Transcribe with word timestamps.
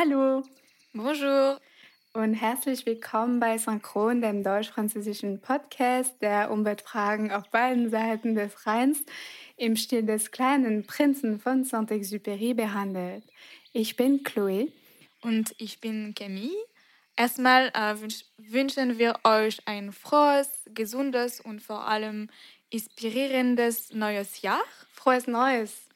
Hallo. 0.00 0.44
Bonjour. 0.92 1.58
Und 2.12 2.34
herzlich 2.34 2.86
willkommen 2.86 3.40
bei 3.40 3.58
Synchron, 3.58 4.20
dem 4.20 4.44
deutsch-französischen 4.44 5.40
Podcast, 5.40 6.22
der 6.22 6.52
Umweltfragen 6.52 7.32
auf 7.32 7.48
beiden 7.50 7.90
Seiten 7.90 8.36
des 8.36 8.64
Rheins 8.64 9.02
im 9.56 9.74
Stil 9.74 10.04
des 10.04 10.30
kleinen 10.30 10.86
Prinzen 10.86 11.40
von 11.40 11.64
Saint-Exupéry 11.64 12.54
behandelt. 12.54 13.24
Ich 13.72 13.96
bin 13.96 14.22
Chloé. 14.22 14.70
Und 15.22 15.56
ich 15.58 15.80
bin 15.80 16.14
Camille. 16.14 16.54
Erstmal 17.16 17.72
äh, 17.74 18.00
wünsch 18.00 18.24
wünschen 18.36 18.98
wir 18.98 19.18
euch 19.24 19.58
ein 19.66 19.90
frohes, 19.90 20.48
gesundes 20.66 21.40
und 21.40 21.60
vor 21.60 21.88
allem 21.88 22.30
inspirierendes 22.70 23.92
neues 23.92 24.42
Jahr. 24.42 24.62
Frohes 24.92 25.26
Neues! 25.26 25.87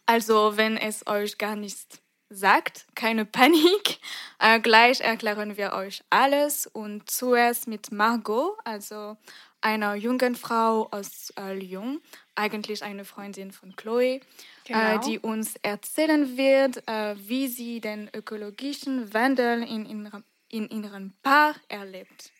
Also 0.07 0.57
wenn 0.57 0.77
es 0.77 1.07
euch 1.07 1.39
gar 1.39 1.55
nicht 1.55 2.01
sagt, 2.31 2.87
keine 2.95 3.25
Panik. 3.25 3.99
Äh, 4.39 4.61
gleich 4.61 5.01
erklären 5.01 5.57
wir 5.57 5.73
euch 5.73 6.05
alles 6.11 6.67
und 6.67 7.09
zuerst 7.09 7.67
mit 7.69 7.91
Margot, 7.91 8.55
also 8.65 9.17
einer 9.63 9.95
jungen 9.95 10.35
Frau 10.35 10.89
aus 10.91 11.33
äh, 11.39 11.55
Lyon, 11.55 12.03
eigentlich 12.35 12.85
eine 12.85 13.07
Freundin 13.07 13.51
von 13.51 13.75
Chloe, 13.77 14.17
äh, 14.17 14.21
genau. 14.67 14.95
äh, 14.95 14.99
die 15.01 15.19
uns 15.19 15.57
erzählen 15.63 16.37
wird, 16.37 16.87
äh, 16.87 17.17
wie 17.17 17.49
sie 17.49 17.81
den 17.81 18.11
ökologischen 18.13 19.15
Wandel 19.15 19.63
in, 19.63 19.87
in, 19.87 20.11
in 20.51 20.69
ihrem 20.69 21.15
Paar 21.23 21.55
erlebt. 21.69 22.31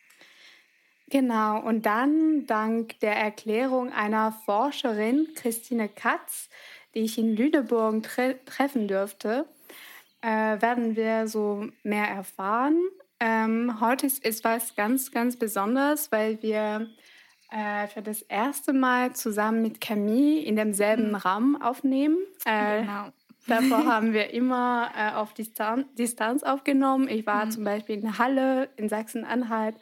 Genau, 1.09 1.61
und 1.61 1.87
dann 1.87 2.47
dank 2.47 3.01
der 3.01 3.17
Erklärung 3.17 3.91
einer 3.93 4.33
Forscherin, 4.45 5.29
Christine 5.35 5.89
Katz, 5.89 6.51
die 6.95 7.01
ich 7.01 7.17
in 7.17 7.37
Lüneburg 7.37 8.03
tre 8.03 8.37
treffen 8.45 8.87
durfte, 8.87 9.47
äh, 10.23 10.61
werden 10.61 10.97
wir 10.97 11.29
so 11.29 11.67
mehr 11.83 12.07
erfahren. 12.07 12.79
Ähm, 13.21 13.81
heute 13.81 14.07
ist, 14.07 14.25
ist 14.25 14.45
was 14.45 14.75
ganz, 14.75 15.11
ganz 15.11 15.37
Besonderes, 15.37 16.13
weil 16.13 16.43
wir 16.43 16.89
äh, 17.51 17.87
für 17.87 18.03
das 18.03 18.23
erste 18.23 18.73
Mal 18.73 19.15
zusammen 19.15 19.63
mit 19.63 19.81
Camille 19.81 20.41
in 20.41 20.57
demselben 20.57 21.09
mhm. 21.09 21.15
Raum 21.15 21.63
aufnehmen. 21.63 22.19
Äh, 22.45 22.83
genau. 22.83 23.13
Davor 23.47 23.87
haben 23.93 24.13
wir 24.13 24.31
immer 24.31 24.91
äh, 24.97 25.15
auf 25.15 25.33
Distan 25.33 25.87
Distanz 25.97 26.43
aufgenommen. 26.43 27.09
Ich 27.09 27.27
war 27.27 27.47
mhm. 27.47 27.51
zum 27.53 27.65
Beispiel 27.65 27.99
in 27.99 28.19
Halle 28.19 28.69
in 28.77 28.89
Sachsen-Anhalt 28.89 29.77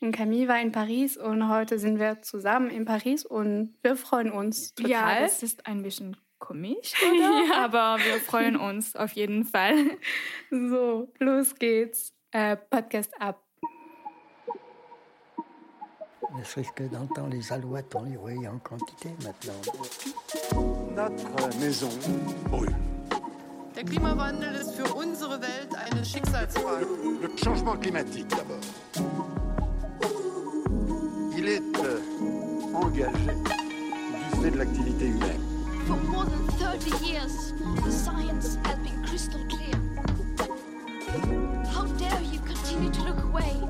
und 0.00 0.12
Camille 0.12 0.48
war 0.48 0.60
in 0.60 0.72
Paris 0.72 1.16
und 1.16 1.48
heute 1.48 1.78
sind 1.78 1.98
wir 1.98 2.22
zusammen 2.22 2.70
in 2.70 2.84
Paris 2.84 3.24
und 3.24 3.74
wir 3.82 3.96
freuen 3.96 4.32
uns 4.32 4.74
total. 4.74 4.90
Ja, 4.90 5.18
es 5.18 5.42
ist 5.42 5.66
ein 5.66 5.82
bisschen 5.82 6.16
komisch, 6.42 6.92
oder? 7.02 7.46
ja. 7.48 7.64
Aber 7.64 7.96
wir 8.04 8.20
freuen 8.20 8.56
uns 8.56 8.96
auf 8.96 9.12
jeden 9.12 9.44
Fall. 9.44 9.74
So, 10.50 11.08
los 11.18 11.54
geht's. 11.54 12.12
Äh, 12.32 12.56
Podcast 12.56 13.10
ab. 13.18 13.42
Ne 16.34 16.44
serait-ce 16.44 16.72
que 16.72 16.84
d'entendre 16.84 17.28
les 17.30 17.52
alouettes, 17.52 17.94
on 17.94 18.04
les 18.04 18.16
voyait 18.16 18.48
en 18.48 18.58
quantité 18.58 19.10
maintenant. 19.22 19.60
Notre 20.94 21.58
maison 21.58 21.90
brûle. 22.50 22.74
Der 23.74 23.84
Klimawandel 23.84 24.54
ist 24.54 24.74
für 24.74 24.94
unsere 24.94 25.40
Welt 25.40 25.74
eine 25.74 26.04
Schicksalsfrage. 26.04 26.86
Le 27.20 27.28
changement 27.36 27.76
climatique 27.76 28.28
d'abord. 28.28 28.60
Il 31.36 31.48
est 31.48 31.62
euh, 31.84 32.00
engagé 32.74 33.34
du 33.34 34.40
fait 34.42 34.50
de 34.50 34.58
l'activité 34.58 35.06
humaine. 35.06 35.51
For 35.86 35.96
more 35.96 36.24
than 36.24 36.46
30 36.58 37.04
years, 37.04 37.52
the 37.84 37.90
science 37.90 38.56
has 38.64 38.78
been 38.78 39.04
crystal 39.04 39.40
clear. 39.48 39.74
How 41.72 41.86
dare 41.98 42.22
you 42.22 42.38
continue 42.40 42.90
to 42.90 43.02
look 43.02 43.22
away? 43.24 43.62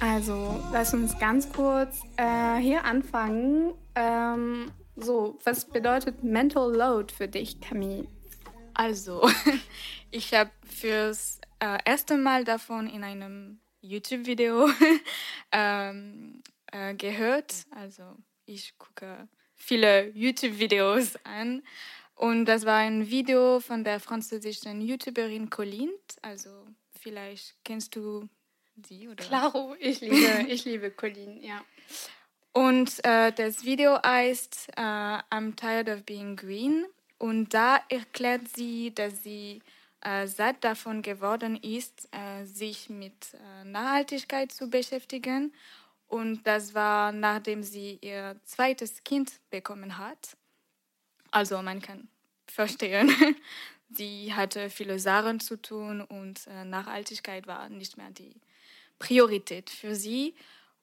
Also, 0.00 0.60
lass 0.72 0.94
uns 0.94 1.18
ganz 1.18 1.50
kurz 1.52 2.02
äh, 2.16 2.58
hier 2.58 2.84
anfangen. 2.84 3.74
Ähm, 3.94 4.70
so, 4.96 5.38
was 5.44 5.64
bedeutet 5.64 6.22
Mental 6.22 6.70
Load 6.70 7.12
für 7.12 7.28
dich, 7.28 7.60
Camille? 7.60 8.06
Also, 8.74 9.28
ich 10.10 10.32
habe 10.34 10.50
fürs 10.64 11.40
äh, 11.60 11.78
erste 11.84 12.16
Mal 12.16 12.44
davon 12.44 12.88
in 12.88 13.04
einem 13.04 13.58
YouTube-Video 13.80 14.68
ähm, 15.52 16.41
äh, 16.72 16.94
gehört. 16.94 17.54
Also 17.70 18.02
ich 18.44 18.76
gucke 18.78 19.28
viele 19.54 20.08
YouTube-Videos 20.10 21.16
an. 21.24 21.62
Und 22.14 22.44
das 22.44 22.66
war 22.66 22.78
ein 22.78 23.08
Video 23.08 23.60
von 23.60 23.84
der 23.84 24.00
französischen 24.00 24.80
YouTuberin 24.80 25.50
Colline. 25.50 25.92
Also 26.20 26.66
vielleicht 27.00 27.54
kennst 27.64 27.96
du 27.96 28.28
sie 28.86 29.08
oder? 29.08 29.24
Claro, 29.24 29.74
ich 29.78 30.00
liebe, 30.00 30.46
ich 30.48 30.64
liebe 30.64 30.90
Colline, 30.90 31.40
ja. 31.44 31.64
Und 32.52 33.02
äh, 33.04 33.32
das 33.32 33.64
Video 33.64 34.00
heißt 34.02 34.68
äh, 34.76 34.80
I'm 34.80 35.56
tired 35.56 35.88
of 35.88 36.04
being 36.04 36.36
green. 36.36 36.86
Und 37.18 37.54
da 37.54 37.80
erklärt 37.88 38.48
sie, 38.54 38.92
dass 38.94 39.22
sie 39.22 39.62
äh, 40.02 40.26
satt 40.26 40.62
davon 40.64 41.02
geworden 41.02 41.56
ist, 41.56 42.08
äh, 42.10 42.44
sich 42.44 42.90
mit 42.90 43.34
äh, 43.34 43.64
Nachhaltigkeit 43.64 44.52
zu 44.52 44.68
beschäftigen 44.68 45.52
und 46.12 46.46
das 46.46 46.74
war, 46.74 47.10
nachdem 47.10 47.62
sie 47.62 47.98
ihr 48.02 48.36
zweites 48.44 49.02
Kind 49.02 49.40
bekommen 49.48 49.96
hat. 49.96 50.36
Also 51.30 51.62
man 51.62 51.80
kann 51.80 52.06
verstehen, 52.46 53.10
sie 53.88 54.34
hatte 54.34 54.68
viele 54.68 54.98
Sachen 54.98 55.40
zu 55.40 55.56
tun 55.56 56.02
und 56.02 56.46
äh, 56.48 56.66
Nachhaltigkeit 56.66 57.46
war 57.46 57.70
nicht 57.70 57.96
mehr 57.96 58.10
die 58.10 58.34
Priorität 58.98 59.70
für 59.70 59.94
sie. 59.94 60.34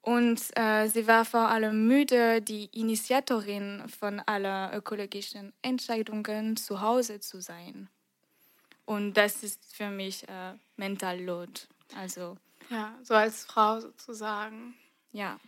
Und 0.01 0.41
äh, 0.55 0.87
sie 0.87 1.05
war 1.05 1.25
vor 1.25 1.47
allem 1.49 1.85
müde, 1.85 2.41
die 2.41 2.65
Initiatorin 2.73 3.87
von 3.87 4.21
aller 4.21 4.75
ökologischen 4.75 5.53
Entscheidungen 5.61 6.57
zu 6.57 6.81
Hause 6.81 7.19
zu 7.19 7.39
sein. 7.39 7.87
Und 8.85 9.13
das 9.13 9.43
ist 9.43 9.75
für 9.75 9.91
mich 9.91 10.27
äh, 10.27 10.53
Mental 10.75 11.21
Load. 11.21 11.51
Also 11.95 12.35
ja, 12.71 12.97
so 13.03 13.13
als 13.13 13.45
Frau 13.45 13.79
sozusagen. 13.79 14.73
Ja. 15.11 15.39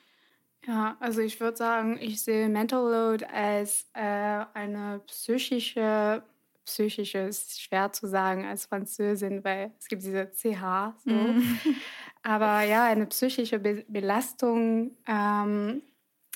Ja, 0.67 0.95
also 0.99 1.21
ich 1.21 1.39
würde 1.39 1.57
sagen, 1.57 1.97
ich 1.99 2.21
sehe 2.21 2.47
Mental 2.47 2.83
Load 2.83 3.25
als 3.25 3.89
äh, 3.93 4.45
eine 4.53 5.01
psychische, 5.07 6.23
psychische 6.65 7.17
ist 7.19 7.59
schwer 7.59 7.91
zu 7.91 8.07
sagen 8.07 8.45
als 8.45 8.65
Französin, 8.65 9.43
weil 9.43 9.71
es 9.79 9.87
gibt 9.87 10.03
diese 10.03 10.29
CH. 10.29 10.93
So. 11.03 11.11
Mm. 11.11 11.59
Aber 12.23 12.61
ja, 12.61 12.85
eine 12.85 13.07
psychische 13.07 13.57
Be 13.57 13.83
Belastung. 13.87 14.95
Ähm, 15.07 15.81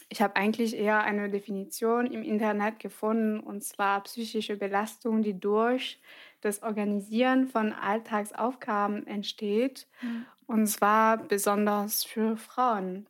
ich 0.09 0.21
habe 0.21 0.35
eigentlich 0.35 0.75
eher 0.75 1.03
eine 1.03 1.29
Definition 1.29 2.07
im 2.07 2.23
Internet 2.23 2.79
gefunden, 2.79 3.39
und 3.39 3.63
zwar 3.63 4.01
psychische 4.03 4.55
Belastung, 4.57 5.21
die 5.21 5.39
durch 5.39 5.99
das 6.41 6.63
Organisieren 6.63 7.47
von 7.47 7.73
Alltagsaufgaben 7.73 9.05
entsteht, 9.05 9.87
mm. 10.01 10.51
und 10.51 10.67
zwar 10.67 11.17
besonders 11.17 12.03
für 12.03 12.37
Frauen. 12.37 13.07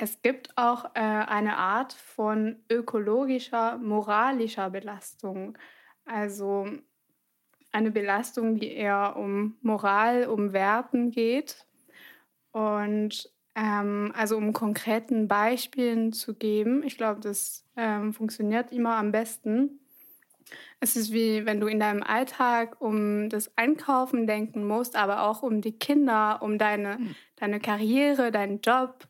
Es 0.00 0.22
gibt 0.22 0.56
auch 0.56 0.84
äh, 0.94 1.00
eine 1.00 1.56
Art 1.56 1.92
von 1.92 2.56
ökologischer, 2.70 3.78
moralischer 3.78 4.70
Belastung. 4.70 5.58
Also 6.04 6.68
eine 7.72 7.90
Belastung, 7.90 8.60
die 8.60 8.70
eher 8.70 9.16
um 9.16 9.56
Moral, 9.60 10.26
um 10.26 10.52
Werten 10.52 11.10
geht. 11.10 11.66
Und 12.52 13.28
ähm, 13.56 14.12
also 14.14 14.36
um 14.36 14.52
konkreten 14.52 15.26
Beispielen 15.26 16.12
zu 16.12 16.34
geben, 16.34 16.84
ich 16.84 16.96
glaube, 16.96 17.18
das 17.18 17.66
ähm, 17.76 18.14
funktioniert 18.14 18.70
immer 18.70 18.94
am 18.94 19.10
besten. 19.10 19.80
Es 20.78 20.94
ist 20.94 21.12
wie 21.12 21.44
wenn 21.44 21.58
du 21.58 21.66
in 21.66 21.80
deinem 21.80 22.04
Alltag 22.04 22.80
um 22.80 23.28
das 23.30 23.50
Einkaufen 23.56 24.28
denken 24.28 24.64
musst, 24.64 24.94
aber 24.94 25.24
auch 25.24 25.42
um 25.42 25.60
die 25.60 25.76
Kinder, 25.76 26.38
um 26.40 26.56
deine, 26.56 26.98
mhm. 26.98 27.14
deine 27.34 27.58
Karriere, 27.58 28.30
deinen 28.30 28.60
Job 28.60 29.08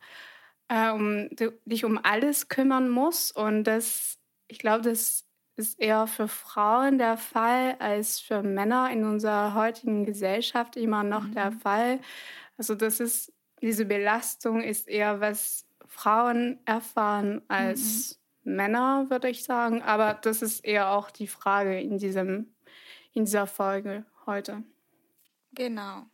äh, 0.69 0.91
um 0.91 1.29
dich 1.65 1.85
um 1.85 1.99
alles 2.03 2.49
kümmern 2.49 2.89
muss. 2.89 3.33
Und 3.33 3.65
das, 3.65 4.19
ich 4.47 4.59
glaube, 4.59 4.83
das 4.83 5.27
ist 5.57 5.81
eher 5.81 6.07
für 6.07 6.29
Frauen 6.29 6.99
der 6.99 7.17
Fall 7.17 7.77
als 7.81 8.21
für 8.21 8.43
Männer 8.43 8.91
in 8.93 9.05
unserer 9.05 9.55
heutigen 9.55 10.05
Gesellschaft 10.05 10.77
immer 10.77 11.03
noch 11.03 11.25
mhm. 11.25 11.35
der 11.35 11.53
Fall. 11.53 12.01
Also 12.57 12.75
das 12.75 13.01
ist, 13.01 13.33
diese 13.61 13.85
Belastung 13.85 14.63
ist 14.63 14.87
eher, 14.89 15.21
was 15.21 15.67
Frauen 15.87 16.61
erfahren 16.65 17.43
als 17.49 18.21
mhm. 18.45 18.55
Männer, 18.55 19.07
würde 19.11 19.29
ich 19.29 19.43
sagen. 19.43 19.83
Aber 19.83 20.15
das 20.15 20.43
ist 20.43 20.65
eher 20.65 20.91
auch 20.91 21.11
die 21.11 21.27
Frage 21.27 21.81
in, 21.81 21.99
diesem, 21.99 22.55
in 23.13 23.25
dieser 23.25 23.49
Folge 23.49 24.05
heute. 24.27 24.63
Genau. 25.53 26.07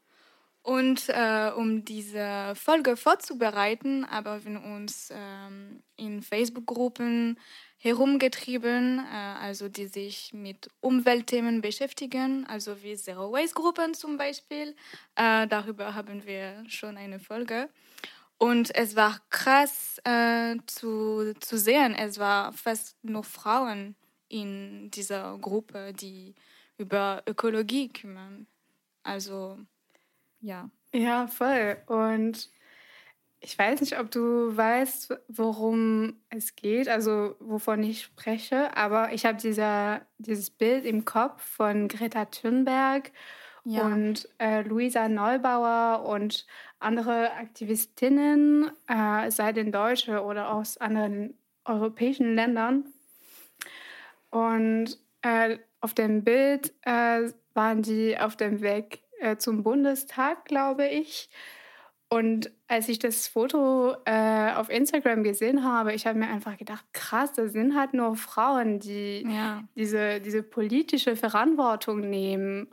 Und 0.64 1.11
äh, 1.11 1.52
um 1.55 1.84
diese 1.84 2.55
Folge 2.55 2.96
vorzubereiten, 2.96 4.11
haben 4.11 4.44
wir 4.46 4.64
uns 4.64 5.11
ähm, 5.14 5.82
in 5.96 6.22
Facebook-Gruppen 6.22 7.38
herumgetrieben, 7.76 8.99
äh, 9.00 9.14
also 9.43 9.69
die 9.69 9.88
sich 9.88 10.32
mit 10.32 10.70
Umweltthemen 10.81 11.61
beschäftigen, 11.61 12.46
also 12.46 12.82
wie 12.82 12.96
Zero 12.96 13.31
Waste-Gruppen 13.31 13.93
zum 13.93 14.16
Beispiel. 14.16 14.75
Äh, 15.16 15.46
darüber 15.49 15.94
haben 15.94 16.25
wir 16.25 16.64
schon 16.66 16.96
eine 16.96 17.20
Folge. 17.20 17.69
Und 18.38 18.75
es 18.75 18.96
war 18.96 19.20
krass 19.28 20.00
äh, 20.05 20.56
zu, 20.64 21.34
zu 21.40 21.58
sehen, 21.58 21.94
es 21.94 22.19
war 22.19 22.55
fast 22.55 22.96
nur 23.05 23.22
Frauen 23.22 23.96
in 24.31 24.90
dieser 24.93 25.37
Gruppe, 25.37 25.93
die 25.93 26.34
über 26.78 27.22
Ökologie 27.26 27.93
kümmern. 27.93 28.46
Also 29.02 29.58
ja. 30.44 30.70
Ja, 30.93 31.26
voll. 31.26 31.76
Und 31.87 32.50
ich 33.41 33.58
weiß 33.58 33.81
nicht, 33.81 33.99
ob 33.99 34.11
du 34.11 34.56
weißt, 34.56 35.19
worum 35.29 36.20
es 36.31 36.55
geht, 36.55 36.88
also 36.88 37.35
wovon 37.41 37.82
ich 37.82 38.02
spreche, 38.02 38.76
aber 38.76 39.12
ich 39.12 39.26
habe 39.26 39.37
dieses 39.38 40.50
Bild 40.50 40.85
im 40.85 41.05
Kopf 41.05 41.43
von 41.43 41.88
Greta 41.88 42.26
Thunberg 42.26 43.11
ja. 43.64 43.85
und 43.85 44.29
äh, 44.38 44.62
Luisa 44.62 45.08
Neubauer 45.08 46.06
und 46.06 46.47
andere 46.79 47.32
Aktivistinnen, 47.32 48.70
äh, 48.87 49.31
sei 49.31 49.52
denn 49.52 49.73
Deutsche 49.73 50.23
oder 50.23 50.52
aus 50.52 50.79
anderen 50.79 51.37
europäischen 51.64 52.35
Ländern. 52.35 52.85
Und 54.31 54.99
äh, 55.23 55.58
auf 55.81 55.94
dem 55.94 56.25
Bild 56.25 56.73
äh, 56.82 57.31
waren 57.55 57.82
die 57.82 58.19
auf 58.19 58.37
dem 58.37 58.61
Weg 58.61 59.03
äh, 59.25 59.38
zum 59.38 59.62
Bundestag, 59.62 60.44
glaube 60.44 60.87
ich. 60.87 61.31
Und 62.09 62.53
als 62.69 62.88
ich 62.88 62.99
das 62.99 63.26
Foto 63.26 63.97
äh, 64.05 64.53
auf 64.53 64.71
Instagram 64.71 65.25
gesehen 65.25 65.65
habe, 65.65 65.94
ich 65.94 66.06
habe 66.06 66.19
mir 66.19 66.29
einfach 66.29 66.56
gedacht, 66.56 66.85
krass, 66.93 67.32
das 67.32 67.53
sind 67.53 67.76
halt 67.76 67.94
nur 67.94 68.15
Frauen, 68.15 68.79
die 68.79 69.26
ja. 69.29 69.65
diese, 69.75 70.21
diese 70.21 70.43
politische 70.43 71.17
Verantwortung 71.17 72.00
nehmen. 72.00 72.69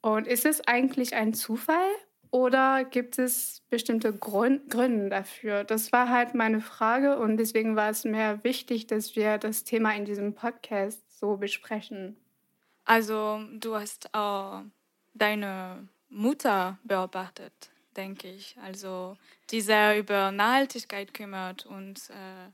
Und 0.00 0.26
ist 0.26 0.46
es 0.46 0.66
eigentlich 0.66 1.14
ein 1.14 1.34
Zufall 1.34 1.90
oder 2.30 2.84
gibt 2.84 3.18
es 3.18 3.62
bestimmte 3.68 4.12
Grund, 4.12 4.70
Gründe 4.70 5.10
dafür? 5.10 5.64
Das 5.64 5.92
war 5.92 6.08
halt 6.08 6.34
meine 6.34 6.60
Frage 6.60 7.18
und 7.18 7.36
deswegen 7.36 7.76
war 7.76 7.90
es 7.90 8.04
mir 8.04 8.40
wichtig, 8.42 8.86
dass 8.86 9.16
wir 9.16 9.36
das 9.36 9.64
Thema 9.64 9.94
in 9.94 10.06
diesem 10.06 10.34
Podcast 10.34 11.18
so 11.18 11.36
besprechen. 11.36 12.16
Also 12.84 13.40
du 13.52 13.74
hast 13.74 14.14
auch 14.14 14.62
deine 15.14 15.88
Mutter 16.08 16.78
beobachtet, 16.84 17.52
denke 17.96 18.28
ich. 18.28 18.56
Also 18.62 19.16
die 19.50 19.60
sehr 19.60 19.98
über 19.98 20.30
Nachhaltigkeit 20.30 21.14
kümmert 21.14 21.66
und 21.66 22.10
äh, 22.10 22.50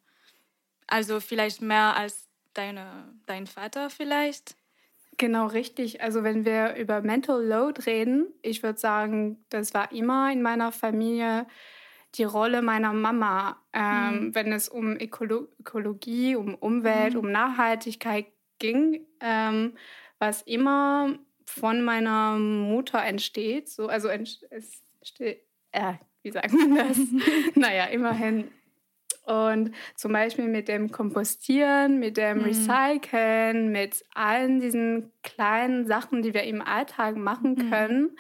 also 0.87 1.21
vielleicht 1.21 1.63
mehr 1.63 1.97
als 1.97 2.29
deine, 2.55 3.15
dein 3.27 3.47
Vater 3.47 3.91
vielleicht. 3.91 4.57
Genau 5.19 5.47
richtig. 5.47 6.01
Also 6.01 6.23
wenn 6.23 6.45
wir 6.45 6.77
über 6.77 7.01
Mental 7.01 7.45
Load 7.45 7.83
reden, 7.87 8.29
ich 8.43 8.63
würde 8.63 8.79
sagen, 8.79 9.45
das 9.51 9.75
war 9.75 9.91
immer 9.93 10.33
in 10.33 10.43
meiner 10.43 10.71
Familie 10.71 11.47
die 12.15 12.25
Rolle 12.25 12.63
meiner 12.63 12.93
Mama, 12.93 13.61
ähm, 13.73 14.29
mhm. 14.29 14.35
wenn 14.35 14.53
es 14.53 14.69
um 14.69 14.97
Ökolo 14.97 15.49
Ökologie, 15.61 16.37
um 16.37 16.55
Umwelt, 16.55 17.15
mhm. 17.15 17.21
um 17.21 17.33
Nachhaltigkeit 17.33 18.27
ging, 18.59 19.07
ähm, 19.21 19.75
war 20.19 20.31
es 20.31 20.43
immer 20.43 21.19
von 21.49 21.83
meiner 21.83 22.39
Mutter 22.39 23.03
entsteht. 23.03 23.69
So, 23.69 23.89
also 23.89 24.09
es 24.09 24.41
steht, 25.03 25.43
äh, 25.73 25.95
wie 26.23 26.31
sagt 26.31 26.53
man 26.53 26.75
das? 26.75 26.99
naja, 27.55 27.85
immerhin. 27.87 28.51
Und 29.25 29.73
zum 29.95 30.13
Beispiel 30.13 30.49
mit 30.49 30.69
dem 30.69 30.91
Kompostieren, 30.91 31.99
mit 31.99 32.17
dem 32.17 32.39
mhm. 32.39 32.45
Recyceln, 32.45 33.73
mit 33.73 34.05
allen 34.15 34.61
diesen 34.61 35.13
kleinen 35.23 35.87
Sachen, 35.87 36.23
die 36.23 36.33
wir 36.33 36.45
im 36.45 36.63
Alltag 36.63 37.17
machen 37.17 37.53
mhm. 37.53 37.71
können. 37.71 38.17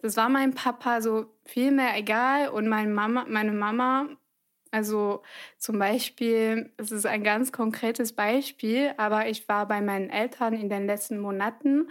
Das 0.00 0.16
war 0.16 0.28
meinem 0.28 0.54
Papa 0.54 1.00
so 1.00 1.26
viel 1.44 1.70
mehr 1.70 1.96
egal. 1.96 2.48
Und 2.48 2.68
meine 2.68 2.90
Mama, 2.90 3.26
meine 3.28 3.52
Mama, 3.52 4.08
also 4.70 5.22
zum 5.58 5.78
Beispiel, 5.78 6.72
es 6.76 6.90
ist 6.90 7.06
ein 7.06 7.22
ganz 7.22 7.52
konkretes 7.52 8.12
Beispiel, 8.12 8.92
aber 8.96 9.28
ich 9.28 9.48
war 9.48 9.66
bei 9.66 9.80
meinen 9.80 10.10
Eltern 10.10 10.54
in 10.54 10.68
den 10.68 10.86
letzten 10.86 11.18
Monaten 11.18 11.88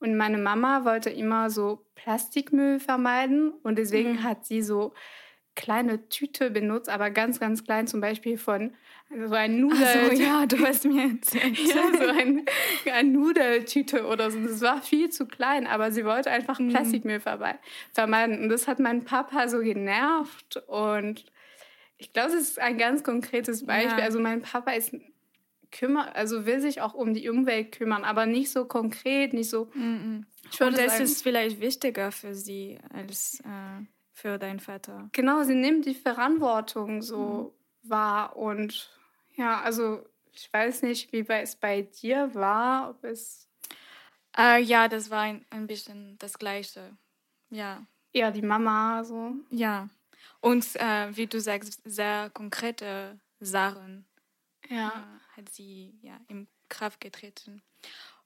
und 0.00 0.16
meine 0.16 0.38
Mama 0.38 0.84
wollte 0.84 1.10
immer 1.10 1.50
so 1.50 1.86
Plastikmüll 1.94 2.80
vermeiden 2.80 3.52
und 3.62 3.78
deswegen 3.78 4.12
mhm. 4.12 4.22
hat 4.24 4.46
sie 4.46 4.62
so 4.62 4.92
kleine 5.54 6.08
Tüte 6.08 6.50
benutzt, 6.50 6.88
aber 6.88 7.10
ganz, 7.10 7.38
ganz 7.38 7.64
klein, 7.64 7.86
zum 7.86 8.00
Beispiel 8.00 8.38
von 8.38 8.72
so 9.26 9.34
ein 9.34 9.60
Nudel. 9.60 9.78
Ach 9.84 10.10
so, 10.10 10.22
ja, 10.22 10.46
du 10.46 10.58
hast 10.64 10.86
mir 10.86 11.10
erzählt. 11.10 11.58
ja, 11.58 11.98
so 11.98 12.08
ein, 12.08 12.46
ein 12.90 13.12
Nudeltüte 13.12 14.06
oder 14.06 14.30
so. 14.30 14.40
Das 14.40 14.62
war 14.62 14.80
viel 14.80 15.10
zu 15.10 15.26
klein, 15.26 15.66
aber 15.66 15.92
sie 15.92 16.04
wollte 16.04 16.30
einfach 16.30 16.58
mhm. 16.58 16.70
Plastikmüll 16.70 17.20
vermeiden. 17.20 18.42
Und 18.42 18.48
das 18.48 18.68
hat 18.68 18.78
mein 18.78 19.04
Papa 19.04 19.48
so 19.48 19.58
genervt. 19.58 20.62
Und 20.68 21.26
ich 21.98 22.12
glaube, 22.12 22.28
es 22.28 22.34
ist 22.34 22.58
ein 22.58 22.78
ganz 22.78 23.02
konkretes 23.02 23.66
Beispiel. 23.66 23.98
Ja. 23.98 24.04
Also 24.04 24.20
mein 24.20 24.42
Papa 24.42 24.72
ist 24.72 24.94
kümmert, 25.70 26.14
also 26.16 26.46
will 26.46 26.60
sich 26.60 26.80
auch 26.80 26.94
um 26.94 27.14
die 27.14 27.28
Umwelt 27.28 27.72
kümmern, 27.72 28.04
aber 28.04 28.26
nicht 28.26 28.50
so 28.50 28.64
konkret, 28.64 29.32
nicht 29.32 29.50
so. 29.50 29.66
Mm 29.74 30.24
-mm. 30.58 30.66
Und 30.66 30.78
das 30.78 31.00
ist 31.00 31.22
vielleicht 31.22 31.60
wichtiger 31.60 32.10
für 32.12 32.34
sie 32.34 32.78
als 32.92 33.40
äh, 33.40 33.84
für 34.12 34.38
deinen 34.38 34.60
Vater. 34.60 35.08
Genau, 35.12 35.42
sie 35.44 35.54
nimmt 35.54 35.86
die 35.86 35.94
Verantwortung 35.94 37.02
so 37.02 37.54
mm. 37.82 37.90
wahr 37.90 38.36
und 38.36 38.90
ja, 39.36 39.60
also 39.60 40.04
ich 40.32 40.52
weiß 40.52 40.82
nicht, 40.82 41.12
wie 41.12 41.26
es 41.28 41.56
bei 41.56 41.82
dir 41.82 42.34
war, 42.34 42.90
ob 42.90 43.04
es. 43.04 43.48
Äh, 44.36 44.62
ja, 44.62 44.88
das 44.88 45.10
war 45.10 45.22
ein, 45.22 45.44
ein 45.50 45.66
bisschen 45.66 46.16
das 46.18 46.38
Gleiche. 46.38 46.96
Ja. 47.50 47.84
Ja, 48.12 48.30
die 48.30 48.42
Mama 48.42 49.02
so. 49.04 49.34
Ja. 49.50 49.88
Und 50.40 50.76
äh, 50.76 51.16
wie 51.16 51.26
du 51.26 51.40
sagst, 51.40 51.80
sehr 51.84 52.30
konkrete 52.30 53.18
Sachen. 53.40 54.06
Ja. 54.68 55.19
Äh, 55.36 55.40
hat 55.40 55.48
sie 55.48 55.94
ja 56.02 56.18
in 56.28 56.48
Kraft 56.68 57.00
getreten. 57.00 57.62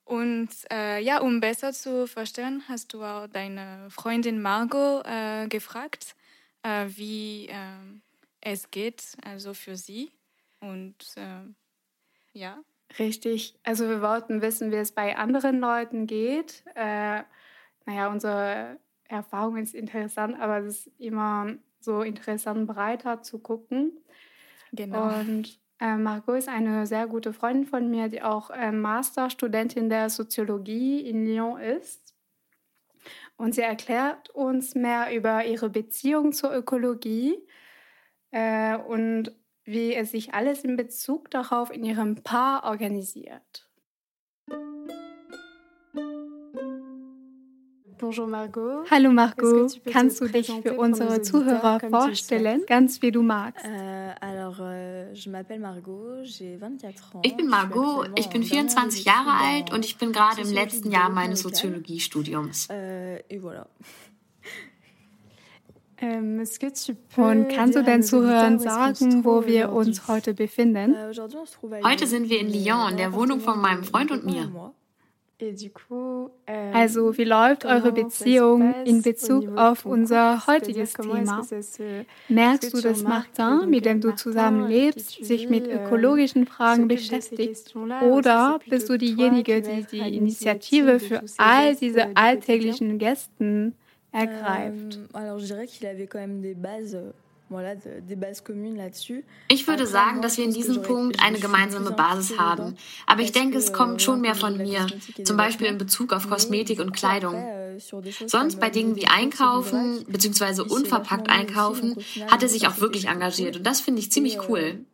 Und 0.04 0.50
äh, 0.70 1.00
ja, 1.00 1.20
um 1.20 1.40
besser 1.40 1.72
zu 1.72 2.06
verstehen, 2.06 2.62
hast 2.68 2.92
du 2.92 3.02
auch 3.02 3.26
deine 3.26 3.88
Freundin 3.90 4.42
Margot 4.42 5.04
äh, 5.06 5.48
gefragt, 5.48 6.14
äh, 6.62 6.86
wie 6.88 7.46
ähm, 7.48 8.02
es 8.40 8.70
geht, 8.70 9.16
also 9.24 9.54
für 9.54 9.76
sie. 9.76 10.12
Und 10.60 10.96
äh, 11.16 11.42
ja. 12.32 12.62
Richtig. 12.98 13.58
Also 13.62 13.88
wir 13.88 14.02
wollten 14.02 14.42
wissen, 14.42 14.70
wie 14.70 14.76
es 14.76 14.92
bei 14.92 15.16
anderen 15.16 15.58
Leuten 15.58 16.06
geht. 16.06 16.62
Äh, 16.74 17.22
naja, 17.86 18.08
unsere 18.08 18.78
Erfahrung 19.08 19.56
ist 19.56 19.74
interessant, 19.74 20.38
aber 20.38 20.58
es 20.58 20.86
ist 20.86 21.00
immer 21.00 21.54
so 21.80 22.02
interessant, 22.02 22.66
breiter 22.66 23.22
zu 23.22 23.38
gucken. 23.38 23.92
Genau. 24.72 25.18
Und 25.18 25.58
äh, 25.84 25.96
Margot 25.96 26.38
ist 26.38 26.48
eine 26.48 26.86
sehr 26.86 27.06
gute 27.06 27.32
Freundin 27.32 27.66
von 27.66 27.90
mir, 27.90 28.08
die 28.08 28.22
auch 28.22 28.50
äh, 28.50 28.72
Masterstudentin 28.72 29.90
der 29.90 30.08
Soziologie 30.08 31.00
in 31.00 31.26
Lyon 31.26 31.60
ist. 31.60 32.14
Und 33.36 33.54
sie 33.54 33.60
erklärt 33.60 34.30
uns 34.30 34.74
mehr 34.74 35.14
über 35.14 35.44
ihre 35.44 35.68
Beziehung 35.68 36.32
zur 36.32 36.54
Ökologie 36.54 37.36
äh, 38.30 38.76
und 38.76 39.32
wie 39.64 39.94
es 39.94 40.12
sich 40.12 40.32
alles 40.32 40.64
in 40.64 40.76
Bezug 40.76 41.30
darauf 41.30 41.70
in 41.70 41.84
ihrem 41.84 42.22
Paar 42.22 42.64
organisiert. 42.64 43.68
Bonjour 47.98 48.26
Margot. 48.26 48.90
Hallo 48.90 49.10
Margot, 49.10 49.80
kannst 49.86 50.20
du 50.20 50.28
dich 50.28 50.50
für 50.62 50.74
unsere 50.74 51.22
Zuhörer 51.22 51.80
vorstellen, 51.80 52.64
ganz 52.66 53.00
wie 53.02 53.10
du 53.10 53.22
magst? 53.22 53.64
Alors, 55.14 55.22
je 55.22 55.30
m'appelle 55.30 55.60
Margot, 55.60 56.24
j'ai 56.24 56.56
24 56.56 57.14
ans. 57.14 57.20
Ich 57.22 57.36
bin 57.36 57.46
Margot, 57.46 58.04
ich 58.16 58.28
bin 58.30 58.42
24 58.42 59.04
Jahre 59.04 59.30
alt 59.30 59.72
und 59.72 59.84
ich 59.84 59.96
bin 59.96 60.10
gerade 60.10 60.40
im 60.40 60.52
letzten 60.52 60.90
Jahr 60.90 61.08
meines 61.08 61.40
Soziologiestudiums. 61.40 62.68
Euh. 62.70 63.18
Ähm, 65.98 66.42
Und 67.16 67.48
kannst 67.48 67.76
du 67.76 67.84
den 67.84 68.02
Zuhörern 68.02 68.58
sagen, 68.58 69.24
wo 69.24 69.46
wir 69.46 69.70
uns 69.70 70.08
heute 70.08 70.34
befinden? 70.34 70.92
Heute 71.84 72.06
sind 72.08 72.28
wir 72.28 72.40
in 72.40 72.52
Lyon, 72.52 72.90
in 72.90 72.96
der 72.96 73.12
Wohnung 73.12 73.38
von 73.38 73.60
meinem 73.60 73.84
Freund 73.84 74.10
und 74.10 74.26
mir. 74.26 74.74
Euh, 76.46 76.72
also, 76.72 77.16
wie 77.16 77.24
läuft 77.24 77.64
eure 77.64 77.92
Beziehung 77.92 78.74
in 78.84 79.02
Bezug 79.02 79.56
auf 79.56 79.86
unser 79.86 80.46
heutiges 80.46 80.92
Thema? 80.92 81.46
Merkst 82.28 82.74
du, 82.74 82.80
dass 82.80 83.02
Martin, 83.02 83.70
mit 83.70 83.84
dem 83.84 84.00
du 84.00 84.14
zusammen 84.14 84.68
lebst, 84.68 85.24
sich 85.24 85.48
mit 85.48 85.66
euh, 85.66 85.76
ökologischen 85.76 86.46
Fragen 86.46 86.88
beschäftigt? 86.88 87.74
Oder 88.02 88.60
bist 88.68 88.88
du 88.88 88.98
diejenige, 88.98 89.62
die 89.62 89.84
die 89.84 90.16
Initiative 90.16 91.00
für 91.00 91.22
all 91.36 91.76
diese 91.76 92.16
alltäglichen 92.16 92.98
Gästen 92.98 93.74
ergreift? 94.12 95.00
Ich 99.48 99.66
würde 99.68 99.86
sagen, 99.86 100.22
dass 100.22 100.38
wir 100.38 100.44
in 100.44 100.52
diesem 100.52 100.82
Punkt 100.82 101.22
eine 101.22 101.38
gemeinsame 101.38 101.90
Basis 101.90 102.38
haben. 102.38 102.76
Aber 103.06 103.20
ich 103.22 103.32
denke, 103.32 103.58
es 103.58 103.72
kommt 103.72 104.02
schon 104.02 104.20
mehr 104.20 104.34
von 104.34 104.56
mir, 104.56 104.86
zum 105.24 105.36
Beispiel 105.36 105.66
in 105.66 105.78
Bezug 105.78 106.12
auf 106.12 106.28
Kosmetik 106.28 106.80
und 106.80 106.92
Kleidung. 106.92 107.34
Euh, 107.34 107.78
Sonst 108.26 108.60
bei 108.60 108.70
Dingen 108.70 108.96
wie 108.96 109.06
Einkaufen 109.06 110.04
bzw. 110.06 110.62
unverpackt 110.62 111.28
einkaufen 111.28 111.96
hat 112.30 112.42
er 112.42 112.48
sich 112.48 112.68
auch 112.68 112.78
wirklich 112.78 113.08
engagiert 113.08 113.56
und 113.56 113.66
das 113.66 113.80
finde 113.80 114.00
ich 114.00 114.12
ziemlich 114.12 114.48
cool. 114.48 114.84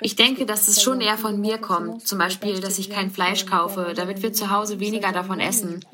Ich 0.00 0.16
denke, 0.16 0.46
dass 0.46 0.68
es 0.68 0.82
schon 0.82 1.00
eher 1.00 1.18
von 1.18 1.40
mir 1.40 1.58
kommt. 1.58 2.06
Zum 2.06 2.18
Beispiel, 2.18 2.60
dass 2.60 2.78
ich 2.78 2.90
kein 2.90 3.10
Fleisch 3.10 3.46
kaufe, 3.46 3.92
damit 3.94 4.22
wir 4.22 4.32
zu 4.32 4.50
Hause 4.50 4.80
weniger 4.80 5.12
davon 5.12 5.40
essen. 5.40 5.84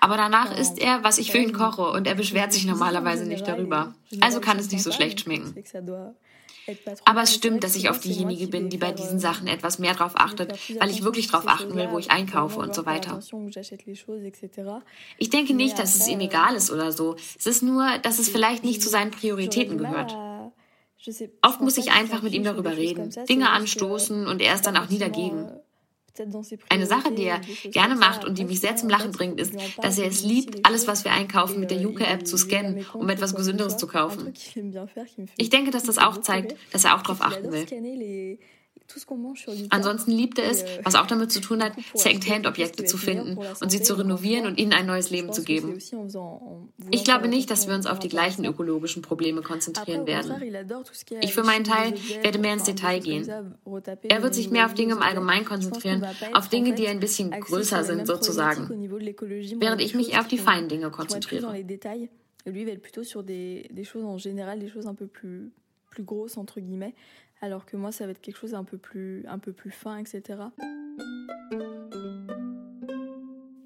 Aber 0.00 0.16
danach 0.16 0.56
isst 0.56 0.78
er, 0.78 1.04
was 1.04 1.18
ich 1.18 1.30
für 1.30 1.38
ihn 1.38 1.52
koche 1.52 1.88
und 1.90 2.06
er 2.06 2.14
beschwert 2.14 2.52
sich 2.52 2.66
normalerweise 2.66 3.24
nicht 3.26 3.46
darüber. 3.46 3.94
Also 4.20 4.40
kann 4.40 4.58
es 4.58 4.70
nicht 4.70 4.82
so 4.82 4.90
schlecht 4.90 5.20
schmecken. 5.20 5.54
Aber 7.04 7.22
es 7.22 7.34
stimmt, 7.34 7.64
dass 7.64 7.76
ich 7.76 7.88
oft 7.88 8.04
diejenige 8.04 8.46
bin, 8.48 8.68
die 8.68 8.76
bei 8.76 8.92
diesen 8.92 9.18
Sachen 9.18 9.46
etwas 9.46 9.78
mehr 9.78 9.94
drauf 9.94 10.12
achtet, 10.16 10.52
weil 10.78 10.90
ich 10.90 11.02
wirklich 11.02 11.28
drauf 11.28 11.44
achten 11.46 11.74
will, 11.74 11.88
wo 11.90 11.98
ich 11.98 12.10
einkaufe 12.10 12.58
und 12.58 12.74
so 12.74 12.84
weiter. 12.84 13.20
Ich 15.18 15.30
denke 15.30 15.54
nicht, 15.54 15.78
dass 15.78 15.94
es 15.94 16.08
ihm 16.08 16.20
egal 16.20 16.54
ist 16.54 16.70
oder 16.70 16.92
so. 16.92 17.16
Es 17.38 17.46
ist 17.46 17.62
nur, 17.62 17.86
dass 18.02 18.18
es 18.18 18.28
vielleicht 18.28 18.64
nicht 18.64 18.82
zu 18.82 18.88
seinen 18.88 19.10
Prioritäten 19.10 19.78
gehört. 19.78 20.14
Oft 21.42 21.60
muss 21.60 21.78
ich 21.78 21.92
einfach 21.92 22.22
mit 22.22 22.34
ihm 22.34 22.44
darüber 22.44 22.76
reden, 22.76 23.14
Dinge 23.28 23.50
anstoßen 23.50 24.26
und 24.26 24.40
er 24.40 24.54
ist 24.54 24.66
dann 24.66 24.76
auch 24.76 24.88
nie 24.88 24.98
dagegen. 24.98 25.48
Eine 26.68 26.86
Sache, 26.86 27.12
die 27.12 27.24
er 27.24 27.40
gerne 27.70 27.94
macht 27.94 28.24
und 28.24 28.38
die 28.38 28.44
mich 28.44 28.60
sehr 28.60 28.74
zum 28.76 28.88
Lachen 28.88 29.12
bringt, 29.12 29.40
ist, 29.40 29.54
dass 29.80 29.98
er 29.98 30.08
es 30.08 30.24
liebt, 30.24 30.66
alles, 30.66 30.88
was 30.88 31.04
wir 31.04 31.12
einkaufen, 31.12 31.60
mit 31.60 31.70
der 31.70 31.80
Yuka-App 31.80 32.26
zu 32.26 32.36
scannen, 32.36 32.84
um 32.92 33.08
etwas 33.08 33.34
Gesünderes 33.34 33.76
zu 33.76 33.86
kaufen. 33.86 34.32
Ich 35.36 35.50
denke, 35.50 35.70
dass 35.70 35.84
das 35.84 35.98
auch 35.98 36.20
zeigt, 36.20 36.56
dass 36.72 36.84
er 36.84 36.96
auch 36.96 37.02
darauf 37.02 37.22
achten 37.22 37.52
will. 37.52 38.38
Ansonsten 39.70 40.10
liebt 40.12 40.38
er 40.38 40.50
es, 40.50 40.62
euh, 40.62 40.66
was 40.82 40.94
auch 40.94 41.06
damit 41.06 41.30
zu 41.30 41.40
tun 41.40 41.62
hat, 41.62 41.72
Second-Hand-Objekte 41.94 42.84
zu 42.84 42.96
finden 42.96 43.38
und 43.60 43.70
sie 43.70 43.82
zu 43.82 43.94
renovieren 43.94 44.46
und 44.46 44.58
ihnen 44.58 44.72
ein 44.72 44.86
neues 44.86 45.10
Leben 45.10 45.32
zu 45.32 45.42
geben. 45.42 45.78
Ich 46.90 47.04
glaube 47.04 47.28
nicht, 47.28 47.50
dass 47.50 47.68
wir 47.68 47.74
uns 47.74 47.86
auf 47.86 47.98
die 47.98 48.08
gleichen 48.08 48.44
ökologischen 48.44 49.02
Probleme 49.02 49.42
konzentrieren 49.42 50.06
werden. 50.06 50.32
Ich 51.20 51.34
für 51.34 51.44
meinen 51.44 51.64
Teil 51.64 51.94
werde 52.22 52.38
mehr 52.38 52.54
ins 52.54 52.64
Detail 52.64 53.00
gehen. 53.00 53.28
Er 54.08 54.22
wird 54.22 54.34
sich 54.34 54.50
mehr 54.50 54.66
auf 54.66 54.74
Dinge 54.74 54.94
im 54.94 55.02
Allgemeinen 55.02 55.44
konzentrieren, 55.44 56.06
auf 56.32 56.48
Dinge, 56.48 56.74
die 56.74 56.88
ein 56.88 57.00
bisschen 57.00 57.30
größer 57.30 57.84
sind 57.84 58.06
sozusagen, 58.06 58.68
während 59.60 59.82
ich 59.82 59.94
mich 59.94 60.12
eher 60.12 60.20
auf 60.20 60.28
die 60.28 60.38
feinen 60.38 60.68
Dinge 60.68 60.90
konzentriere. 60.90 61.54
lui 62.50 62.64
va 62.64 62.72
être 62.72 62.82
plutôt 62.82 63.04
sur 63.04 63.22
des, 63.22 63.68
des 63.70 63.84
choses 63.84 64.04
en 64.04 64.18
général, 64.18 64.58
des 64.58 64.68
choses 64.68 64.86
un 64.86 64.94
peu 64.94 65.06
plus, 65.06 65.52
plus 65.90 66.02
grosses, 66.02 66.36
entre 66.36 66.60
guillemets, 66.60 66.94
alors 67.40 67.66
que 67.66 67.76
moi, 67.76 67.92
ça 67.92 68.04
va 68.04 68.12
être 68.12 68.20
quelque 68.20 68.38
chose 68.38 68.54
un 68.54 68.64
peu 68.64 68.78
plus, 68.78 69.24
un 69.26 69.38
peu 69.38 69.52
plus 69.52 69.70
fin, 69.70 69.98
etc. 69.98 70.50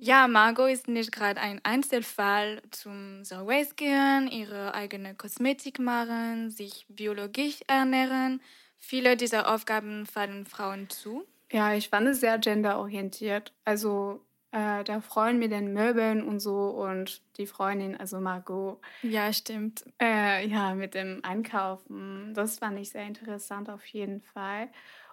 Ja, 0.04 0.26
Margot 0.26 0.66
ist 0.66 0.88
nicht 0.88 1.12
gerade 1.12 1.40
ein 1.40 1.60
Einzelfall 1.62 2.60
zum 2.72 3.22
Zero 3.22 3.46
Waste 3.46 3.76
gehen, 3.76 4.28
ihre 4.28 4.74
eigene 4.74 5.14
Kosmetik 5.14 5.78
machen, 5.78 6.50
sich 6.50 6.86
biologisch 6.88 7.60
ernähren. 7.68 8.40
Viele 8.78 9.16
dieser 9.16 9.54
Aufgaben 9.54 10.06
fallen 10.06 10.44
Frauen 10.44 10.90
zu. 10.90 11.24
Ja, 11.52 11.74
ich 11.74 11.88
fand 11.88 12.08
es 12.08 12.18
sehr 12.18 12.38
genderorientiert. 12.38 13.52
Also 13.64 14.24
äh, 14.52 14.84
der 14.84 15.00
Freund 15.00 15.38
mit 15.38 15.50
den 15.50 15.72
Möbeln 15.72 16.22
und 16.22 16.38
so 16.38 16.68
und 16.68 17.22
die 17.38 17.46
Freundin, 17.46 17.96
also 17.96 18.20
Margot. 18.20 18.78
Ja, 19.02 19.32
stimmt. 19.32 19.84
Äh, 20.00 20.46
ja, 20.46 20.74
mit 20.74 20.94
dem 20.94 21.24
Einkaufen. 21.24 22.34
Das 22.34 22.58
fand 22.58 22.78
ich 22.78 22.90
sehr 22.90 23.06
interessant 23.06 23.70
auf 23.70 23.86
jeden 23.86 24.20
Fall. 24.20 24.68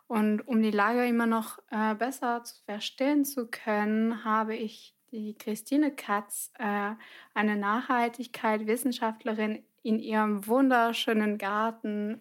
Und 0.07 0.45
um 0.47 0.61
die 0.61 0.71
Lage 0.71 1.07
immer 1.07 1.27
noch 1.27 1.59
äh, 1.71 1.95
besser 1.95 2.43
zu 2.43 2.55
verstehen 2.65 3.23
zu 3.25 3.47
können, 3.47 4.25
habe 4.25 4.55
ich 4.55 4.93
die 5.11 5.35
Christine 5.37 5.91
Katz, 5.91 6.51
äh, 6.59 6.91
eine 7.33 7.55
Nachhaltigkeit-Wissenschaftlerin, 7.55 9.63
in 9.81 9.99
ihrem 9.99 10.45
wunderschönen 10.45 11.37
Garten 11.37 12.19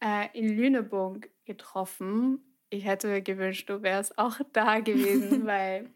äh, 0.00 0.26
in 0.32 0.56
Lüneburg 0.56 1.30
getroffen. 1.44 2.40
Ich 2.70 2.84
hätte 2.84 3.22
gewünscht, 3.22 3.70
du 3.70 3.82
wärst 3.82 4.18
auch 4.18 4.40
da 4.52 4.80
gewesen, 4.80 5.46
weil 5.46 5.88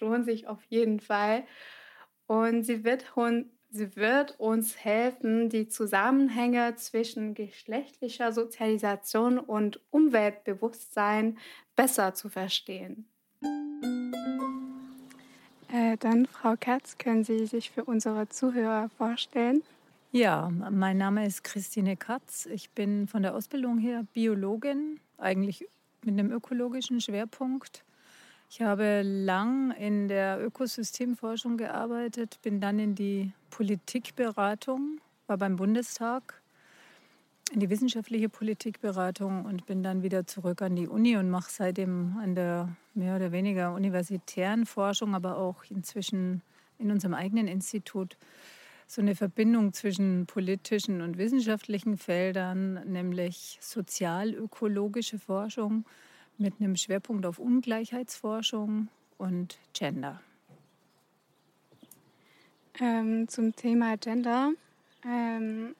lohnt 0.00 0.24
sich 0.24 0.46
auf 0.46 0.62
jeden 0.68 1.00
Fall. 1.00 1.44
Und 2.26 2.64
sie 2.64 2.84
wird, 2.84 3.04
sie 3.70 3.96
wird 3.96 4.38
uns 4.38 4.76
helfen, 4.84 5.48
die 5.48 5.68
Zusammenhänge 5.68 6.74
zwischen 6.76 7.34
geschlechtlicher 7.34 8.32
Sozialisation 8.32 9.38
und 9.38 9.80
Umweltbewusstsein 9.90 11.38
besser 11.76 12.14
zu 12.14 12.28
verstehen. 12.28 13.06
Äh, 15.72 15.96
dann, 15.98 16.26
Frau 16.26 16.54
Katz, 16.58 16.98
können 16.98 17.24
Sie 17.24 17.46
sich 17.46 17.70
für 17.70 17.84
unsere 17.84 18.28
Zuhörer 18.28 18.88
vorstellen? 18.96 19.62
Ja, 20.12 20.48
mein 20.70 20.96
Name 20.96 21.26
ist 21.26 21.42
Christine 21.42 21.96
Katz. 21.96 22.46
Ich 22.46 22.70
bin 22.70 23.08
von 23.08 23.22
der 23.22 23.34
Ausbildung 23.34 23.78
her 23.78 24.06
Biologin, 24.12 25.00
eigentlich 25.18 25.66
mit 26.04 26.12
einem 26.12 26.30
ökologischen 26.30 27.00
Schwerpunkt. 27.00 27.83
Ich 28.56 28.62
habe 28.62 29.02
lang 29.02 29.72
in 29.72 30.06
der 30.06 30.40
Ökosystemforschung 30.40 31.56
gearbeitet, 31.56 32.38
bin 32.40 32.60
dann 32.60 32.78
in 32.78 32.94
die 32.94 33.32
Politikberatung, 33.50 35.00
war 35.26 35.38
beim 35.38 35.56
Bundestag, 35.56 36.40
in 37.50 37.58
die 37.58 37.68
wissenschaftliche 37.68 38.28
Politikberatung 38.28 39.44
und 39.44 39.66
bin 39.66 39.82
dann 39.82 40.04
wieder 40.04 40.28
zurück 40.28 40.62
an 40.62 40.76
die 40.76 40.86
Uni 40.86 41.16
und 41.16 41.30
mache 41.30 41.50
seitdem 41.50 42.16
an 42.22 42.36
der 42.36 42.68
mehr 42.94 43.16
oder 43.16 43.32
weniger 43.32 43.74
universitären 43.74 44.66
Forschung, 44.66 45.16
aber 45.16 45.36
auch 45.36 45.64
inzwischen 45.68 46.40
in 46.78 46.92
unserem 46.92 47.14
eigenen 47.14 47.48
Institut 47.48 48.16
so 48.86 49.02
eine 49.02 49.16
Verbindung 49.16 49.72
zwischen 49.72 50.26
politischen 50.26 51.00
und 51.00 51.18
wissenschaftlichen 51.18 51.98
Feldern, 51.98 52.74
nämlich 52.88 53.58
sozialökologische 53.60 55.18
Forschung 55.18 55.84
mit 56.38 56.60
einem 56.60 56.76
Schwerpunkt 56.76 57.26
auf 57.26 57.38
Ungleichheitsforschung 57.38 58.88
und 59.18 59.58
Gender. 59.72 60.20
Ähm, 62.80 63.28
zum 63.28 63.54
Thema 63.54 63.96
Gender. 63.96 64.52
Ähm, 65.04 65.74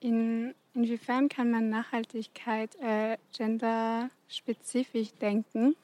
in, 0.00 0.54
inwiefern 0.74 1.28
kann 1.28 1.50
man 1.50 1.70
Nachhaltigkeit 1.70 2.76
äh, 2.80 3.16
genderspezifisch 3.36 5.12
denken? 5.20 5.74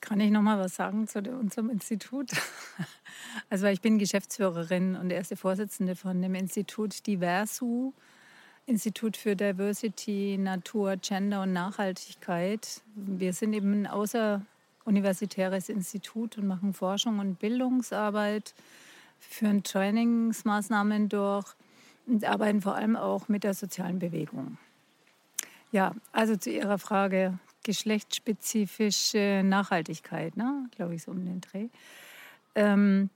Kann 0.00 0.20
ich 0.20 0.30
noch 0.30 0.42
mal 0.42 0.58
was 0.58 0.76
sagen 0.76 1.08
zu 1.08 1.18
unserem 1.18 1.70
Institut? 1.70 2.30
Also 3.50 3.66
ich 3.66 3.80
bin 3.82 3.98
Geschäftsführerin 3.98 4.96
und 4.96 5.10
erste 5.10 5.36
Vorsitzende 5.36 5.94
von 5.94 6.22
dem 6.22 6.34
Institut 6.34 7.06
Diversu. 7.06 7.92
Institut 8.66 9.16
für 9.16 9.36
Diversity, 9.36 10.36
Natur, 10.38 10.96
Gender 10.96 11.42
und 11.42 11.52
Nachhaltigkeit. 11.52 12.82
Wir 12.96 13.32
sind 13.32 13.52
eben 13.52 13.82
ein 13.82 13.86
außeruniversitäres 13.86 15.68
Institut 15.68 16.36
und 16.36 16.48
machen 16.48 16.74
Forschung 16.74 17.20
und 17.20 17.38
Bildungsarbeit, 17.38 18.54
führen 19.20 19.62
Trainingsmaßnahmen 19.62 21.08
durch 21.08 21.46
und 22.06 22.24
arbeiten 22.24 22.60
vor 22.60 22.74
allem 22.74 22.96
auch 22.96 23.28
mit 23.28 23.44
der 23.44 23.54
sozialen 23.54 24.00
Bewegung. 24.00 24.58
Ja, 25.70 25.94
also 26.10 26.36
zu 26.36 26.50
Ihrer 26.50 26.78
Frage 26.78 27.38
geschlechtsspezifische 27.62 29.42
Nachhaltigkeit, 29.44 30.36
ne? 30.36 30.68
glaube 30.74 30.96
ich, 30.96 31.02
so 31.02 31.12
um 31.12 31.24
den 31.24 31.40
Dreh. 31.40 31.68
Ähm, 32.56 33.10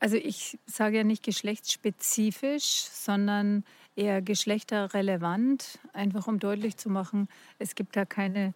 also 0.00 0.16
ich 0.16 0.58
sage 0.66 0.98
ja 0.98 1.04
nicht 1.04 1.24
geschlechtsspezifisch, 1.24 2.86
sondern 2.92 3.64
eher 3.98 4.22
geschlechterrelevant, 4.22 5.80
einfach 5.92 6.28
um 6.28 6.38
deutlich 6.38 6.76
zu 6.76 6.88
machen, 6.88 7.28
es 7.58 7.74
gibt 7.74 7.96
da 7.96 8.04
keine 8.04 8.54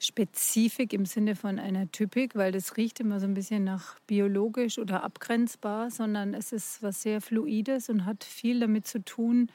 Spezifik 0.00 0.92
im 0.92 1.04
Sinne 1.04 1.34
von 1.34 1.58
einer 1.58 1.90
Typik, 1.90 2.36
weil 2.36 2.52
das 2.52 2.76
riecht 2.76 3.00
immer 3.00 3.20
so 3.20 3.26
ein 3.26 3.34
bisschen 3.34 3.64
nach 3.64 3.98
biologisch 4.06 4.78
oder 4.78 5.02
abgrenzbar, 5.02 5.90
sondern 5.90 6.34
es 6.34 6.52
ist 6.52 6.82
was 6.82 7.02
sehr 7.02 7.20
Fluides 7.20 7.88
und 7.88 8.06
hat 8.06 8.24
viel 8.24 8.60
damit 8.60 8.86
zu 8.86 9.04
tun, 9.04 9.50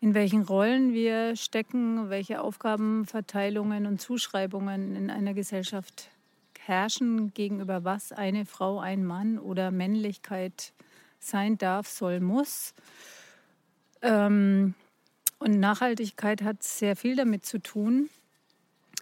in 0.00 0.14
welchen 0.14 0.42
Rollen 0.42 0.92
wir 0.94 1.36
stecken, 1.36 2.10
welche 2.10 2.40
Aufgabenverteilungen 2.40 3.86
und 3.86 4.00
Zuschreibungen 4.00 4.96
in 4.96 5.10
einer 5.10 5.34
Gesellschaft 5.34 6.10
herrschen, 6.60 7.34
gegenüber 7.34 7.84
was 7.84 8.12
eine 8.12 8.46
Frau, 8.46 8.78
ein 8.78 9.04
Mann 9.04 9.38
oder 9.38 9.70
Männlichkeit 9.70 10.72
sein 11.18 11.58
darf, 11.58 11.88
soll, 11.88 12.20
muss. 12.20 12.74
Ähm, 14.02 14.74
und 15.38 15.58
Nachhaltigkeit 15.58 16.42
hat 16.42 16.62
sehr 16.62 16.94
viel 16.94 17.16
damit 17.16 17.44
zu 17.44 17.58
tun. 17.58 18.10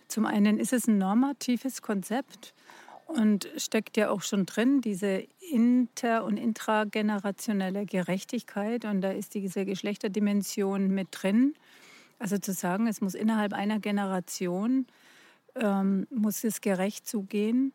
Zum 0.09 0.27
einen 0.27 0.59
ist 0.59 0.73
es 0.73 0.89
ein 0.89 0.99
normatives 0.99 1.83
Konzept 1.83 2.55
und 3.07 3.49
steckt 3.57 3.97
ja 3.97 4.11
auch 4.11 4.23
schon 4.23 4.47
drin, 4.47 4.81
diese 4.81 5.25
inter- 5.51 6.25
und 6.25 6.37
intragenerationelle 6.37 7.85
Gerechtigkeit. 7.85 8.85
Und 8.85 9.01
da 9.01 9.11
ist 9.11 9.35
diese 9.35 9.65
Geschlechterdimension 9.65 10.89
mit 10.89 11.09
drin. 11.11 11.55
Also 12.19 12.39
zu 12.39 12.53
sagen, 12.53 12.87
es 12.87 13.01
muss 13.01 13.15
innerhalb 13.15 13.53
einer 13.53 13.81
Generation, 13.81 14.87
ähm, 15.57 16.07
muss 16.11 16.45
es 16.45 16.61
gerecht 16.61 17.07
zugehen. 17.07 17.73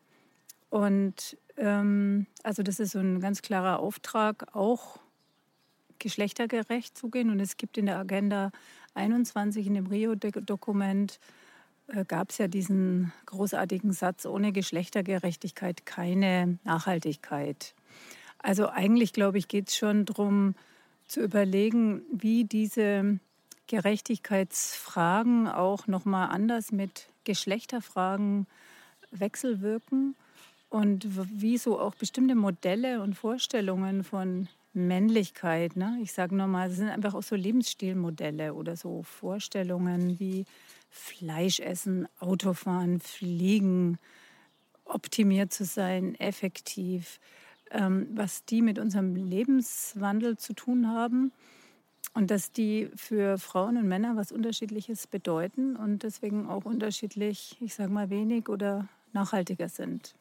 Und 0.70 1.36
ähm, 1.56 2.26
also 2.42 2.62
das 2.62 2.80
ist 2.80 2.92
so 2.92 2.98
ein 2.98 3.20
ganz 3.20 3.42
klarer 3.42 3.78
Auftrag, 3.78 4.54
auch 4.54 4.98
geschlechtergerecht 5.98 6.96
zugehen. 6.96 7.30
Und 7.30 7.40
es 7.40 7.56
gibt 7.56 7.78
in 7.78 7.86
der 7.86 7.98
Agenda 7.98 8.50
21, 8.94 9.66
in 9.66 9.74
dem 9.74 9.86
Rio-Dokument, 9.86 11.18
äh, 11.88 12.04
gab 12.04 12.30
es 12.30 12.38
ja 12.38 12.48
diesen 12.48 13.12
großartigen 13.26 13.92
Satz, 13.92 14.26
ohne 14.26 14.52
Geschlechtergerechtigkeit 14.52 15.86
keine 15.86 16.58
Nachhaltigkeit. 16.64 17.74
Also 18.38 18.68
eigentlich, 18.68 19.12
glaube 19.12 19.38
ich, 19.38 19.48
geht 19.48 19.68
es 19.68 19.76
schon 19.76 20.04
darum 20.04 20.54
zu 21.06 21.20
überlegen, 21.20 22.02
wie 22.12 22.44
diese 22.44 23.18
Gerechtigkeitsfragen 23.66 25.48
auch 25.48 25.86
nochmal 25.86 26.28
anders 26.30 26.72
mit 26.72 27.08
Geschlechterfragen 27.24 28.46
wechselwirken 29.10 30.14
und 30.70 31.06
wieso 31.08 31.80
auch 31.80 31.94
bestimmte 31.94 32.34
Modelle 32.34 33.02
und 33.02 33.14
Vorstellungen 33.14 34.04
von 34.04 34.48
Männlichkeit, 34.76 35.76
ne? 35.76 35.98
ich 36.02 36.12
sage 36.12 36.34
nochmal, 36.34 36.68
das 36.68 36.76
sind 36.78 36.88
einfach 36.88 37.14
auch 37.14 37.22
so 37.22 37.34
Lebensstilmodelle 37.34 38.54
oder 38.54 38.76
so 38.76 39.02
Vorstellungen 39.02 40.20
wie 40.20 40.44
Fleisch 40.90 41.60
essen, 41.60 42.08
Autofahren, 42.20 43.00
Fliegen, 43.00 43.98
optimiert 44.84 45.52
zu 45.52 45.64
sein, 45.64 46.14
effektiv, 46.16 47.18
ähm, 47.70 48.08
was 48.14 48.44
die 48.44 48.62
mit 48.62 48.78
unserem 48.78 49.16
Lebenswandel 49.16 50.36
zu 50.36 50.52
tun 50.52 50.88
haben 50.88 51.32
und 52.14 52.30
dass 52.30 52.52
die 52.52 52.88
für 52.94 53.38
Frauen 53.38 53.76
und 53.76 53.88
Männer 53.88 54.16
was 54.16 54.32
Unterschiedliches 54.32 55.06
bedeuten 55.06 55.76
und 55.76 56.02
deswegen 56.02 56.48
auch 56.48 56.64
unterschiedlich, 56.64 57.56
ich 57.60 57.74
sage 57.74 57.92
mal, 57.92 58.10
wenig 58.10 58.48
oder 58.48 58.88
nachhaltiger 59.12 59.68
sind. 59.68 60.14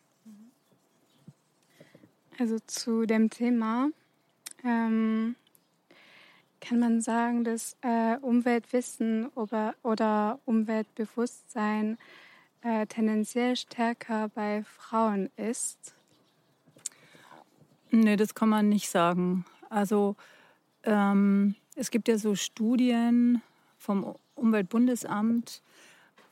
Also 2.37 2.57
zu 2.65 3.05
dem 3.05 3.29
Thema 3.29 3.89
ähm, 4.65 5.35
kann 6.59 6.79
man 6.79 7.01
sagen, 7.01 7.43
dass 7.43 7.77
äh, 7.81 8.17
Umweltwissen 8.17 9.27
oder, 9.35 9.75
oder 9.83 10.39
Umweltbewusstsein 10.45 11.99
äh, 12.61 12.87
tendenziell 12.87 13.55
stärker 13.55 14.29
bei 14.29 14.63
Frauen 14.63 15.29
ist? 15.37 15.93
Nee, 17.91 18.15
das 18.15 18.33
kann 18.33 18.49
man 18.49 18.67
nicht 18.67 18.89
sagen. 18.89 19.45
Also 19.69 20.15
ähm, 20.83 21.53
es 21.75 21.91
gibt 21.91 22.07
ja 22.07 22.17
so 22.17 22.33
Studien 22.35 23.43
vom 23.77 24.15
Umweltbundesamt 24.33 25.61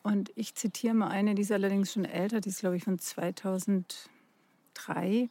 und 0.01 0.31
ich 0.35 0.55
zitiere 0.55 0.95
mal 0.95 1.09
eine, 1.09 1.35
die 1.35 1.43
ist 1.43 1.51
allerdings 1.51 1.93
schon 1.93 2.05
älter, 2.05 2.41
die 2.41 2.49
ist 2.49 2.61
glaube 2.61 2.77
ich 2.77 2.83
von 2.83 2.97
2003 2.97 5.29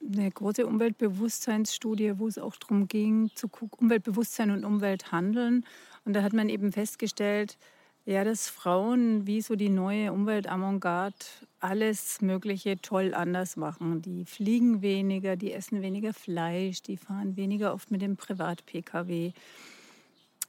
eine 0.00 0.30
große 0.30 0.66
Umweltbewusstseinsstudie, 0.66 2.18
wo 2.18 2.28
es 2.28 2.38
auch 2.38 2.56
darum 2.56 2.88
ging, 2.88 3.30
zu 3.34 3.48
Umweltbewusstsein 3.78 4.50
und 4.50 4.64
Umwelthandeln. 4.64 5.64
Und 6.04 6.14
da 6.14 6.22
hat 6.22 6.32
man 6.32 6.48
eben 6.48 6.72
festgestellt, 6.72 7.58
ja, 8.04 8.24
dass 8.24 8.48
Frauen 8.48 9.26
wie 9.26 9.42
so 9.42 9.54
die 9.54 9.68
neue 9.68 10.12
Umweltavantgarde 10.12 11.16
alles 11.60 12.22
Mögliche 12.22 12.80
toll 12.80 13.12
anders 13.12 13.56
machen. 13.56 14.00
Die 14.00 14.24
fliegen 14.24 14.80
weniger, 14.80 15.36
die 15.36 15.52
essen 15.52 15.82
weniger 15.82 16.14
Fleisch, 16.14 16.80
die 16.80 16.96
fahren 16.96 17.36
weniger 17.36 17.74
oft 17.74 17.90
mit 17.90 18.00
dem 18.00 18.16
Privat-Pkw. 18.16 19.32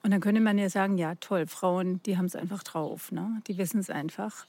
Und 0.04 0.12
dann 0.12 0.22
könnte 0.22 0.40
man 0.40 0.58
ja 0.58 0.70
sagen, 0.70 0.98
ja 0.98 1.16
toll, 1.16 1.48
Frauen, 1.48 2.02
die 2.04 2.18
haben 2.18 2.26
es 2.26 2.36
einfach 2.38 2.64
drauf, 2.64 3.12
ne? 3.12 3.42
die 3.48 3.58
wissen 3.58 3.82
es 3.82 3.90
einfach. 3.90 4.48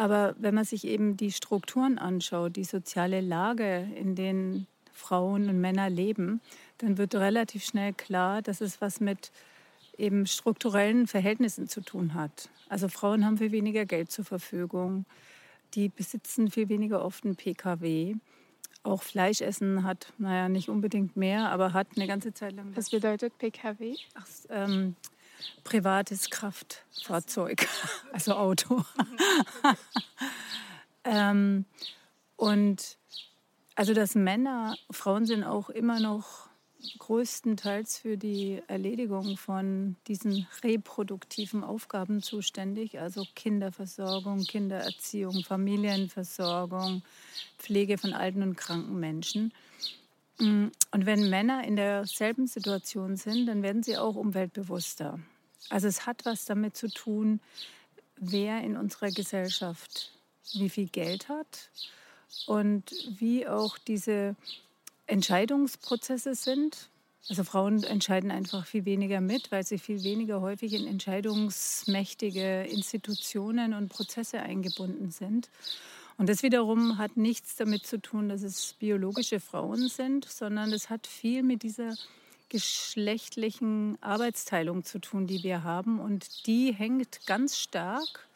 Aber 0.00 0.34
wenn 0.38 0.54
man 0.54 0.64
sich 0.64 0.86
eben 0.86 1.18
die 1.18 1.30
Strukturen 1.30 1.98
anschaut, 1.98 2.56
die 2.56 2.64
soziale 2.64 3.20
Lage, 3.20 3.86
in 3.94 4.14
denen 4.14 4.66
Frauen 4.94 5.50
und 5.50 5.60
Männer 5.60 5.90
leben, 5.90 6.40
dann 6.78 6.96
wird 6.96 7.14
relativ 7.14 7.62
schnell 7.66 7.92
klar, 7.92 8.40
dass 8.40 8.62
es 8.62 8.80
was 8.80 9.00
mit 9.00 9.30
eben 9.98 10.24
strukturellen 10.24 11.06
Verhältnissen 11.06 11.68
zu 11.68 11.82
tun 11.82 12.14
hat. 12.14 12.48
Also 12.70 12.88
Frauen 12.88 13.26
haben 13.26 13.36
viel 13.36 13.52
weniger 13.52 13.84
Geld 13.84 14.10
zur 14.10 14.24
Verfügung, 14.24 15.04
die 15.74 15.90
besitzen 15.90 16.50
viel 16.50 16.70
weniger 16.70 17.04
oft 17.04 17.26
einen 17.26 17.36
Pkw. 17.36 18.14
Auch 18.82 19.02
Fleischessen 19.02 19.84
hat, 19.84 20.14
naja, 20.16 20.48
nicht 20.48 20.70
unbedingt 20.70 21.14
mehr, 21.14 21.50
aber 21.50 21.74
hat 21.74 21.88
eine 21.96 22.06
ganze 22.06 22.32
Zeit 22.32 22.54
lang. 22.54 22.74
Was 22.74 22.88
bedeutet 22.88 23.36
PKW? 23.36 23.96
Ach, 24.14 24.26
ähm, 24.48 24.96
privates 25.64 26.30
Kraftfahrzeug, 26.30 27.66
also 28.12 28.34
Auto. 28.34 28.84
ähm, 31.04 31.64
und 32.36 32.98
also 33.74 33.94
dass 33.94 34.14
Männer, 34.14 34.76
Frauen 34.90 35.24
sind 35.26 35.44
auch 35.44 35.70
immer 35.70 36.00
noch 36.00 36.50
größtenteils 36.98 37.98
für 37.98 38.16
die 38.16 38.62
Erledigung 38.66 39.36
von 39.36 39.96
diesen 40.06 40.46
reproduktiven 40.62 41.64
Aufgaben 41.64 42.22
zuständig, 42.22 43.00
also 43.00 43.26
Kinderversorgung, 43.34 44.44
Kindererziehung, 44.44 45.44
Familienversorgung, 45.44 47.02
Pflege 47.58 47.98
von 47.98 48.12
alten 48.12 48.42
und 48.42 48.56
kranken 48.56 48.98
Menschen. 48.98 49.52
Mm, 50.40 50.68
und 50.90 51.06
wenn 51.06 51.30
Männer 51.30 51.64
in 51.64 51.76
derselben 51.76 52.46
Situation 52.46 53.16
sind, 53.16 53.46
dann 53.46 53.62
werden 53.62 53.82
sie 53.82 53.96
auch 53.96 54.16
umweltbewusster. 54.16 55.20
Also 55.68 55.86
es 55.86 56.06
hat 56.06 56.24
was 56.24 56.46
damit 56.46 56.76
zu 56.76 56.88
tun, 56.88 57.40
wer 58.16 58.62
in 58.62 58.76
unserer 58.76 59.10
Gesellschaft 59.10 60.12
wie 60.54 60.68
viel 60.68 60.88
Geld 60.88 61.28
hat 61.28 61.70
und 62.46 62.90
wie 63.18 63.46
auch 63.46 63.78
diese 63.78 64.34
Entscheidungsprozesse 65.06 66.34
sind. 66.34 66.88
Also 67.28 67.44
Frauen 67.44 67.82
entscheiden 67.84 68.30
einfach 68.30 68.66
viel 68.66 68.84
weniger 68.84 69.20
mit, 69.20 69.52
weil 69.52 69.64
sie 69.64 69.78
viel 69.78 70.02
weniger 70.02 70.40
häufig 70.40 70.72
in 70.72 70.86
entscheidungsmächtige 70.86 72.62
Institutionen 72.64 73.74
und 73.74 73.90
Prozesse 73.90 74.40
eingebunden 74.40 75.10
sind. 75.10 75.50
Und 76.20 76.28
das 76.28 76.42
wiederum 76.42 76.98
hat 76.98 77.16
nichts 77.16 77.56
damit 77.56 77.86
zu 77.86 77.98
tun, 77.98 78.28
dass 78.28 78.42
es 78.42 78.74
biologische 78.74 79.40
Frauen 79.40 79.88
sind, 79.88 80.26
sondern 80.26 80.70
es 80.70 80.90
hat 80.90 81.06
viel 81.06 81.42
mit 81.42 81.62
dieser 81.62 81.94
geschlechtlichen 82.50 83.96
Arbeitsteilung 84.02 84.84
zu 84.84 84.98
tun, 84.98 85.26
die 85.26 85.42
wir 85.42 85.64
haben. 85.64 85.98
Und 85.98 86.46
die 86.46 86.74
hängt 86.74 87.26
ganz 87.26 87.56
stark 87.56 88.28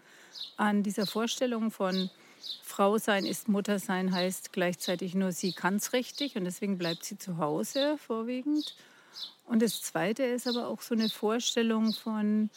an 0.57 0.83
dieser 0.83 1.07
Vorstellung 1.07 1.71
von 1.71 2.09
Frau 2.63 2.97
sein 2.97 3.27
ist 3.27 3.49
Mutter 3.49 3.79
sein, 3.79 4.15
heißt 4.15 4.55
gleichzeitig 4.55 5.15
nur, 5.15 5.33
sie 5.33 5.53
kann 5.53 5.77
es 5.77 5.93
richtig 5.93 6.37
und 6.37 6.45
deswegen 6.45 6.79
bleibt 6.79 7.05
sie 7.05 7.19
zu 7.19 7.37
Hause 7.37 7.99
vorwiegend. 7.99 8.75
Und 9.45 9.61
das 9.61 9.83
Zweite 9.83 10.23
ist 10.23 10.49
aber 10.49 10.69
auch 10.69 10.81
so 10.81 10.95
eine 10.95 11.11
Vorstellung 11.11 11.93
von 11.93 12.49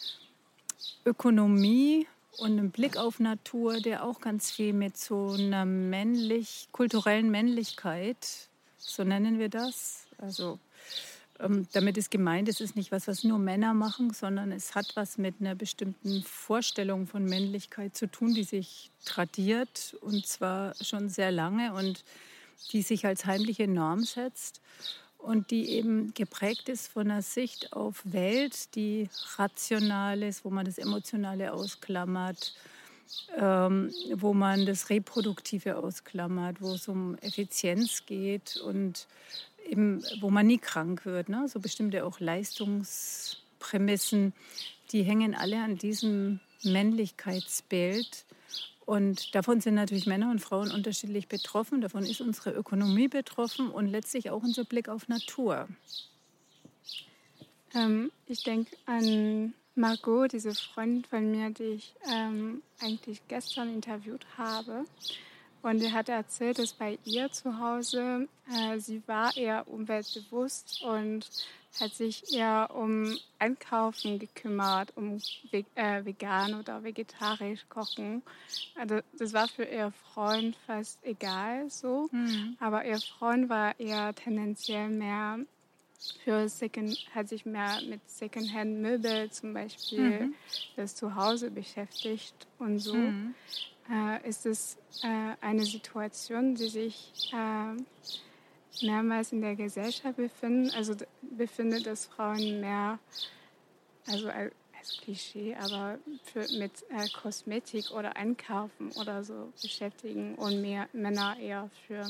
Ökonomie 1.04 2.06
und 2.36 2.52
einem 2.52 2.70
Blick 2.70 2.96
auf 2.96 3.20
Natur, 3.20 3.80
der 3.80 4.04
auch 4.04 4.20
ganz 4.20 4.50
viel 4.50 4.72
mit 4.72 4.96
so 4.96 5.30
einer 5.30 5.64
männlich, 5.64 6.68
kulturellen 6.72 7.30
Männlichkeit, 7.30 8.48
so 8.76 9.04
nennen 9.04 9.38
wir 9.38 9.48
das. 9.48 10.06
Also 10.18 10.58
ähm, 11.40 11.66
damit 11.72 11.96
ist 11.96 12.10
gemeint, 12.10 12.48
es 12.48 12.60
ist 12.60 12.76
nicht 12.76 12.92
was, 12.92 13.08
was 13.08 13.24
nur 13.24 13.38
Männer 13.38 13.74
machen, 13.74 14.12
sondern 14.12 14.52
es 14.52 14.74
hat 14.74 14.92
was 14.94 15.18
mit 15.18 15.36
einer 15.40 15.54
bestimmten 15.54 16.22
Vorstellung 16.22 17.06
von 17.06 17.24
Männlichkeit 17.24 17.96
zu 17.96 18.10
tun, 18.10 18.34
die 18.34 18.44
sich 18.44 18.90
tradiert 19.04 19.96
und 20.00 20.26
zwar 20.26 20.74
schon 20.80 21.08
sehr 21.08 21.30
lange 21.30 21.74
und 21.74 22.04
die 22.72 22.82
sich 22.82 23.06
als 23.06 23.24
heimliche 23.24 23.68
Norm 23.68 24.02
setzt 24.02 24.60
und 25.18 25.50
die 25.50 25.70
eben 25.70 26.14
geprägt 26.14 26.68
ist 26.68 26.88
von 26.88 27.10
einer 27.10 27.22
Sicht 27.22 27.72
auf 27.72 28.00
Welt, 28.04 28.74
die 28.74 29.08
rational 29.36 30.22
ist, 30.22 30.44
wo 30.44 30.50
man 30.50 30.64
das 30.64 30.78
Emotionale 30.78 31.52
ausklammert, 31.52 32.54
ähm, 33.36 33.92
wo 34.14 34.32
man 34.32 34.64
das 34.64 34.90
Reproduktive 34.90 35.76
ausklammert, 35.76 36.60
wo 36.60 36.72
es 36.72 36.88
um 36.88 37.16
Effizienz 37.16 38.06
geht 38.06 38.58
und 38.58 39.06
eben, 39.68 40.02
wo 40.20 40.30
man 40.30 40.46
nie 40.46 40.58
krank 40.58 41.04
wird. 41.04 41.28
Ne? 41.28 41.48
So 41.48 41.58
bestimmte 41.60 42.04
auch 42.04 42.20
Leistungsprämissen, 42.20 44.32
die 44.92 45.02
hängen 45.02 45.34
alle 45.34 45.62
an 45.62 45.76
diesem 45.76 46.40
Männlichkeitsbild. 46.62 48.24
Und 48.88 49.34
davon 49.34 49.60
sind 49.60 49.74
natürlich 49.74 50.06
Männer 50.06 50.30
und 50.30 50.38
Frauen 50.38 50.72
unterschiedlich 50.72 51.28
betroffen. 51.28 51.82
Davon 51.82 52.04
ist 52.04 52.22
unsere 52.22 52.52
Ökonomie 52.52 53.08
betroffen 53.08 53.68
und 53.68 53.86
letztlich 53.88 54.30
auch 54.30 54.42
unser 54.42 54.64
Blick 54.64 54.88
auf 54.88 55.08
Natur. 55.08 55.68
Ähm, 57.74 58.10
ich 58.28 58.44
denke 58.44 58.74
an 58.86 59.52
Margot, 59.74 60.32
diese 60.32 60.54
Freundin 60.54 61.04
von 61.04 61.30
mir, 61.30 61.50
die 61.50 61.64
ich 61.64 61.92
ähm, 62.10 62.62
eigentlich 62.80 63.20
gestern 63.28 63.74
interviewt 63.74 64.24
habe. 64.38 64.86
Und 65.60 65.80
die 65.80 65.92
hat 65.92 66.08
erzählt, 66.08 66.58
dass 66.58 66.72
bei 66.72 66.98
ihr 67.04 67.30
zu 67.30 67.60
Hause, 67.60 68.26
äh, 68.50 68.78
sie 68.78 69.02
war 69.04 69.36
eher 69.36 69.68
umweltbewusst 69.68 70.82
und 70.82 71.28
hat 71.80 71.94
sich 71.94 72.34
eher 72.34 72.70
um 72.74 73.16
Einkaufen 73.38 74.18
gekümmert, 74.18 74.96
um 74.96 75.18
äh, 75.52 76.04
vegan 76.04 76.54
oder 76.54 76.82
vegetarisch 76.82 77.66
kochen. 77.68 78.22
Also 78.76 79.00
das 79.18 79.32
war 79.32 79.48
für 79.48 79.64
ihr 79.64 79.92
Freund 80.12 80.56
fast 80.66 80.98
egal 81.04 81.70
so, 81.70 82.08
mhm. 82.10 82.56
aber 82.58 82.84
ihr 82.84 83.00
Freund 83.00 83.48
war 83.48 83.78
eher 83.78 84.14
tendenziell 84.14 84.88
mehr 84.88 85.38
für 86.24 86.48
Second, 86.48 86.96
hat 87.14 87.28
sich 87.28 87.44
mehr 87.44 87.80
mit 87.88 88.00
Secondhand-Möbel 88.08 89.30
zum 89.30 89.52
Beispiel 89.52 90.26
mhm. 90.26 90.34
das 90.76 90.94
Zuhause 90.94 91.50
beschäftigt 91.50 92.46
und 92.58 92.78
so. 92.78 92.94
Mhm. 92.94 93.34
Äh, 93.90 94.28
ist 94.28 94.44
es 94.44 94.76
äh, 95.02 95.34
eine 95.40 95.64
Situation, 95.64 96.54
die 96.54 96.68
sich 96.68 97.32
äh, 97.32 97.82
mehrmals 98.82 99.32
in 99.32 99.40
der 99.40 99.56
Gesellschaft 99.56 100.16
befinden, 100.16 100.70
also 100.74 100.94
befindet, 101.22 101.86
dass 101.86 102.06
Frauen 102.06 102.60
mehr, 102.60 102.98
also 104.06 104.28
als 104.28 104.96
Klischee, 105.02 105.56
aber 105.56 105.98
für, 106.24 106.46
mit 106.58 106.72
äh, 106.90 107.08
Kosmetik 107.20 107.90
oder 107.90 108.16
Einkaufen 108.16 108.90
oder 108.92 109.24
so 109.24 109.52
beschäftigen 109.60 110.34
und 110.36 110.60
mehr 110.60 110.88
Männer 110.92 111.36
eher 111.38 111.70
für 111.86 112.00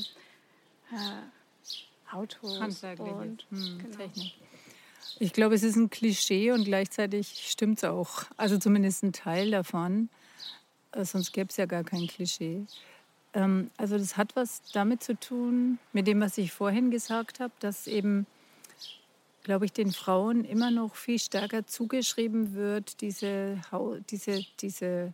äh, 0.91 2.15
Autos 2.15 2.83
und 2.83 3.45
hm, 3.49 3.79
genau. 3.79 3.97
Technik. 3.97 4.33
Ich 5.19 5.33
glaube, 5.33 5.55
es 5.55 5.63
ist 5.63 5.75
ein 5.75 5.89
Klischee 5.89 6.51
und 6.51 6.63
gleichzeitig 6.63 7.27
stimmt 7.49 7.79
es 7.79 7.83
auch. 7.83 8.23
Also 8.37 8.57
zumindest 8.57 9.03
ein 9.03 9.13
Teil 9.13 9.51
davon. 9.51 10.09
Äh, 10.91 11.05
sonst 11.05 11.33
gäbe 11.33 11.49
es 11.49 11.57
ja 11.57 11.65
gar 11.65 11.83
kein 11.83 12.07
Klischee. 12.07 12.65
Ähm, 13.33 13.69
also 13.77 13.97
das 13.97 14.17
hat 14.17 14.35
was 14.35 14.61
damit 14.73 15.03
zu 15.03 15.19
tun, 15.19 15.79
mit 15.93 16.07
dem, 16.07 16.21
was 16.21 16.37
ich 16.37 16.51
vorhin 16.51 16.91
gesagt 16.91 17.39
habe, 17.39 17.53
dass 17.59 17.87
eben, 17.87 18.25
glaube 19.43 19.65
ich, 19.65 19.73
den 19.73 19.91
Frauen 19.91 20.43
immer 20.43 20.71
noch 20.71 20.95
viel 20.95 21.19
stärker 21.19 21.65
zugeschrieben 21.67 22.53
wird, 22.53 23.01
diese, 23.01 23.61
diese, 24.09 24.45
diese 24.59 25.13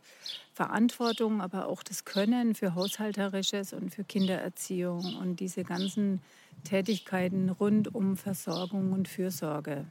Verantwortung, 0.53 1.41
aber 1.41 1.67
auch 1.67 1.83
das 1.83 2.05
Können 2.05 2.55
für 2.55 2.75
Haushalterisches 2.75 3.73
und 3.73 3.93
für 3.93 4.03
Kindererziehung 4.03 5.15
und 5.21 5.39
diese 5.39 5.63
ganzen 5.63 6.21
Tätigkeiten 6.63 7.49
rund 7.49 7.93
um 7.93 8.17
Versorgung 8.17 8.93
und 8.93 9.07
Fürsorge. 9.07 9.85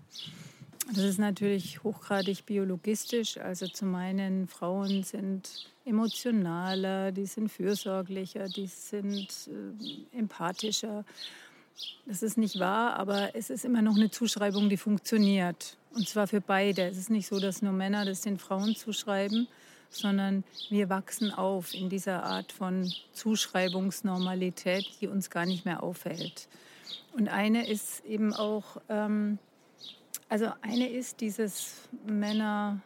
Das 0.88 1.04
ist 1.04 1.18
natürlich 1.18 1.82
hochgradig 1.82 2.44
biologistisch. 2.44 3.38
Also 3.38 3.66
zu 3.66 3.86
meinen 3.86 4.46
Frauen 4.48 5.02
sind 5.02 5.70
emotionaler, 5.84 7.10
die 7.10 7.26
sind 7.26 7.50
fürsorglicher, 7.50 8.48
die 8.48 8.66
sind 8.66 9.28
äh, 9.48 10.18
empathischer. 10.18 11.04
Das 12.06 12.22
ist 12.22 12.36
nicht 12.38 12.58
wahr, 12.60 12.96
aber 12.96 13.34
es 13.34 13.50
ist 13.50 13.64
immer 13.64 13.82
noch 13.82 13.96
eine 13.96 14.10
Zuschreibung, 14.10 14.68
die 14.68 14.76
funktioniert. 14.76 15.76
Und 15.94 16.08
zwar 16.08 16.26
für 16.26 16.40
beide. 16.40 16.82
Es 16.82 16.98
ist 16.98 17.10
nicht 17.10 17.26
so, 17.26 17.40
dass 17.40 17.62
nur 17.62 17.72
Männer 17.72 18.04
das 18.04 18.20
den 18.20 18.38
Frauen 18.38 18.76
zuschreiben, 18.76 19.48
sondern 19.90 20.44
wir 20.68 20.88
wachsen 20.88 21.30
auf 21.32 21.72
in 21.72 21.88
dieser 21.88 22.24
Art 22.24 22.52
von 22.52 22.92
Zuschreibungsnormalität, 23.12 24.86
die 25.00 25.08
uns 25.08 25.30
gar 25.30 25.46
nicht 25.46 25.64
mehr 25.64 25.82
auffällt. 25.82 26.48
Und 27.12 27.28
eine 27.28 27.68
ist 27.68 28.04
eben 28.04 28.34
auch, 28.34 28.80
ähm, 28.88 29.38
also 30.28 30.52
eine 30.62 30.88
ist 30.88 31.20
dieses 31.20 31.88
Männer 32.06 32.80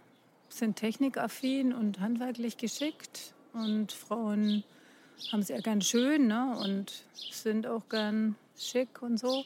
sind 0.48 0.76
technikaffin 0.76 1.72
und 1.72 2.00
handwerklich 2.00 2.56
geschickt 2.56 3.34
und 3.52 3.92
Frauen 3.92 4.64
haben 5.32 5.40
es 5.40 5.48
ja 5.48 5.60
gern 5.60 5.82
schön 5.82 6.26
ne? 6.26 6.56
und 6.58 7.04
sind 7.30 7.66
auch 7.66 7.88
gern 7.88 8.36
schick 8.56 9.02
und 9.02 9.18
so. 9.18 9.44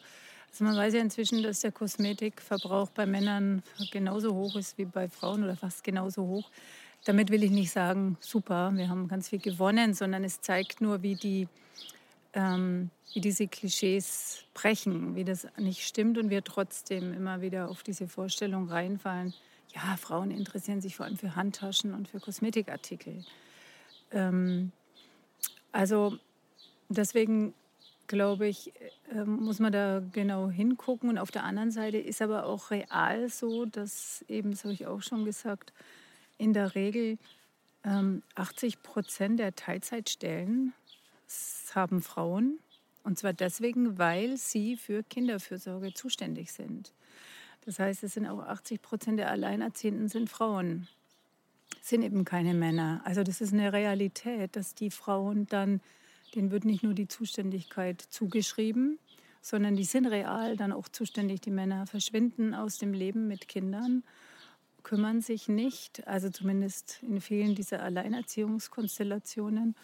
Also 0.51 0.65
man 0.65 0.77
weiß 0.77 0.95
ja 0.95 1.01
inzwischen, 1.01 1.43
dass 1.43 1.61
der 1.61 1.73
Kosmetikverbrauch 1.73 2.91
bei 2.91 3.07
Männern 3.07 3.63
genauso 3.91 4.35
hoch 4.35 4.57
ist 4.57 4.77
wie 4.77 4.85
bei 4.85 5.09
Frauen 5.09 5.45
oder 5.45 5.57
fast 5.57 5.83
genauso 5.83 6.27
hoch. 6.27 6.51
Damit 7.05 7.31
will 7.31 7.43
ich 7.43 7.51
nicht 7.51 7.73
sagen, 7.73 8.17
super, 8.21 8.71
wir 8.75 8.89
haben 8.89 9.09
ganz 9.09 9.31
viel 9.31 9.41
gewonnen, 9.41 9.95
sondern 9.95 10.25
es 10.25 10.41
zeigt 10.41 10.81
nur, 10.81 11.03
wie 11.03 11.17
die 11.17 11.49
ähm, 12.35 12.91
wie 13.13 13.21
diese 13.21 13.47
Klischees 13.47 14.45
brechen, 14.55 15.15
wie 15.15 15.25
das 15.25 15.47
nicht 15.59 15.87
stimmt 15.87 16.19
und 16.19 16.31
wir 16.31 16.45
trotzdem 16.45 17.13
immer 17.13 17.41
wieder 17.41 17.69
auf 17.69 17.83
diese 17.83 18.09
Vorstellung 18.09 18.69
reinfallen, 18.69 19.35
ja, 19.75 19.97
Frauen 19.97 20.31
interessieren 20.31 20.81
sich 20.81 20.97
vor 20.97 21.07
allem 21.07 21.17
für 21.17 21.35
Handtaschen 21.35 21.95
und 21.95 22.09
für 22.09 22.21
Kosmetikartikel. 22.21 23.25
Ähm, 24.11 24.73
also 25.73 26.19
deswegen 26.89 27.55
glaube 28.07 28.47
ich, 28.47 28.73
äh, 29.11 29.25
muss 29.25 29.59
man 29.59 29.73
da 29.73 30.03
genau 30.13 30.51
hingucken. 30.51 31.09
Und 31.09 31.19
auf 31.19 31.31
der 31.31 31.45
anderen 31.45 31.71
Seite 31.71 31.97
ist 31.97 32.21
aber 32.21 32.45
auch 32.45 32.71
real 32.71 33.31
so, 33.31 33.65
dass 33.65 34.23
eben, 34.29 34.51
das 34.51 34.65
habe 34.65 34.75
ich 34.75 34.87
auch 34.87 35.01
schon 35.01 35.25
gesagt, 35.25 35.73
in 36.37 36.53
der 36.53 36.75
Regel 36.75 37.17
ähm, 37.85 38.23
80 38.35 38.83
Prozent 38.83 39.41
der 39.41 39.55
Teilzeitstellen 39.55 40.75
haben 41.75 42.03
Frauen. 42.03 42.59
Und 43.05 43.19
zwar 43.19 43.33
deswegen, 43.33 43.99
weil 43.99 44.37
sie 44.37 44.77
für 44.77 45.03
Kinderfürsorge 45.03 45.93
zuständig 45.93 46.53
sind. 46.53 46.93
Das 47.65 47.79
heißt, 47.79 48.03
es 48.05 48.15
sind 48.15 48.27
auch 48.27 48.41
80 48.41 48.83
Prozent 48.83 49.19
der 49.19 49.31
Alleinerziehenden 49.31 50.09
sind 50.09 50.29
Frauen, 50.29 50.89
sind 51.81 52.03
eben 52.03 52.25
keine 52.25 52.55
Männer. 52.55 53.01
Also 53.05 53.23
das 53.23 53.41
ist 53.41 53.53
eine 53.53 53.73
Realität, 53.73 54.57
dass 54.57 54.75
die 54.75 54.91
Frauen 54.91 55.47
dann, 55.47 55.81
denen 56.35 56.51
wird 56.51 56.65
nicht 56.65 56.83
nur 56.83 56.95
die 56.95 57.09
Zuständigkeit 57.09 58.01
zugeschrieben, 58.01 58.99
sondern 59.41 59.77
die 59.77 59.85
sind 59.85 60.07
real 60.07 60.57
dann 60.57 60.73
auch 60.73 60.89
zuständig. 60.89 61.41
Die 61.41 61.51
Männer 61.51 61.87
verschwinden 61.87 62.55
aus 62.55 62.79
dem 62.79 62.95
Leben 62.95 63.29
mit 63.29 63.49
Kindern, 63.49 64.03
kümmern 64.83 65.21
sich 65.21 65.49
nicht, 65.49 66.07
also 66.09 66.31
zumindest 66.31 67.01
in 67.03 67.21
vielen 67.21 67.55
dieser 67.55 67.83
Alleinerziehungskonstellationen. 67.83 69.77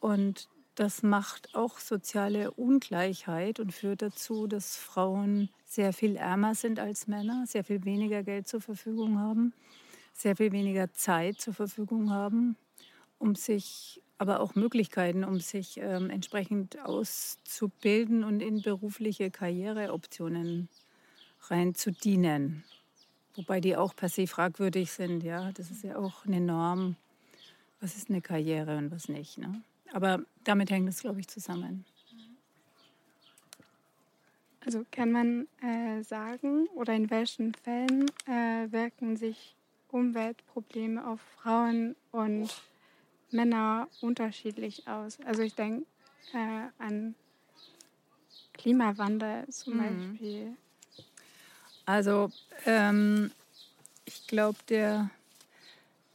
Und 0.00 0.48
das 0.74 1.02
macht 1.02 1.54
auch 1.54 1.78
soziale 1.78 2.52
Ungleichheit 2.52 3.60
und 3.60 3.72
führt 3.72 4.02
dazu, 4.02 4.46
dass 4.46 4.76
Frauen 4.76 5.50
sehr 5.66 5.92
viel 5.92 6.16
ärmer 6.16 6.54
sind 6.54 6.78
als 6.78 7.06
Männer, 7.06 7.44
sehr 7.46 7.64
viel 7.64 7.84
weniger 7.84 8.22
Geld 8.22 8.48
zur 8.48 8.60
Verfügung 8.60 9.18
haben, 9.18 9.52
sehr 10.14 10.36
viel 10.36 10.52
weniger 10.52 10.92
Zeit 10.92 11.40
zur 11.40 11.54
Verfügung 11.54 12.10
haben, 12.10 12.56
um 13.18 13.34
sich, 13.34 14.00
aber 14.18 14.40
auch 14.40 14.54
Möglichkeiten, 14.54 15.24
um 15.24 15.40
sich 15.40 15.78
ähm, 15.78 16.10
entsprechend 16.10 16.78
auszubilden 16.84 18.24
und 18.24 18.40
in 18.40 18.62
berufliche 18.62 19.30
Karriereoptionen 19.30 20.68
reinzudienen. 21.48 22.64
Wobei 23.34 23.60
die 23.60 23.76
auch 23.76 23.94
per 23.94 24.08
se 24.08 24.26
fragwürdig 24.26 24.90
sind. 24.92 25.22
Ja, 25.22 25.52
das 25.52 25.70
ist 25.70 25.84
ja 25.84 25.96
auch 25.96 26.26
eine 26.26 26.40
Norm. 26.40 26.96
Was 27.80 27.96
ist 27.96 28.10
eine 28.10 28.20
Karriere 28.20 28.76
und 28.76 28.90
was 28.90 29.08
nicht? 29.08 29.38
Ne? 29.38 29.62
Aber 29.92 30.20
damit 30.44 30.70
hängt 30.70 30.88
es, 30.88 31.00
glaube 31.00 31.20
ich, 31.20 31.28
zusammen. 31.28 31.84
Also 34.64 34.84
kann 34.90 35.10
man 35.10 35.48
äh, 35.62 36.02
sagen 36.02 36.68
oder 36.74 36.92
in 36.92 37.10
welchen 37.10 37.54
Fällen 37.54 38.06
äh, 38.26 38.70
wirken 38.70 39.16
sich 39.16 39.56
Umweltprobleme 39.88 41.06
auf 41.06 41.20
Frauen 41.40 41.96
und 42.12 42.50
Männer 43.30 43.88
unterschiedlich 44.00 44.86
aus? 44.86 45.18
Also 45.24 45.42
ich 45.42 45.54
denke 45.54 45.86
äh, 46.34 46.68
an 46.78 47.14
Klimawandel 48.52 49.48
zum 49.48 49.74
mhm. 49.74 49.78
Beispiel. 49.78 50.56
Also 51.86 52.30
ähm, 52.66 53.32
ich 54.04 54.26
glaube, 54.26 54.58
der, 54.68 55.10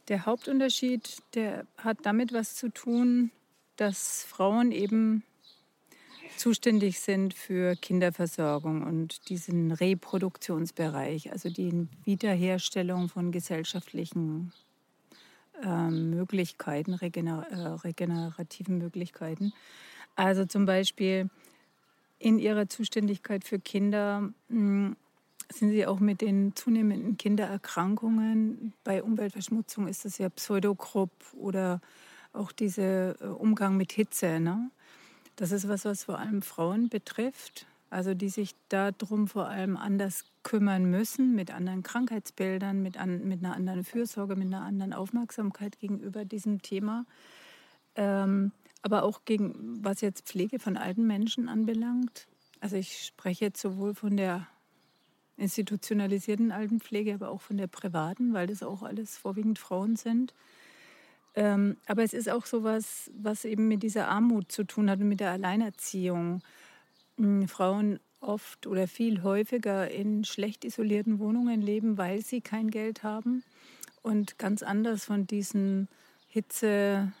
der 0.08 0.24
Hauptunterschied, 0.24 1.22
der 1.34 1.66
hat 1.78 1.98
damit 2.04 2.32
was 2.32 2.54
zu 2.54 2.68
tun, 2.68 3.30
dass 3.76 4.24
Frauen 4.24 4.72
eben 4.72 5.22
zuständig 6.36 7.00
sind 7.00 7.34
für 7.34 7.76
Kinderversorgung 7.76 8.82
und 8.82 9.28
diesen 9.28 9.72
Reproduktionsbereich, 9.72 11.32
also 11.32 11.48
die 11.48 11.88
Wiederherstellung 12.04 13.08
von 13.08 13.32
gesellschaftlichen 13.32 14.52
äh, 15.62 15.90
Möglichkeiten, 15.90 16.94
regener 16.94 17.46
äh, 17.50 17.86
regenerativen 17.86 18.78
Möglichkeiten. 18.78 19.52
Also 20.14 20.44
zum 20.44 20.66
Beispiel 20.66 21.30
in 22.18 22.38
ihrer 22.38 22.68
Zuständigkeit 22.68 23.44
für 23.44 23.58
Kinder 23.58 24.20
mh, 24.20 24.32
hm, 24.48 24.96
sind 25.52 25.70
Sie 25.70 25.86
auch 25.86 26.00
mit 26.00 26.22
den 26.22 26.56
zunehmenden 26.56 27.16
Kindererkrankungen. 27.18 28.72
Bei 28.82 29.02
Umweltverschmutzung 29.02 29.86
ist 29.86 30.04
das 30.04 30.18
ja 30.18 30.28
Pseudogrupp 30.28 31.12
oder 31.34 31.80
auch 32.36 32.52
dieser 32.52 33.20
äh, 33.20 33.26
Umgang 33.26 33.76
mit 33.76 33.92
Hitze. 33.92 34.40
Ne? 34.40 34.70
Das 35.36 35.52
ist 35.52 35.68
was, 35.68 35.84
was 35.84 36.04
vor 36.04 36.18
allem 36.18 36.42
Frauen 36.42 36.88
betrifft, 36.88 37.66
also 37.90 38.14
die 38.14 38.28
sich 38.28 38.54
darum 38.68 39.28
vor 39.28 39.48
allem 39.48 39.76
anders 39.76 40.24
kümmern 40.42 40.90
müssen, 40.90 41.34
mit 41.34 41.50
anderen 41.50 41.82
Krankheitsbildern, 41.82 42.82
mit, 42.82 42.96
an, 42.98 43.26
mit 43.26 43.44
einer 43.44 43.54
anderen 43.54 43.84
Fürsorge, 43.84 44.36
mit 44.36 44.46
einer 44.46 44.62
anderen 44.62 44.92
Aufmerksamkeit 44.92 45.78
gegenüber 45.78 46.24
diesem 46.24 46.62
Thema. 46.62 47.04
Ähm, 47.96 48.52
aber 48.82 49.02
auch 49.02 49.24
gegen, 49.24 49.84
was 49.84 50.00
jetzt 50.00 50.28
Pflege 50.28 50.58
von 50.58 50.76
alten 50.76 51.06
Menschen 51.06 51.48
anbelangt. 51.48 52.28
Also 52.60 52.76
ich 52.76 53.04
spreche 53.04 53.46
jetzt 53.46 53.60
sowohl 53.60 53.94
von 53.94 54.16
der 54.16 54.46
institutionalisierten 55.36 56.52
Altenpflege, 56.52 57.14
aber 57.14 57.30
auch 57.30 57.40
von 57.40 57.56
der 57.56 57.66
privaten, 57.66 58.32
weil 58.32 58.46
das 58.46 58.62
auch 58.62 58.82
alles 58.82 59.18
vorwiegend 59.18 59.58
Frauen 59.58 59.96
sind. 59.96 60.34
Ähm, 61.36 61.76
aber 61.86 62.02
es 62.02 62.14
ist 62.14 62.28
auch 62.28 62.46
so 62.46 62.64
was, 62.64 63.10
was 63.16 63.44
eben 63.44 63.68
mit 63.68 63.82
dieser 63.82 64.08
Armut 64.08 64.50
zu 64.50 64.64
tun 64.64 64.90
hat 64.90 65.00
und 65.00 65.08
mit 65.08 65.20
der 65.20 65.32
Alleinerziehung. 65.32 66.42
Hm, 67.18 67.46
Frauen 67.46 68.00
oft 68.20 68.66
oder 68.66 68.88
viel 68.88 69.22
häufiger 69.22 69.90
in 69.90 70.24
schlecht 70.24 70.64
isolierten 70.64 71.18
Wohnungen 71.18 71.60
leben, 71.60 71.98
weil 71.98 72.22
sie 72.22 72.40
kein 72.40 72.70
Geld 72.70 73.02
haben 73.02 73.44
und 74.02 74.38
ganz 74.38 74.62
anders 74.62 75.04
von 75.04 75.26
diesen 75.26 75.88
Hitze, 76.28 77.12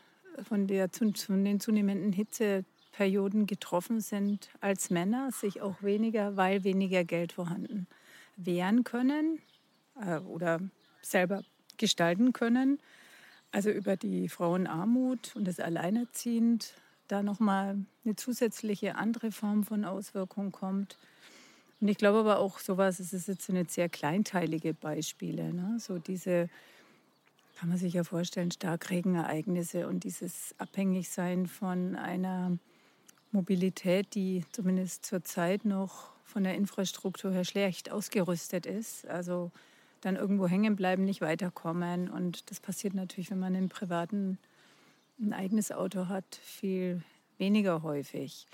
von, 0.48 0.66
der, 0.66 0.88
von 0.88 1.44
den 1.44 1.60
zunehmenden 1.60 2.12
Hitzeperioden 2.12 3.46
getroffen 3.46 4.00
sind 4.00 4.48
als 4.60 4.90
Männer, 4.90 5.30
sich 5.32 5.60
auch 5.60 5.82
weniger, 5.82 6.36
weil 6.36 6.64
weniger 6.64 7.04
Geld 7.04 7.32
vorhanden 7.32 7.86
wehren 8.36 8.84
können 8.84 9.40
äh, 10.00 10.18
oder 10.18 10.60
selber 11.02 11.42
gestalten 11.76 12.32
können. 12.32 12.78
Also 13.56 13.70
über 13.70 13.96
die 13.96 14.28
Frauenarmut 14.28 15.34
und 15.34 15.48
das 15.48 15.60
Alleinerziehend 15.60 16.74
da 17.08 17.22
nochmal 17.22 17.78
eine 18.04 18.14
zusätzliche 18.14 18.96
andere 18.96 19.32
Form 19.32 19.64
von 19.64 19.86
Auswirkung 19.86 20.52
kommt. 20.52 20.98
Und 21.80 21.88
ich 21.88 21.96
glaube 21.96 22.18
aber 22.18 22.38
auch 22.38 22.58
sowas, 22.58 23.00
es 23.00 23.14
ist 23.14 23.28
jetzt 23.28 23.48
nicht 23.48 23.70
sehr 23.70 23.88
kleinteilige 23.88 24.74
Beispiele, 24.74 25.54
ne? 25.54 25.78
so 25.80 25.98
diese, 25.98 26.50
kann 27.58 27.70
man 27.70 27.78
sich 27.78 27.94
ja 27.94 28.04
vorstellen, 28.04 28.50
Starkregenereignisse 28.50 29.88
und 29.88 30.04
dieses 30.04 30.54
Abhängigsein 30.58 31.46
von 31.46 31.96
einer 31.96 32.58
Mobilität, 33.32 34.14
die 34.14 34.44
zumindest 34.52 35.06
zurzeit 35.06 35.64
noch 35.64 36.10
von 36.24 36.44
der 36.44 36.56
Infrastruktur 36.56 37.32
her 37.32 37.46
schlecht 37.46 37.90
ausgerüstet 37.90 38.66
ist. 38.66 39.06
Also 39.06 39.50
dann 40.00 40.16
irgendwo 40.16 40.46
hängen 40.46 40.76
bleiben, 40.76 41.04
nicht 41.04 41.20
weiterkommen. 41.20 42.08
Und 42.08 42.50
das 42.50 42.60
passiert 42.60 42.94
natürlich, 42.94 43.30
wenn 43.30 43.38
man 43.38 43.54
im 43.54 43.68
privaten 43.68 44.38
ein 45.18 45.32
eigenes 45.32 45.72
Auto 45.72 46.08
hat, 46.08 46.24
viel 46.42 47.02
weniger 47.38 47.82
häufig. 47.82 48.46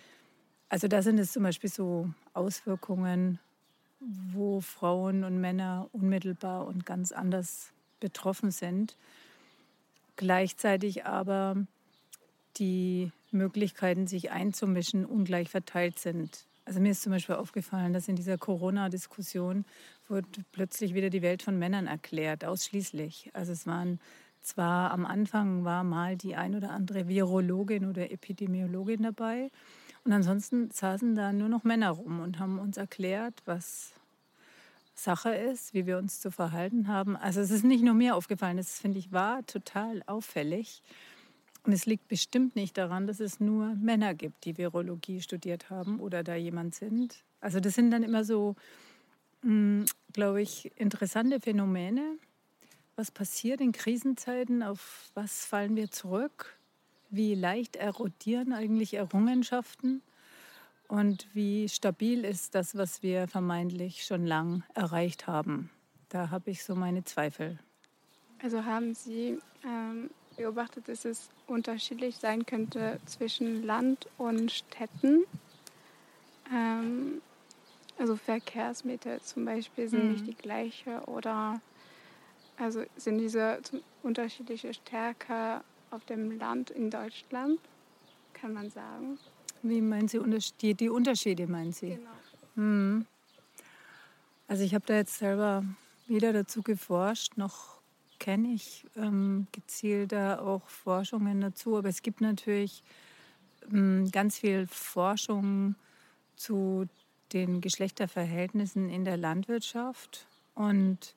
Also 0.69 0.89
da 0.89 1.03
sind 1.03 1.19
es 1.19 1.33
zum 1.33 1.43
Beispiel 1.43 1.71
so 1.71 2.09
Auswirkungen, 2.35 3.39
wo 4.01 4.61
Frauen 4.61 5.25
und 5.25 5.41
Männer 5.41 5.89
unmittelbar 5.93 6.67
und 6.67 6.87
ganz 6.87 7.13
anders 7.13 7.73
betroffen 8.01 8.51
sind. 8.51 8.97
Gleichzeitig 10.17 11.05
aber 11.05 11.67
die 12.57 13.13
Möglichkeiten, 13.31 14.07
sich 14.07 14.31
einzumischen, 14.31 15.07
ungleich 15.07 15.49
verteilt 15.49 15.99
sind. 15.99 16.47
Also 16.65 16.81
mir 16.81 16.93
ist 16.93 17.03
zum 17.03 17.13
Beispiel 17.13 17.35
aufgefallen, 17.35 17.93
dass 17.93 18.09
in 18.09 18.17
dieser 18.17 18.39
Corona-Diskussion 18.39 19.65
wurde 20.09 20.29
plötzlich 20.53 20.95
wieder 20.95 21.11
die 21.11 21.23
Welt 21.23 21.43
von 21.43 21.59
Männern 21.59 21.87
erklärt, 21.87 22.45
ausschließlich. 22.45 23.31
Also 23.33 23.53
es 23.53 23.67
waren 23.67 24.01
zwar 24.43 24.91
am 24.91 25.07
Anfang 25.07 25.65
war 25.65 25.85
mal 25.85 26.17
die 26.17 26.37
ein 26.37 26.55
oder 26.55 26.71
andere 26.71 27.09
Virologin 27.09 27.89
oder 27.89 28.11
Epidemiologin 28.11 29.03
dabei 29.03 29.51
und 30.05 30.13
ansonsten 30.13 30.71
saßen 30.71 31.15
da 31.15 31.33
nur 31.33 31.49
noch 31.49 31.65
Männer 31.65 31.91
rum 31.91 32.21
und 32.21 32.39
haben 32.39 32.59
uns 32.59 32.77
erklärt, 32.77 33.35
was 33.45 33.93
Sache 34.95 35.35
ist, 35.35 35.75
wie 35.75 35.87
wir 35.87 35.99
uns 35.99 36.21
zu 36.21 36.31
verhalten 36.31 36.89
haben. 36.89 37.17
Also 37.17 37.41
es 37.41 37.51
ist 37.51 37.65
nicht 37.65 37.83
nur 37.85 37.95
mir 37.95 38.17
aufgefallen, 38.17 38.57
das 38.57 38.79
finde 38.79 38.99
ich 38.99 39.13
war 39.13 39.47
total 39.47 40.03
auffällig. 40.07 40.83
Und 41.65 41.73
es 41.73 41.87
liegt 41.87 42.09
bestimmt 42.09 42.57
nicht 42.57 42.77
daran, 42.77 43.07
dass 43.07 43.21
es 43.21 43.39
nur 43.39 43.75
Männer 43.77 44.15
gibt, 44.15 44.45
die 44.45 44.59
Virologie 44.59 45.21
studiert 45.21 45.71
haben 45.71 46.01
oder 46.01 46.25
da 46.25 46.35
jemand 46.35 46.75
sind. 46.75 47.25
Also 47.41 47.61
das 47.61 47.75
sind 47.75 47.91
dann 47.91 48.03
immer 48.03 48.25
so, 48.25 48.57
hm, 49.43 49.85
glaube 50.13 50.43
ich, 50.43 50.73
interessante 50.77 51.41
Phänomene, 51.41 52.19
was 52.97 53.11
passiert 53.11 53.61
in 53.61 53.73
Krisenzeiten? 53.73 54.63
Auf 54.63 55.11
was 55.15 55.47
fallen 55.47 55.77
wir 55.77 55.91
zurück? 55.91 56.59
Wie 57.11 57.35
leicht 57.35 57.77
erodieren 57.77 58.53
eigentlich 58.53 58.95
Errungenschaften? 58.95 60.03
Und 60.89 61.27
wie 61.33 61.69
stabil 61.69 62.25
ist 62.25 62.55
das, 62.55 62.77
was 62.77 63.03
wir 63.03 63.29
vermeintlich 63.29 64.05
schon 64.05 64.27
lang 64.27 64.63
erreicht 64.75 65.27
haben? 65.27 65.71
Da 66.11 66.31
habe 66.31 66.51
ich 66.51 66.65
so 66.65 66.75
meine 66.75 67.05
Zweifel. 67.05 67.59
Also 68.43 68.65
haben 68.65 68.95
Sie 68.95 69.39
ähm, 69.65 70.11
beobachtet, 70.37 70.89
dass 70.89 71.05
es 71.05 71.29
unterschiedlich 71.47 72.17
sein 72.17 72.47
könnte 72.47 73.01
zwischen 73.07 73.65
Land 73.65 74.09
und 74.19 74.51
Städten? 74.51 75.25
Ähm, 76.53 77.21
also 77.99 78.17
Verkehrsmittel 78.17 79.21
zum 79.21 79.45
Beispiel 79.45 79.89
sind 79.89 80.05
mhm. 80.05 80.13
nicht 80.13 80.27
die 80.27 80.35
gleiche 80.35 81.01
oder 81.07 81.61
also 82.59 82.85
sind 82.97 83.19
diese 83.19 83.61
unterschiedliche 84.03 84.75
Stärke 84.75 85.63
auf 85.91 86.05
dem 86.05 86.39
Land 86.39 86.71
in 86.71 86.91
Deutschland, 86.91 87.59
kann 88.35 88.53
man 88.53 88.71
sagen. 88.71 89.19
Wie 89.63 89.81
meinen 89.81 90.09
Sie 90.09 90.21
die, 90.61 90.75
die 90.75 90.89
Unterschiede, 90.89 91.47
meinen 91.47 91.73
Sie? 91.73 91.97
Genau. 91.97 92.11
Hm. 92.57 93.07
Also 94.49 94.65
ich 94.65 94.75
habe 94.75 94.85
da 94.87 94.95
jetzt 94.95 95.19
selber 95.19 95.65
weder 96.09 96.33
dazu 96.33 96.63
geforscht, 96.63 97.37
noch 97.37 97.72
kenne 98.23 98.53
ich 98.55 98.87
ähm, 98.95 99.49
gezielter 99.51 100.43
auch 100.43 100.69
Forschungen 100.69 101.41
dazu. 101.41 101.77
Aber 101.77 101.89
es 101.89 102.03
gibt 102.03 102.21
natürlich 102.21 102.85
ähm, 103.73 104.09
ganz 104.13 104.39
viel 104.39 104.69
Forschung 104.69 105.75
zu 106.37 106.87
den 107.33 107.61
Geschlechterverhältnissen 107.61 108.89
in 108.89 109.05
der 109.05 109.17
Landwirtschaft. 109.17 110.29
Und 110.55 111.17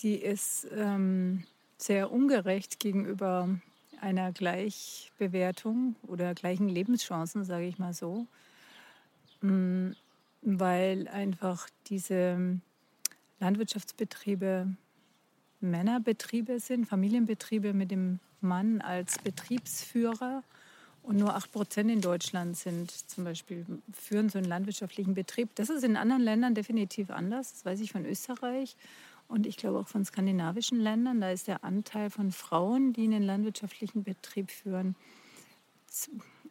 die 0.00 0.14
ist 0.14 0.68
ähm, 0.72 1.42
sehr 1.78 2.12
ungerecht 2.12 2.78
gegenüber 2.78 3.48
einer 4.00 4.30
Gleichbewertung 4.30 5.96
oder 6.06 6.32
gleichen 6.34 6.68
Lebenschancen, 6.68 7.44
sage 7.44 7.66
ich 7.66 7.80
mal 7.80 7.92
so, 7.92 8.28
mm, 9.40 9.90
weil 10.42 11.08
einfach 11.08 11.68
diese 11.88 12.60
Landwirtschaftsbetriebe 13.40 14.68
Männerbetriebe 15.60 16.60
sind, 16.60 16.86
Familienbetriebe 16.86 17.72
mit 17.72 17.90
dem 17.90 18.20
Mann 18.40 18.80
als 18.80 19.18
Betriebsführer. 19.18 20.42
Und 21.02 21.16
nur 21.16 21.34
8 21.34 21.50
Prozent 21.52 21.90
in 21.90 22.00
Deutschland 22.00 22.56
sind 22.56 22.90
zum 22.90 23.24
Beispiel, 23.24 23.64
führen 23.92 24.28
so 24.28 24.38
einen 24.38 24.48
landwirtschaftlichen 24.48 25.14
Betrieb. 25.14 25.48
Das 25.54 25.70
ist 25.70 25.82
in 25.82 25.96
anderen 25.96 26.22
Ländern 26.22 26.54
definitiv 26.54 27.10
anders. 27.10 27.52
Das 27.52 27.64
weiß 27.64 27.80
ich 27.80 27.92
von 27.92 28.04
Österreich 28.04 28.76
und 29.28 29.46
ich 29.46 29.58
glaube 29.58 29.78
auch 29.78 29.88
von 29.88 30.04
skandinavischen 30.04 30.80
Ländern, 30.80 31.20
da 31.20 31.30
ist 31.30 31.48
der 31.48 31.62
Anteil 31.62 32.08
von 32.08 32.32
Frauen, 32.32 32.94
die 32.94 33.04
einen 33.04 33.22
landwirtschaftlichen 33.22 34.02
Betrieb 34.02 34.50
führen, 34.50 34.96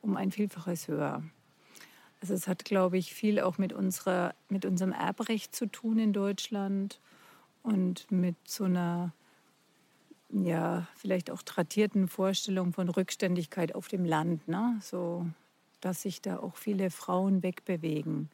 um 0.01 0.15
ein 0.15 0.31
Vielfaches 0.31 0.87
höher. 0.87 1.23
Also 2.21 2.35
es 2.35 2.47
hat, 2.47 2.65
glaube 2.65 2.97
ich, 2.97 3.13
viel 3.13 3.39
auch 3.39 3.57
mit, 3.57 3.73
unserer, 3.73 4.35
mit 4.49 4.63
unserem 4.63 4.91
Erbrecht 4.91 5.55
zu 5.55 5.65
tun 5.65 5.97
in 5.97 6.13
Deutschland 6.13 6.99
und 7.67 8.09
mit 8.11 8.35
so 8.45 8.63
einer, 8.63 9.13
ja, 10.29 10.87
vielleicht 10.95 11.29
auch 11.29 11.41
tradierten 11.41 12.07
Vorstellung 12.07 12.71
von 12.71 12.87
Rückständigkeit 12.89 13.75
auf 13.75 13.89
dem 13.89 14.05
Land, 14.05 14.47
ne? 14.47 14.79
so 14.81 15.25
dass 15.81 16.01
sich 16.01 16.21
da 16.21 16.37
auch 16.39 16.55
viele 16.55 16.89
Frauen 16.89 17.43
wegbewegen. 17.43 18.29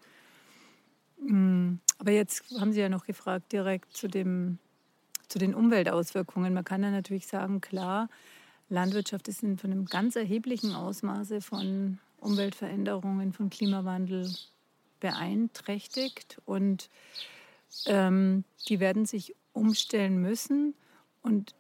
Mm, 1.19 1.76
aber 1.98 2.12
jetzt 2.12 2.43
haben 2.60 2.72
Sie 2.72 2.80
ja 2.80 2.89
noch 2.89 3.06
gefragt 3.06 3.52
direkt 3.52 3.96
zu, 3.96 4.08
dem, 4.08 4.60
zu 5.28 5.39
den 5.39 5.54
Umweltauswirkungen. 5.54 6.54
Man 6.54 6.63
kann 6.63 6.84
ja 6.84 6.91
natürlich 6.91 7.28
sagen, 7.28 7.60
klar, 7.60 8.08
Landwirtschaft 8.69 9.28
ist 9.28 9.43
in 9.43 9.58
von 9.58 9.72
einem 9.72 9.86
ganz 9.86 10.15
erheblichen 10.15 10.74
Ausmaße 10.74 11.41
von 11.41 12.00
Umweltveränderungen, 12.19 13.34
von 13.34 13.50
Klimawandel 13.50 14.34
beeinträchtigt 15.00 16.41
und 16.46 16.89
ähm, 17.86 18.43
die 18.67 18.79
werden 18.79 19.05
sich 19.05 19.36
umstellen 19.53 20.21
müssen. 20.21 20.73
Und 21.21 21.53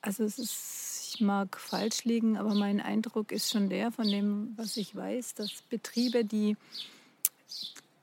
also 0.00 0.24
es 0.24 0.38
ist, 0.38 1.14
ich 1.14 1.20
mag 1.20 1.58
falsch 1.58 2.04
liegen, 2.04 2.36
aber 2.36 2.54
mein 2.54 2.80
Eindruck 2.80 3.32
ist 3.32 3.50
schon 3.50 3.68
der 3.68 3.92
von 3.92 4.08
dem, 4.08 4.52
was 4.56 4.76
ich 4.76 4.94
weiß, 4.94 5.34
dass 5.34 5.62
Betriebe, 5.68 6.24
die 6.24 6.56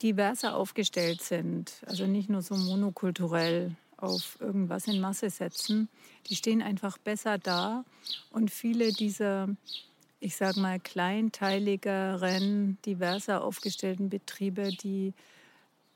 diverser 0.01 0.55
aufgestellt 0.55 1.21
sind, 1.21 1.81
also 1.85 2.05
nicht 2.05 2.29
nur 2.29 2.41
so 2.41 2.55
monokulturell 2.55 3.75
auf 3.95 4.37
irgendwas 4.41 4.87
in 4.87 4.99
Masse 4.99 5.29
setzen, 5.29 5.87
die 6.27 6.35
stehen 6.35 6.61
einfach 6.61 6.97
besser 6.97 7.37
da 7.37 7.85
und 8.31 8.51
viele 8.51 8.91
dieser 8.91 9.47
ich 10.23 10.37
sage 10.37 10.59
mal, 10.61 10.79
kleinteiligeren, 10.79 12.77
diverser 12.85 13.43
aufgestellten 13.43 14.09
Betriebe, 14.09 14.69
die 14.69 15.13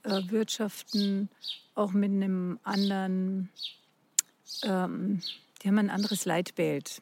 äh, 0.08 0.30
wirtschaften 0.30 1.30
auch 1.76 1.91
mit 1.91 2.12
einem 2.12 2.60
anderen, 2.63 3.50
ähm, 4.63 5.22
die 5.62 5.67
haben 5.67 5.78
ein 5.78 5.89
anderes 5.89 6.26
Leitbild. 6.26 7.02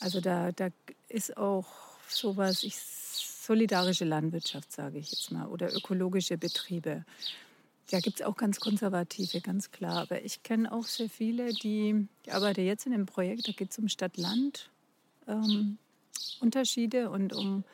Also 0.00 0.20
da, 0.20 0.52
da 0.52 0.68
ist 1.08 1.36
auch 1.36 1.66
sowas, 2.08 2.62
ich, 2.62 2.78
solidarische 2.78 4.04
Landwirtschaft, 4.04 4.70
sage 4.72 4.98
ich 4.98 5.10
jetzt 5.10 5.30
mal, 5.30 5.46
oder 5.46 5.74
ökologische 5.74 6.38
Betriebe. 6.38 7.04
Da 7.90 8.00
gibt 8.00 8.20
es 8.20 8.26
auch 8.26 8.36
ganz 8.36 8.60
konservative, 8.60 9.40
ganz 9.40 9.70
klar. 9.70 10.02
Aber 10.02 10.22
ich 10.24 10.42
kenne 10.42 10.72
auch 10.72 10.84
sehr 10.84 11.10
viele, 11.10 11.52
die, 11.52 12.06
ich 12.22 12.32
arbeite 12.32 12.62
jetzt 12.62 12.86
in 12.86 12.94
einem 12.94 13.06
Projekt, 13.06 13.48
da 13.48 13.52
geht 13.52 13.70
es 13.70 13.78
um 13.78 13.88
Stadt-Land. 13.88 14.70
Ähm, 15.26 15.78
Unterschiede 16.40 17.10
und 17.10 17.32
um 17.32 17.64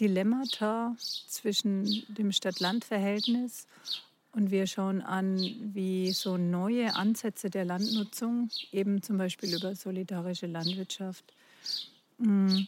Dilemmata 0.00 0.94
zwischen 0.98 2.04
dem 2.08 2.32
Stadt-Land-Verhältnis. 2.32 3.66
Und 4.32 4.50
wir 4.50 4.66
schauen 4.66 5.02
an, 5.02 5.38
wie 5.74 6.12
so 6.12 6.38
neue 6.38 6.94
Ansätze 6.94 7.50
der 7.50 7.66
Landnutzung, 7.66 8.48
eben 8.70 9.02
zum 9.02 9.18
Beispiel 9.18 9.54
über 9.54 9.74
solidarische 9.74 10.46
Landwirtschaft, 10.46 11.24
mm, 12.18 12.60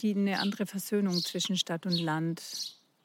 die 0.00 0.14
eine 0.14 0.38
andere 0.38 0.66
Versöhnung 0.66 1.20
zwischen 1.20 1.56
Stadt 1.56 1.84
und 1.84 1.98
Land 1.98 2.42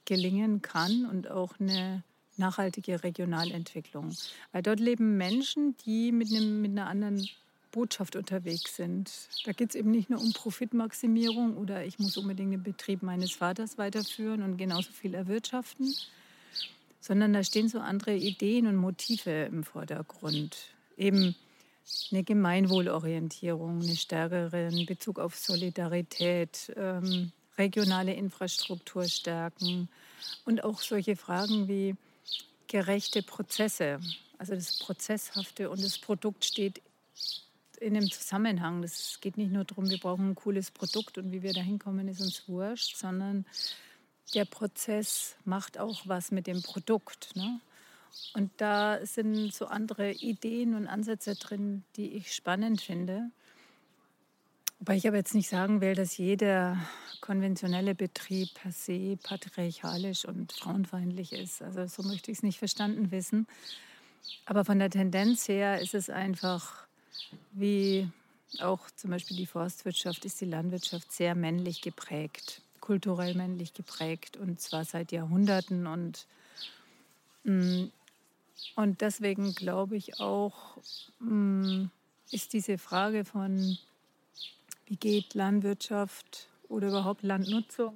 gelingen 0.05 0.61
kann 0.61 1.05
und 1.05 1.29
auch 1.29 1.59
eine 1.59 2.03
nachhaltige 2.37 3.03
Regionalentwicklung. 3.03 4.15
Weil 4.51 4.61
dort 4.61 4.79
leben 4.79 5.17
Menschen, 5.17 5.75
die 5.85 6.11
mit, 6.11 6.29
einem, 6.29 6.61
mit 6.61 6.71
einer 6.71 6.87
anderen 6.87 7.27
Botschaft 7.71 8.15
unterwegs 8.15 8.75
sind. 8.75 9.11
Da 9.45 9.51
geht 9.51 9.69
es 9.69 9.75
eben 9.75 9.91
nicht 9.91 10.09
nur 10.09 10.19
um 10.19 10.33
Profitmaximierung 10.33 11.57
oder 11.57 11.85
ich 11.85 11.99
muss 11.99 12.17
unbedingt 12.17 12.53
den 12.53 12.63
Betrieb 12.63 13.03
meines 13.03 13.31
Vaters 13.31 13.77
weiterführen 13.77 14.43
und 14.43 14.57
genauso 14.57 14.91
viel 14.91 15.13
erwirtschaften, 15.13 15.93
sondern 16.99 17.33
da 17.33 17.43
stehen 17.43 17.69
so 17.69 17.79
andere 17.79 18.15
Ideen 18.15 18.67
und 18.67 18.75
Motive 18.75 19.45
im 19.45 19.63
Vordergrund. 19.63 20.57
Eben 20.97 21.35
eine 22.11 22.23
Gemeinwohlorientierung, 22.23 23.81
eine 23.81 23.95
stärkere 23.95 24.67
in 24.67 24.85
Bezug 24.85 25.19
auf 25.19 25.35
Solidarität, 25.35 26.73
ähm, 26.75 27.31
regionale 27.57 28.13
Infrastruktur 28.13 29.05
stärken 29.05 29.89
und 30.45 30.63
auch 30.63 30.81
solche 30.81 31.15
Fragen 31.15 31.67
wie 31.67 31.95
gerechte 32.67 33.23
Prozesse. 33.23 33.99
Also 34.37 34.53
das 34.53 34.77
Prozesshafte 34.79 35.69
und 35.69 35.83
das 35.83 35.97
Produkt 35.97 36.45
steht 36.45 36.81
in 37.79 37.95
einem 37.95 38.09
Zusammenhang. 38.09 38.83
Es 38.83 39.19
geht 39.21 39.37
nicht 39.37 39.51
nur 39.51 39.65
darum, 39.65 39.89
wir 39.89 39.99
brauchen 39.99 40.31
ein 40.31 40.35
cooles 40.35 40.71
Produkt 40.71 41.17
und 41.17 41.31
wie 41.31 41.43
wir 41.43 41.53
da 41.53 41.61
hinkommen, 41.61 42.07
ist 42.07 42.21
uns 42.21 42.47
wurscht, 42.47 42.97
sondern 42.97 43.45
der 44.33 44.45
Prozess 44.45 45.35
macht 45.45 45.77
auch 45.77 46.01
was 46.05 46.31
mit 46.31 46.47
dem 46.47 46.61
Produkt. 46.61 47.35
Ne? 47.35 47.59
Und 48.33 48.51
da 48.57 49.05
sind 49.05 49.53
so 49.53 49.67
andere 49.67 50.11
Ideen 50.11 50.73
und 50.73 50.87
Ansätze 50.87 51.35
drin, 51.35 51.83
die 51.95 52.13
ich 52.13 52.33
spannend 52.33 52.81
finde. 52.81 53.31
Wobei 54.79 54.95
ich 54.95 55.07
aber 55.07 55.17
jetzt 55.17 55.33
nicht 55.33 55.49
sagen 55.49 55.81
will, 55.81 55.95
dass 55.95 56.17
jeder 56.17 56.77
konventionelle 57.21 57.95
Betrieb 57.95 58.53
per 58.53 58.71
se 58.71 59.17
patriarchalisch 59.23 60.25
und 60.25 60.53
frauenfeindlich 60.53 61.33
ist. 61.33 61.63
Also 61.63 61.87
so 61.87 62.07
möchte 62.07 62.31
ich 62.31 62.37
es 62.37 62.43
nicht 62.43 62.59
verstanden 62.59 63.11
wissen. 63.11 63.47
Aber 64.45 64.65
von 64.65 64.77
der 64.77 64.89
Tendenz 64.89 65.47
her 65.47 65.81
ist 65.81 65.95
es 65.95 66.09
einfach 66.09 66.86
wie 67.51 68.09
auch 68.59 68.89
zum 68.91 69.11
Beispiel 69.11 69.37
die 69.37 69.45
Forstwirtschaft 69.45 70.25
ist 70.25 70.41
die 70.41 70.45
Landwirtschaft 70.45 71.11
sehr 71.11 71.35
männlich 71.35 71.81
geprägt, 71.81 72.61
kulturell 72.79 73.35
männlich 73.35 73.73
geprägt 73.73 74.37
und 74.37 74.61
zwar 74.61 74.85
seit 74.85 75.11
Jahrhunderten. 75.11 75.87
Und, 75.87 76.25
mm, 77.43 77.85
und 78.75 79.01
deswegen 79.01 79.53
glaube 79.53 79.97
ich 79.97 80.19
auch, 80.19 80.77
mm, 81.19 81.85
ist 82.31 82.53
diese 82.53 82.77
Frage 82.77 83.25
von, 83.25 83.77
wie 84.85 84.95
geht 84.95 85.33
Landwirtschaft 85.33 86.47
oder 86.69 86.89
überhaupt 86.89 87.23
Landnutzung 87.23 87.95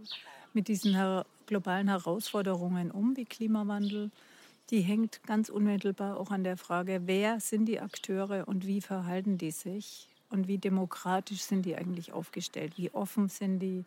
mit 0.53 0.67
diesen 0.67 1.23
globalen 1.45 1.87
Herausforderungen 1.87 2.91
um, 2.91 3.15
wie 3.15 3.25
Klimawandel, 3.25 4.11
die 4.69 4.81
hängt 4.81 5.21
ganz 5.23 5.49
unmittelbar 5.49 6.17
auch 6.17 6.31
an 6.31 6.43
der 6.43 6.57
Frage, 6.57 7.01
wer 7.05 7.39
sind 7.39 7.65
die 7.65 7.81
Akteure 7.81 8.47
und 8.47 8.65
wie 8.65 8.81
verhalten 8.81 9.37
die 9.37 9.51
sich 9.51 10.07
und 10.29 10.47
wie 10.47 10.57
demokratisch 10.57 11.41
sind 11.41 11.65
die 11.65 11.75
eigentlich 11.75 12.13
aufgestellt, 12.13 12.73
wie 12.77 12.91
offen 12.91 13.27
sind 13.27 13.59
die 13.59 13.83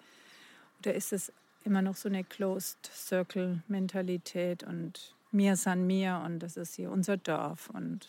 oder 0.80 0.94
ist 0.94 1.12
es 1.12 1.32
immer 1.64 1.80
noch 1.80 1.96
so 1.96 2.08
eine 2.08 2.24
Closed 2.24 2.90
Circle 2.92 3.62
Mentalität 3.68 4.62
und 4.64 5.14
mir 5.32 5.56
san 5.56 5.86
mir 5.86 6.22
und 6.24 6.40
das 6.40 6.56
ist 6.56 6.74
hier 6.74 6.90
unser 6.90 7.16
Dorf 7.16 7.70
und 7.70 8.06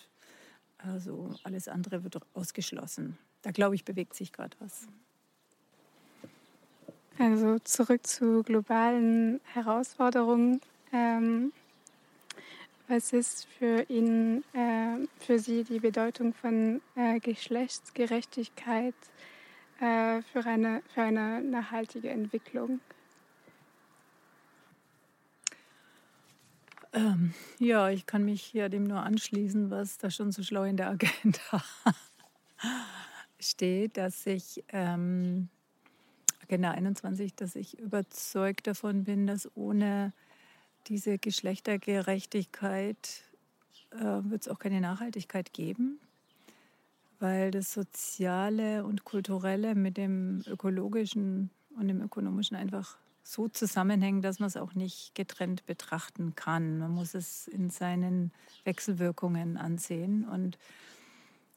also 0.78 1.34
alles 1.44 1.68
andere 1.68 2.04
wird 2.04 2.18
ausgeschlossen. 2.34 3.18
Da 3.42 3.52
glaube 3.52 3.76
ich, 3.76 3.86
bewegt 3.86 4.14
sich 4.14 4.32
gerade 4.32 4.56
was. 4.60 4.88
Also 7.18 7.60
zurück 7.60 8.06
zu 8.06 8.44
globalen 8.44 9.40
Herausforderungen. 9.54 10.60
Ähm, 10.92 11.54
was 12.88 13.14
ist 13.14 13.48
für 13.58 13.84
ihn, 13.90 14.44
äh, 14.54 15.08
für 15.20 15.40
Sie 15.40 15.64
die 15.64 15.80
Bedeutung 15.80 16.34
von 16.34 16.82
äh, 16.96 17.20
Geschlechtsgerechtigkeit 17.20 18.96
äh, 19.80 20.22
für, 20.22 20.46
eine, 20.46 20.82
für 20.94 21.02
eine 21.02 21.42
nachhaltige 21.42 22.10
Entwicklung? 22.10 22.80
Ähm, 26.94 27.34
ja, 27.60 27.90
ich 27.90 28.06
kann 28.06 28.24
mich 28.24 28.42
hier 28.42 28.70
dem 28.70 28.86
nur 28.86 29.02
anschließen, 29.02 29.70
was 29.70 29.98
da 29.98 30.10
schon 30.10 30.32
so 30.32 30.44
schlau 30.44 30.64
in 30.64 30.78
der 30.78 30.90
Agenda 30.90 31.64
steht, 33.40 33.98
dass 33.98 34.26
ich 34.26 34.64
ähm, 34.70 35.50
Agenda 36.42 36.72
21, 36.72 37.36
dass 37.36 37.56
ich 37.56 37.78
überzeugt 37.80 38.68
davon 38.68 39.04
bin, 39.04 39.28
dass 39.28 39.50
ohne 39.56 40.14
diese 40.88 41.18
Geschlechtergerechtigkeit 41.18 43.24
äh, 43.92 44.00
wird 44.00 44.42
es 44.42 44.48
auch 44.48 44.60
keine 44.60 44.82
Nachhaltigkeit 44.82 45.54
geben, 45.54 46.00
weil 47.20 47.52
das 47.52 47.74
Soziale 47.74 48.86
und 48.86 49.04
Kulturelle 49.04 49.76
mit 49.76 49.98
dem 49.98 50.44
Ökologischen 50.48 51.50
und 51.78 51.88
dem 51.88 52.02
Ökonomischen 52.02 52.56
einfach 52.56 52.98
so 53.24 53.48
zusammenhängen, 53.48 54.22
dass 54.22 54.40
man 54.40 54.48
es 54.48 54.58
auch 54.58 54.76
nicht 54.76 55.16
getrennt 55.16 55.66
betrachten 55.66 56.36
kann. 56.36 56.78
Man 56.78 56.92
muss 56.92 57.16
es 57.16 57.48
in 57.48 57.72
seinen 57.72 58.32
Wechselwirkungen 58.66 59.58
ansehen. 59.58 60.26
Und 60.26 60.60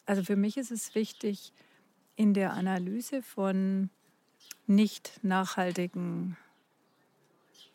also 0.07 0.25
für 0.25 0.37
mich 0.37 0.57
ist 0.57 0.71
es 0.71 0.95
wichtig, 0.95 1.53
in 2.17 2.33
der 2.33 2.55
Analyse 2.55 3.23
von 3.23 3.91
nicht 4.67 5.21
nachhaltigen 5.23 6.39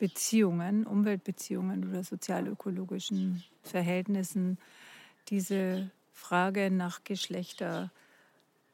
Beziehungen, 0.04 0.86
Umweltbeziehungen 0.86 1.90
oder 1.90 2.04
sozialökologischen 2.04 3.42
Verhältnissen 3.62 4.58
diese 5.30 5.92
Frage 6.12 6.70
nach 6.70 7.06
Geschlechter 7.06 7.90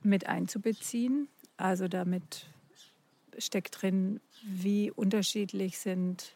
mit 0.01 0.25
einzubeziehen. 0.25 1.27
Also 1.55 1.87
damit 1.87 2.47
steckt 3.37 3.79
drin, 3.79 4.21
wie 4.41 4.89
unterschiedlich 4.89 5.77
sind 5.77 6.33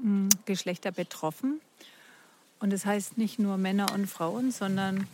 hm, 0.00 0.30
Geschlechter 0.46 0.90
betroffen. 0.90 1.60
Und 2.60 2.72
das 2.72 2.86
heißt 2.86 3.18
nicht 3.18 3.38
nur 3.38 3.58
Männer 3.58 3.92
und 3.92 4.06
Frauen, 4.06 4.52
sondern 4.52 5.06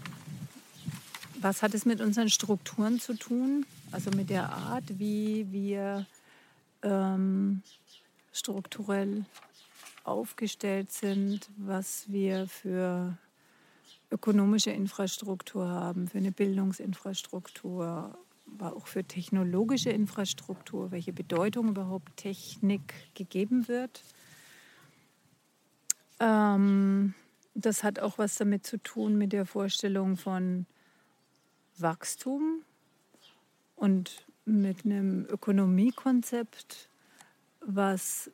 was 1.41 1.63
hat 1.63 1.75
es 1.75 1.85
mit 1.85 2.01
unseren 2.01 2.31
Strukturen 2.31 3.01
zu 3.01 3.15
tun? 3.15 3.67
Also 3.91 4.13
mit 4.13 4.31
der 4.31 4.53
Art, 4.53 5.01
wie 5.01 5.51
wir 5.51 6.07
ähm, 6.85 7.63
strukturell 8.39 9.25
aufgestellt 10.05 10.91
sind, 10.93 11.51
was 11.57 12.11
wir 12.11 12.47
für 12.47 13.19
ökonomische 14.11 14.71
Infrastruktur 14.71 15.69
haben, 15.69 16.09
für 16.09 16.19
eine 16.19 16.33
Bildungsinfrastruktur, 16.33 18.19
aber 18.55 18.77
auch 18.77 18.87
für 18.87 19.05
technologische 19.05 19.91
Infrastruktur, 19.91 20.91
welche 20.91 21.13
Bedeutung 21.13 21.69
überhaupt 21.69 22.17
Technik 22.17 22.95
gegeben 23.15 23.69
wird. 23.69 24.03
Ähm, 26.21 27.15
das 27.55 27.85
hat 27.85 27.99
auch 27.99 28.19
was 28.19 28.37
damit 28.37 28.67
zu 28.67 28.79
tun 28.79 29.19
mit 29.19 29.33
der 29.33 29.45
Vorstellung 29.45 30.17
von 30.17 30.67
Wachstum 31.77 32.63
und 33.77 34.25
mit 34.45 34.85
einem 34.85 35.27
Ökonomiekonzept, 35.27 36.88
was 37.61 38.31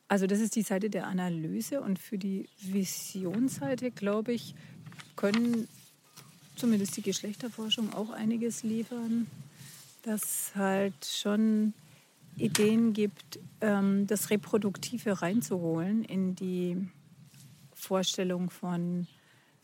Also 0.08 0.26
das 0.26 0.40
ist 0.40 0.56
die 0.56 0.62
Seite 0.62 0.90
der 0.90 1.06
Analyse 1.06 1.80
und 1.80 1.98
für 1.98 2.18
die 2.18 2.50
Visionsseite, 2.58 3.90
glaube 3.92 4.32
ich, 4.32 4.54
können 5.16 5.66
zumindest 6.56 6.96
die 6.96 7.02
Geschlechterforschung 7.02 7.92
auch 7.94 8.10
einiges 8.10 8.62
liefern, 8.62 9.26
dass 10.02 10.52
halt 10.54 11.04
schon 11.04 11.74
Ideen 12.36 12.92
gibt, 12.92 13.38
ähm, 13.60 14.06
das 14.06 14.30
Reproduktive 14.30 15.22
reinzuholen 15.22 16.04
in 16.04 16.34
die 16.34 16.76
Vorstellung 17.74 18.50
von 18.50 19.06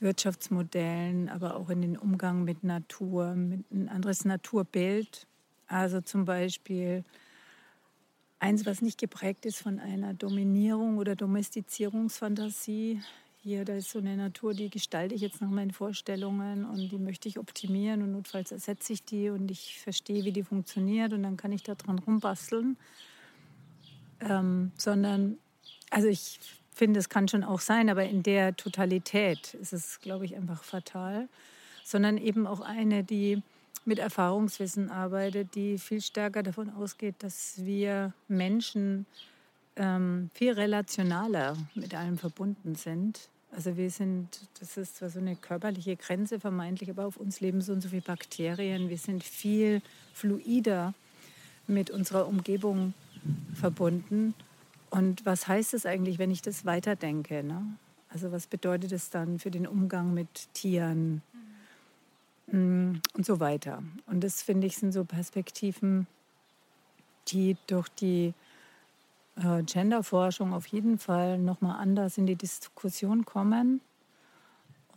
Wirtschaftsmodellen, 0.01 1.29
aber 1.29 1.57
auch 1.57 1.71
in 1.71 1.81
den 1.81 1.97
Umgang 1.97 2.45
mit 2.45 2.65
Natur, 2.65 3.35
mit 3.35 3.71
ein 3.71 3.89
anderes 3.89 4.25
Naturbild. 4.25 5.27
Also 5.69 6.01
zum 6.01 6.25
Beispiel 6.27 7.05
eins, 8.39 8.67
was 8.67 8.83
nicht 8.83 8.99
geprägt 8.99 9.47
ist 9.47 9.59
von 9.59 9.79
einer 9.81 10.15
Dominierung 10.15 10.99
oder 10.99 11.17
Domestizierungsfantasie. 11.17 13.01
Hier, 13.47 13.65
da 13.65 13.75
ist 13.75 13.91
so 13.91 14.01
eine 14.01 14.17
Natur, 14.17 14.55
die 14.55 14.69
gestalte 14.71 15.15
ich 15.15 15.21
jetzt 15.21 15.41
nach 15.41 15.49
meinen 15.49 15.71
Vorstellungen 15.71 16.65
und 16.65 16.91
die 16.91 16.99
möchte 16.99 17.29
ich 17.29 17.39
optimieren 17.39 18.03
und 18.03 18.11
notfalls 18.11 18.51
ersetze 18.51 18.93
ich 18.93 19.05
die 19.05 19.31
und 19.31 19.53
ich 19.53 19.79
verstehe, 19.79 20.25
wie 20.25 20.33
die 20.33 20.43
funktioniert 20.43 21.13
und 21.13 21.23
dann 21.23 21.37
kann 21.37 21.53
ich 21.53 21.63
da 21.63 21.77
dran 21.77 22.01
rumbasteln. 22.01 22.77
Ähm, 24.19 24.73
sondern, 24.77 25.39
also 25.91 26.09
ich 26.09 26.41
finde, 26.75 26.99
es 26.99 27.09
kann 27.09 27.29
schon 27.29 27.45
auch 27.45 27.61
sein, 27.61 27.89
aber 27.89 28.03
in 28.03 28.25
der 28.25 28.57
Totalität 28.57 29.55
ist 29.55 29.73
es, 29.73 30.01
glaube 30.01 30.25
ich, 30.25 30.35
einfach 30.35 30.65
fatal. 30.65 31.29
Sondern 31.85 32.19
eben 32.19 32.49
auch 32.49 32.59
eine, 32.59 33.05
die 33.05 33.45
mit 33.85 34.01
Erfahrungswissen 34.01 34.91
arbeitet, 34.91 35.55
die 35.55 35.79
viel 35.79 36.01
stärker 36.01 36.43
davon 36.43 36.71
ausgeht, 36.71 37.15
dass 37.21 37.65
wir 37.65 38.13
Menschen 38.27 39.07
ähm, 39.77 40.31
viel 40.35 40.53
relationaler 40.55 41.57
mit 41.77 41.95
allem 41.95 42.19
verbunden 42.19 42.75
sind. 42.75 43.29
Also 43.57 43.79
wir 43.79 43.91
sind, 43.91 44.29
das 44.61 44.77
ist 44.77 44.97
zwar 44.97 45.09
so 45.09 45.19
eine 45.19 45.35
körperliche 45.35 45.97
Grenze 45.97 46.39
vermeintlich, 46.39 46.91
aber 46.91 47.07
auf 47.07 47.17
uns 47.17 47.41
leben 47.41 47.63
so 47.63 47.73
und 47.73 47.81
so 47.81 47.89
viele 47.89 48.03
Bakterien. 48.03 48.91
Wir 48.91 48.99
sind 48.99 49.25
viel 49.25 49.81
fluider 50.13 50.93
mit 51.67 51.91
unserer 51.91 52.29
Umgebung 52.29 52.93
verbunden 53.55 54.35
und 54.91 55.27
was 55.27 55.49
heißt 55.49 55.75
es 55.75 55.87
eigentlich, 55.87 56.19
wenn 56.19 56.31
ich 56.31 56.43
das 56.43 56.65
weiterdenke? 56.65 57.43
Ne? 57.43 57.63
Also 58.09 58.31
was 58.31 58.47
bedeutet 58.47 58.93
es 58.93 59.11
dann 59.11 59.39
für 59.39 59.51
den 59.51 59.67
Umgang 59.67 60.15
mit 60.15 60.53
Tieren 60.55 61.23
mhm. 62.47 63.01
und 63.15 63.27
so 63.27 63.41
weiter? 63.41 63.83
Und 64.07 64.23
das 64.23 64.43
finde 64.43 64.67
ich 64.67 64.77
sind 64.77 64.93
so 64.93 65.05
Perspektiven, 65.05 66.07
die 67.29 67.57
durch 67.67 67.89
die 67.89 68.35
äh, 69.37 69.63
Genderforschung 69.63 70.53
auf 70.53 70.67
jeden 70.67 70.99
Fall 70.99 71.39
nochmal 71.39 71.81
anders 71.81 72.19
in 72.19 72.27
die 72.27 72.37
Diskussion 72.37 73.25
kommen. 73.25 73.81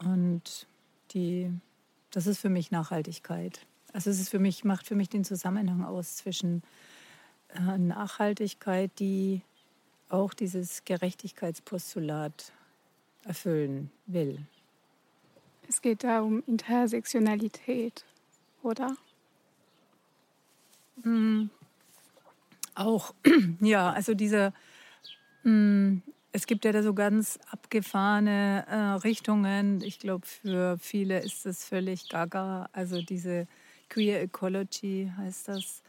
Und 0.04 0.68
die, 1.12 1.52
das 2.12 2.28
ist 2.28 2.40
für 2.40 2.50
mich 2.50 2.72
Nachhaltigkeit. 2.72 3.66
Also 3.94 4.10
es 4.10 4.20
ist 4.20 4.30
für 4.30 4.40
mich, 4.40 4.64
macht 4.64 4.88
für 4.88 4.96
mich 4.96 5.10
den 5.10 5.26
Zusammenhang 5.26 5.84
aus 5.84 6.18
zwischen 6.18 6.64
äh, 7.50 7.78
Nachhaltigkeit, 7.78 8.92
die 9.00 9.42
auch 10.10 10.34
dieses 10.34 10.86
Gerechtigkeitspostulat 10.86 12.52
erfüllen 13.26 13.92
will. 14.06 14.46
Es 15.68 15.82
geht 15.82 16.04
da 16.04 16.22
um 16.22 16.44
Intersektionalität, 16.48 18.06
oder? 18.64 18.96
Auch, 22.80 23.14
ja, 23.60 23.92
also 23.92 24.14
diese, 24.14 24.54
mm, 25.44 25.98
es 26.32 26.48
gibt 26.48 26.64
ja 26.64 26.72
da 26.72 26.82
so 26.82 26.94
ganz 26.94 27.38
abgefahrene 27.52 28.66
äh, 28.70 28.76
Richtungen. 29.06 29.82
Ich 29.82 30.00
glaube, 30.00 30.26
für 30.26 30.78
viele 30.78 31.20
ist 31.20 31.46
das 31.46 31.66
völlig 31.66 32.08
gaga. 32.08 32.70
Also 32.72 33.02
diese 33.02 33.48
Queer 33.90 34.22
Ecology 34.22 35.12
heißt 35.18 35.50
das. 35.50 35.84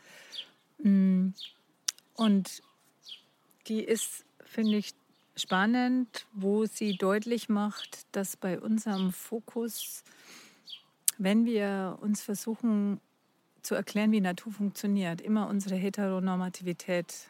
Mm, 0.78 1.28
und 2.16 2.60
die 3.68 3.84
ist, 3.84 4.24
finde 4.44 4.78
ich, 4.78 4.90
spannend, 5.36 6.26
wo 6.32 6.66
sie 6.66 6.96
deutlich 6.96 7.48
macht, 7.48 8.04
dass 8.10 8.36
bei 8.36 8.58
unserem 8.58 9.12
Fokus, 9.12 10.02
wenn 11.18 11.44
wir 11.44 11.98
uns 12.00 12.20
versuchen 12.20 13.00
zu 13.62 13.74
erklären, 13.74 14.12
wie 14.12 14.20
Natur 14.20 14.52
funktioniert, 14.52 15.20
immer 15.20 15.48
unsere 15.48 15.76
Heteronormativität 15.76 17.28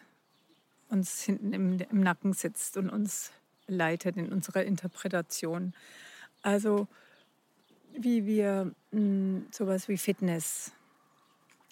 uns 0.88 1.22
hinten 1.22 1.52
im, 1.52 1.78
im 1.78 2.00
Nacken 2.00 2.32
sitzt 2.32 2.76
und 2.76 2.90
uns 2.90 3.30
leitet 3.66 4.16
in 4.16 4.32
unserer 4.32 4.64
Interpretation. 4.64 5.72
Also 6.42 6.88
wie 7.96 8.26
wir 8.26 8.72
mh, 8.90 8.98
hm, 8.98 9.46
sowas 9.50 9.88
wie 9.88 9.96
Fitness 9.96 10.72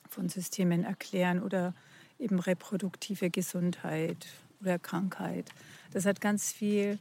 von 0.08 0.28
Systemen 0.28 0.84
erklären 0.84 1.42
oder 1.42 1.74
eben 2.18 2.38
reproduktive 2.38 3.30
Gesundheit 3.30 4.26
oder 4.60 4.78
Krankheit. 4.78 5.48
Das 5.92 6.06
hat 6.06 6.20
ganz 6.20 6.52
viel 6.52 6.98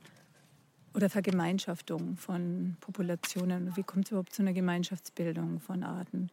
oder 0.93 1.09
Vergemeinschaftung 1.09 2.17
von 2.17 2.77
Populationen. 2.81 3.75
Wie 3.75 3.83
kommt 3.83 4.05
es 4.05 4.11
überhaupt 4.11 4.33
zu 4.33 4.41
einer 4.41 4.53
Gemeinschaftsbildung 4.53 5.59
von 5.59 5.83
Arten? 5.83 6.29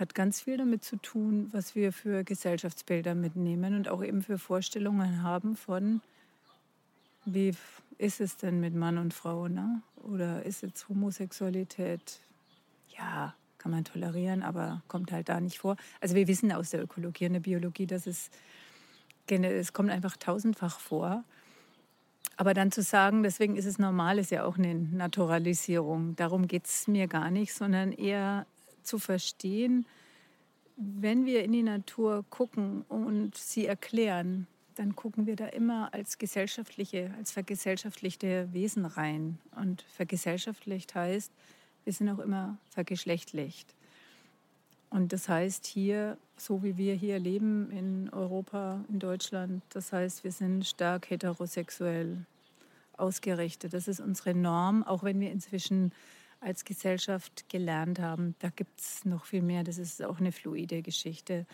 Hat 0.00 0.14
ganz 0.14 0.40
viel 0.40 0.56
damit 0.56 0.82
zu 0.82 0.96
tun, 0.96 1.50
was 1.52 1.74
wir 1.74 1.92
für 1.92 2.24
Gesellschaftsbilder 2.24 3.14
mitnehmen 3.14 3.74
und 3.74 3.86
auch 3.86 4.02
eben 4.02 4.22
für 4.22 4.38
Vorstellungen 4.38 5.22
haben 5.22 5.56
von, 5.56 6.00
wie 7.26 7.52
ist 7.98 8.22
es 8.22 8.38
denn 8.38 8.60
mit 8.60 8.74
Mann 8.74 8.96
und 8.96 9.12
Frau? 9.12 9.46
Ne? 9.46 9.82
Oder 9.96 10.42
ist 10.46 10.62
jetzt 10.62 10.88
Homosexualität 10.88 12.18
ja, 12.96 13.34
kann 13.58 13.72
man 13.72 13.84
tolerieren, 13.84 14.42
aber 14.42 14.82
kommt 14.88 15.12
halt 15.12 15.28
da 15.28 15.38
nicht 15.38 15.58
vor. 15.58 15.76
Also 16.00 16.14
wir 16.14 16.26
wissen 16.28 16.50
aus 16.50 16.70
der 16.70 16.82
Ökologie 16.82 17.26
und 17.26 17.34
der 17.34 17.40
Biologie, 17.40 17.86
dass 17.86 18.06
es, 18.06 18.30
es 19.28 19.74
kommt 19.74 19.90
einfach 19.90 20.16
tausendfach 20.16 20.80
vor. 20.80 21.24
Aber 22.38 22.54
dann 22.54 22.72
zu 22.72 22.80
sagen, 22.80 23.22
deswegen 23.22 23.54
ist 23.54 23.66
es 23.66 23.78
normal, 23.78 24.18
ist 24.18 24.30
ja 24.30 24.44
auch 24.44 24.56
eine 24.56 24.74
Naturalisierung. 24.74 26.16
Darum 26.16 26.46
geht 26.46 26.64
es 26.64 26.88
mir 26.88 27.06
gar 27.06 27.30
nicht, 27.30 27.52
sondern 27.52 27.92
eher 27.92 28.46
zu 28.82 28.98
verstehen, 28.98 29.86
wenn 30.76 31.26
wir 31.26 31.44
in 31.44 31.52
die 31.52 31.62
Natur 31.62 32.24
gucken 32.30 32.82
und 32.88 33.36
sie 33.36 33.66
erklären, 33.66 34.46
dann 34.76 34.96
gucken 34.96 35.26
wir 35.26 35.36
da 35.36 35.46
immer 35.46 35.92
als 35.92 36.16
gesellschaftliche, 36.16 37.12
als 37.18 37.32
vergesellschaftlichte 37.32 38.48
Wesen 38.52 38.86
rein. 38.86 39.38
Und 39.54 39.82
vergesellschaftlicht 39.94 40.94
heißt, 40.94 41.30
wir 41.84 41.92
sind 41.92 42.08
auch 42.08 42.18
immer 42.18 42.56
vergeschlechtlicht. 42.70 43.74
Und 44.88 45.12
das 45.12 45.28
heißt 45.28 45.66
hier, 45.66 46.16
so 46.36 46.62
wie 46.62 46.76
wir 46.76 46.94
hier 46.94 47.18
leben 47.18 47.70
in 47.70 48.10
Europa, 48.10 48.84
in 48.88 48.98
Deutschland, 48.98 49.62
das 49.68 49.92
heißt, 49.92 50.24
wir 50.24 50.32
sind 50.32 50.66
stark 50.66 51.10
heterosexuell 51.10 52.24
ausgerichtet. 52.96 53.72
Das 53.74 53.86
ist 53.86 54.00
unsere 54.00 54.34
Norm, 54.34 54.82
auch 54.82 55.02
wenn 55.02 55.20
wir 55.20 55.30
inzwischen 55.30 55.92
als 56.40 56.64
Gesellschaft 56.64 57.48
gelernt 57.48 57.98
haben, 57.98 58.34
da 58.38 58.48
gibt 58.48 58.80
es 58.80 59.04
noch 59.04 59.26
viel 59.26 59.42
mehr, 59.42 59.62
das 59.62 59.78
ist 59.78 60.02
auch 60.02 60.18
eine 60.18 60.32
fluide 60.32 60.82
Geschichte, 60.82 61.46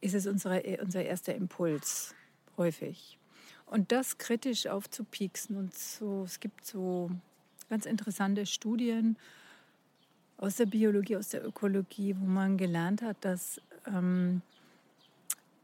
ist 0.00 0.14
es 0.14 0.26
unsere, 0.26 0.62
unser 0.82 1.04
erster 1.04 1.34
Impuls 1.34 2.14
häufig. 2.56 3.18
Und 3.66 3.92
das 3.92 4.18
kritisch 4.18 4.66
aufzupieksen 4.66 5.56
und 5.56 5.74
so, 5.74 6.22
es 6.24 6.40
gibt 6.40 6.64
so 6.64 7.10
ganz 7.68 7.84
interessante 7.84 8.46
Studien 8.46 9.16
aus 10.38 10.56
der 10.56 10.66
Biologie, 10.66 11.16
aus 11.16 11.30
der 11.30 11.44
Ökologie, 11.44 12.14
wo 12.18 12.26
man 12.26 12.56
gelernt 12.56 13.02
hat, 13.02 13.16
dass 13.22 13.60
ähm, 13.86 14.42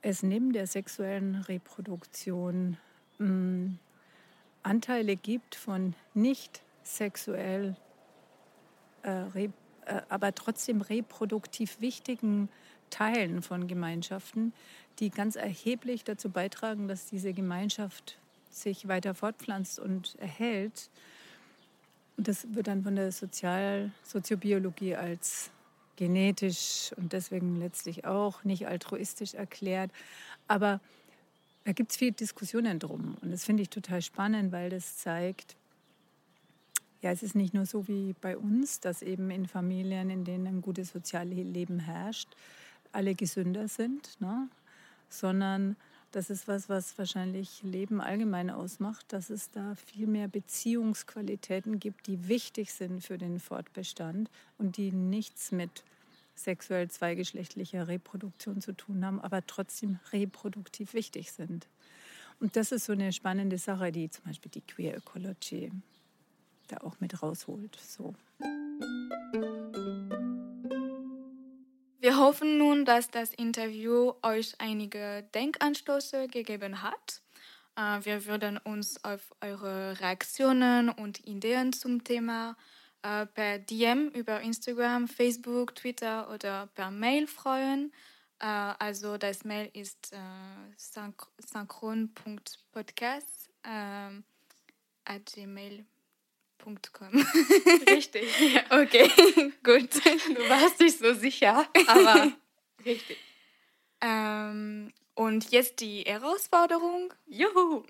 es 0.03 0.22
neben 0.22 0.53
der 0.53 0.66
sexuellen 0.66 1.36
Reproduktion 1.36 2.76
ähm, 3.20 3.78
Anteile 4.62 5.16
gibt 5.16 5.55
von 5.55 5.94
nicht 6.14 6.62
sexuell 6.82 7.76
äh, 9.03 9.44
äh, 9.44 9.50
aber 10.09 10.34
trotzdem 10.34 10.80
reproduktiv 10.80 11.80
wichtigen 11.80 12.48
Teilen 12.90 13.42
von 13.42 13.68
Gemeinschaften, 13.68 14.53
die 14.98 15.11
ganz 15.11 15.36
erheblich 15.36 16.05
dazu 16.05 16.30
beitragen, 16.30 16.88
dass 16.88 17.07
diese 17.07 17.32
Gemeinschaft 17.32 18.18
sich 18.50 18.86
weiter 18.86 19.14
fortpflanzt 19.14 19.78
und 19.78 20.16
erhält. 20.18 20.90
Und 22.16 22.28
das 22.28 22.46
wird 22.55 22.66
dann 22.66 22.82
von 22.82 22.94
der 22.94 23.11
Sozial 23.11 23.90
Soziobiologie 24.05 24.94
als 24.94 25.50
genetisch 25.96 26.92
und 26.96 27.12
deswegen 27.12 27.59
letztlich 27.59 28.05
auch 28.05 28.44
nicht 28.44 28.66
altruistisch 28.66 29.34
erklärt. 29.34 29.90
Aber 30.48 30.80
da 31.64 31.72
gibt 31.72 31.92
es 31.92 31.96
viele 31.96 32.12
Diskussionen 32.12 32.78
drum. 32.78 33.16
Und 33.22 33.30
das 33.30 33.44
finde 33.44 33.62
ich 33.62 33.70
total 33.70 34.03
spannend, 34.03 34.53
weil 34.53 34.70
das 34.70 34.98
zeigt, 34.98 35.57
ja, 37.03 37.11
es 37.11 37.22
ist 37.22 37.34
nicht 37.34 37.53
nur 37.53 37.66
so 37.66 37.88
wie 37.88 38.14
bei 38.20 38.38
uns, 38.38 38.80
dass 38.80 39.03
eben 39.03 39.30
in 39.30 39.46
Familien, 39.46 40.09
in 40.09 40.24
denen 40.24 40.46
ein 40.46 40.62
gutes 40.62 40.90
soziales 40.90 41.36
Leben 41.36 41.80
herrscht, 41.80 42.28
alle 42.92 43.14
gesünder 43.14 43.66
sind, 43.68 44.20
ne? 44.20 44.48
sondern 45.09 45.76
das 46.12 46.30
ist 46.30 46.46
was, 46.46 46.68
was 46.68 46.96
wahrscheinlich 46.98 47.62
Leben 47.62 48.00
allgemein 48.00 48.50
ausmacht, 48.50 49.12
dass 49.12 49.30
es 49.30 49.50
da 49.50 49.74
viel 49.74 50.07
mehr 50.07 50.28
Beziehungsqualitäten 50.28 51.80
gibt, 51.80 52.07
die 52.07 52.28
wichtig 52.28 52.72
sind 52.72 53.03
für 53.03 53.18
den 53.18 53.40
Fortbestand 53.40 54.30
und 54.59 54.76
die 54.76 54.92
nichts 54.92 55.53
mit 55.53 55.82
sexuell 56.34 56.88
zweigeschlechtlicher 56.88 57.88
Reproduktion 57.88 58.61
zu 58.61 58.72
tun 58.74 59.05
haben, 59.05 59.20
aber 59.20 59.44
trotzdem 59.46 59.98
reproduktiv 60.12 60.94
wichtig 60.94 61.32
sind. 61.32 61.66
Und 62.40 62.57
das 62.57 62.72
ist 62.72 62.84
so 62.84 62.92
eine 62.92 63.12
spannende 63.12 63.59
Sache, 63.59 63.90
die 63.90 64.11
zum 64.11 64.24
Beispiel 64.24 64.50
die 64.50 64.61
Queer 64.61 64.96
Ecology 64.96 65.72
da 66.68 66.78
auch 66.78 67.00
mit 67.00 67.22
rausholt. 67.22 67.76
So. 67.76 68.14
Wir 72.02 72.18
hoffen 72.18 72.58
nun, 72.58 72.84
dass 72.84 73.08
das 73.10 73.32
Interview 73.32 74.12
euch 74.22 74.54
einige 74.58 75.22
Denkanstöße 75.34 76.26
gegeben 76.26 76.82
hat. 76.82 77.22
Äh, 77.76 78.04
wir 78.04 78.26
würden 78.26 78.58
uns 78.58 79.04
auf 79.04 79.32
eure 79.40 80.00
Reaktionen 80.00 80.88
und 80.88 81.24
Ideen 81.26 81.72
zum 81.72 82.02
Thema 82.02 82.56
äh, 83.02 83.26
per 83.26 83.60
DM 83.60 84.08
über 84.08 84.40
Instagram, 84.40 85.06
Facebook, 85.06 85.76
Twitter 85.76 86.28
oder 86.30 86.66
per 86.74 86.90
Mail 86.90 87.28
freuen. 87.28 87.92
Äh, 88.40 88.46
also 88.46 89.16
das 89.16 89.44
Mail 89.44 89.70
ist 89.72 90.12
synchron.podcast 90.76 93.48
at 95.04 95.26
gmail.com 95.26 95.86
Com. 96.62 96.78
Richtig. 97.88 98.24
Ja. 98.54 98.82
Okay, 98.82 99.10
gut. 99.64 99.92
Du 99.94 100.48
warst 100.48 100.78
nicht 100.78 100.96
so 100.96 101.12
sicher, 101.12 101.66
aber 101.88 102.32
richtig. 102.86 103.18
Ähm, 104.00 104.92
und 105.16 105.50
jetzt 105.50 105.80
die 105.80 106.02
Herausforderung. 106.02 107.12
Juhu! 107.26 107.82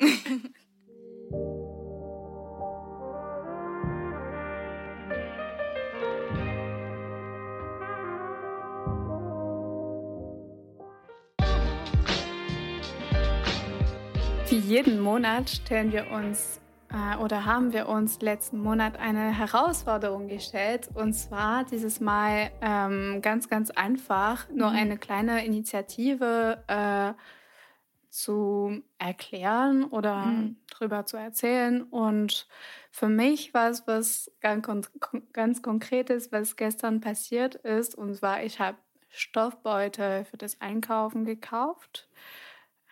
Wie 14.48 14.58
jeden 14.58 14.98
Monat 14.98 15.50
stellen 15.50 15.92
wir 15.92 16.10
uns 16.10 16.61
oder 17.20 17.44
haben 17.44 17.72
wir 17.72 17.88
uns 17.88 18.20
letzten 18.20 18.58
Monat 18.58 18.98
eine 18.98 19.36
Herausforderung 19.36 20.28
gestellt. 20.28 20.88
Und 20.94 21.14
zwar 21.14 21.64
dieses 21.64 22.00
Mal 22.00 22.50
ähm, 22.60 23.20
ganz, 23.22 23.48
ganz 23.48 23.70
einfach, 23.70 24.48
nur 24.50 24.70
mhm. 24.70 24.76
eine 24.76 24.98
kleine 24.98 25.44
Initiative 25.44 26.62
äh, 26.66 27.14
zu 28.10 28.82
erklären 28.98 29.84
oder 29.84 30.26
mhm. 30.26 30.56
drüber 30.70 31.06
zu 31.06 31.16
erzählen. 31.16 31.82
Und 31.82 32.46
für 32.90 33.08
mich 33.08 33.54
war 33.54 33.70
es 33.70 33.86
was 33.86 34.30
ganz, 34.40 34.90
ganz 35.32 35.62
Konkretes, 35.62 36.30
was 36.30 36.56
gestern 36.56 37.00
passiert 37.00 37.54
ist. 37.54 37.94
Und 37.94 38.14
zwar, 38.14 38.42
ich 38.42 38.60
habe 38.60 38.76
Stoffbeutel 39.08 40.24
für 40.24 40.36
das 40.36 40.60
Einkaufen 40.60 41.24
gekauft. 41.24 42.08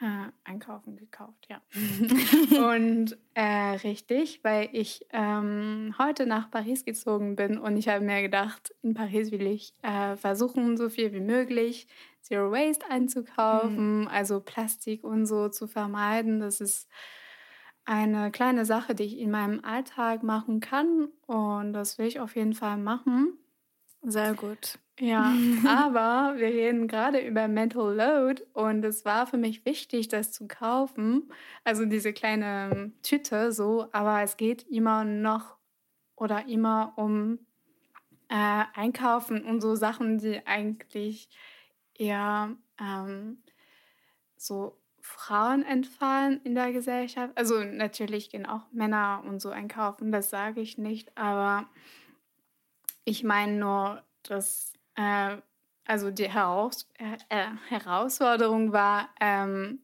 Äh, 0.00 0.30
einkaufen 0.44 0.96
gekauft, 0.96 1.46
ja. 1.48 1.60
und 2.72 3.16
äh, 3.34 3.76
richtig, 3.82 4.40
weil 4.42 4.68
ich 4.72 5.06
ähm, 5.12 5.94
heute 5.98 6.26
nach 6.26 6.50
Paris 6.50 6.84
gezogen 6.84 7.36
bin 7.36 7.58
und 7.58 7.76
ich 7.76 7.88
habe 7.88 8.04
mir 8.04 8.22
gedacht, 8.22 8.74
in 8.82 8.94
Paris 8.94 9.30
will 9.30 9.46
ich 9.46 9.74
äh, 9.82 10.16
versuchen, 10.16 10.76
so 10.76 10.88
viel 10.88 11.12
wie 11.12 11.20
möglich 11.20 11.86
Zero 12.22 12.50
Waste 12.50 12.90
einzukaufen, 12.90 14.02
mhm. 14.02 14.08
also 14.08 14.40
Plastik 14.40 15.04
und 15.04 15.26
so 15.26 15.48
zu 15.48 15.66
vermeiden. 15.66 16.40
Das 16.40 16.60
ist 16.60 16.88
eine 17.84 18.30
kleine 18.30 18.64
Sache, 18.64 18.94
die 18.94 19.04
ich 19.04 19.18
in 19.18 19.30
meinem 19.30 19.64
Alltag 19.64 20.22
machen 20.22 20.60
kann 20.60 21.08
und 21.26 21.72
das 21.72 21.98
will 21.98 22.06
ich 22.06 22.20
auf 22.20 22.36
jeden 22.36 22.54
Fall 22.54 22.76
machen. 22.76 23.38
Sehr 24.02 24.34
gut. 24.34 24.78
Ja, 25.00 25.32
aber 25.66 26.38
wir 26.38 26.48
reden 26.48 26.86
gerade 26.86 27.20
über 27.20 27.48
Mental 27.48 27.94
Load 27.94 28.42
und 28.52 28.84
es 28.84 29.04
war 29.04 29.26
für 29.26 29.38
mich 29.38 29.64
wichtig, 29.64 30.08
das 30.08 30.30
zu 30.30 30.46
kaufen. 30.46 31.32
Also 31.64 31.86
diese 31.86 32.12
kleine 32.12 32.92
Tüte 33.02 33.52
so, 33.52 33.88
aber 33.92 34.22
es 34.22 34.36
geht 34.36 34.64
immer 34.64 35.04
noch 35.04 35.56
oder 36.16 36.46
immer 36.46 36.92
um 36.96 37.38
äh, 38.28 38.64
Einkaufen 38.74 39.42
und 39.42 39.62
so 39.62 39.74
Sachen, 39.74 40.18
die 40.18 40.46
eigentlich 40.46 41.30
eher 41.94 42.54
ähm, 42.78 43.42
so 44.36 44.76
Frauen 45.00 45.64
entfallen 45.64 46.42
in 46.44 46.54
der 46.54 46.72
Gesellschaft. 46.72 47.32
Also 47.36 47.64
natürlich 47.64 48.28
gehen 48.28 48.44
auch 48.44 48.70
Männer 48.70 49.22
und 49.26 49.40
so 49.40 49.48
einkaufen, 49.48 50.12
das 50.12 50.28
sage 50.28 50.60
ich 50.60 50.76
nicht, 50.76 51.16
aber 51.16 51.68
ich 53.04 53.24
meine 53.24 53.58
nur, 53.58 54.02
dass 54.22 54.74
äh, 54.96 55.36
also 55.84 56.10
die 56.10 56.30
Heraus 56.30 56.88
äh, 56.98 57.46
Herausforderung 57.68 58.72
war, 58.72 59.10
ähm, 59.20 59.80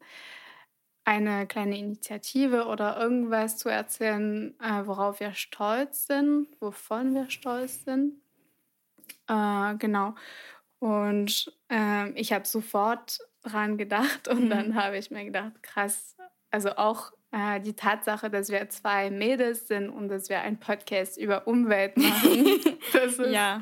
eine 1.05 1.47
kleine 1.47 1.79
Initiative 1.79 2.67
oder 2.67 2.99
irgendwas 2.99 3.57
zu 3.57 3.69
erzählen, 3.69 4.59
äh, 4.61 4.87
worauf 4.87 5.21
wir 5.21 5.35
stolz 5.35 6.07
sind, 6.07 6.49
wovon 6.61 7.15
wir 7.15 7.31
stolz 7.31 7.85
sind. 7.85 8.21
Äh, 9.29 9.77
genau. 9.77 10.15
Und 10.79 11.53
ähm, 11.69 12.13
ich 12.17 12.33
habe 12.33 12.47
sofort 12.47 13.21
dran 13.43 13.79
gedacht 13.79 14.29
und 14.29 14.45
mhm. 14.45 14.51
dann 14.51 14.75
habe 14.75 14.99
ich 14.99 15.11
mir 15.11 15.25
gedacht, 15.25 15.63
krass, 15.63 16.17
also 16.51 16.77
auch 16.77 17.13
die 17.61 17.75
Tatsache, 17.75 18.31
dass 18.31 18.49
wir 18.49 18.69
zwei 18.71 19.11
Mädels 19.11 19.69
sind 19.69 19.91
und 19.91 20.09
dass 20.09 20.31
wir 20.31 20.41
einen 20.41 20.59
Podcast 20.59 21.19
über 21.19 21.47
Umwelt 21.47 21.97
machen. 21.97 22.61
ja. 23.31 23.61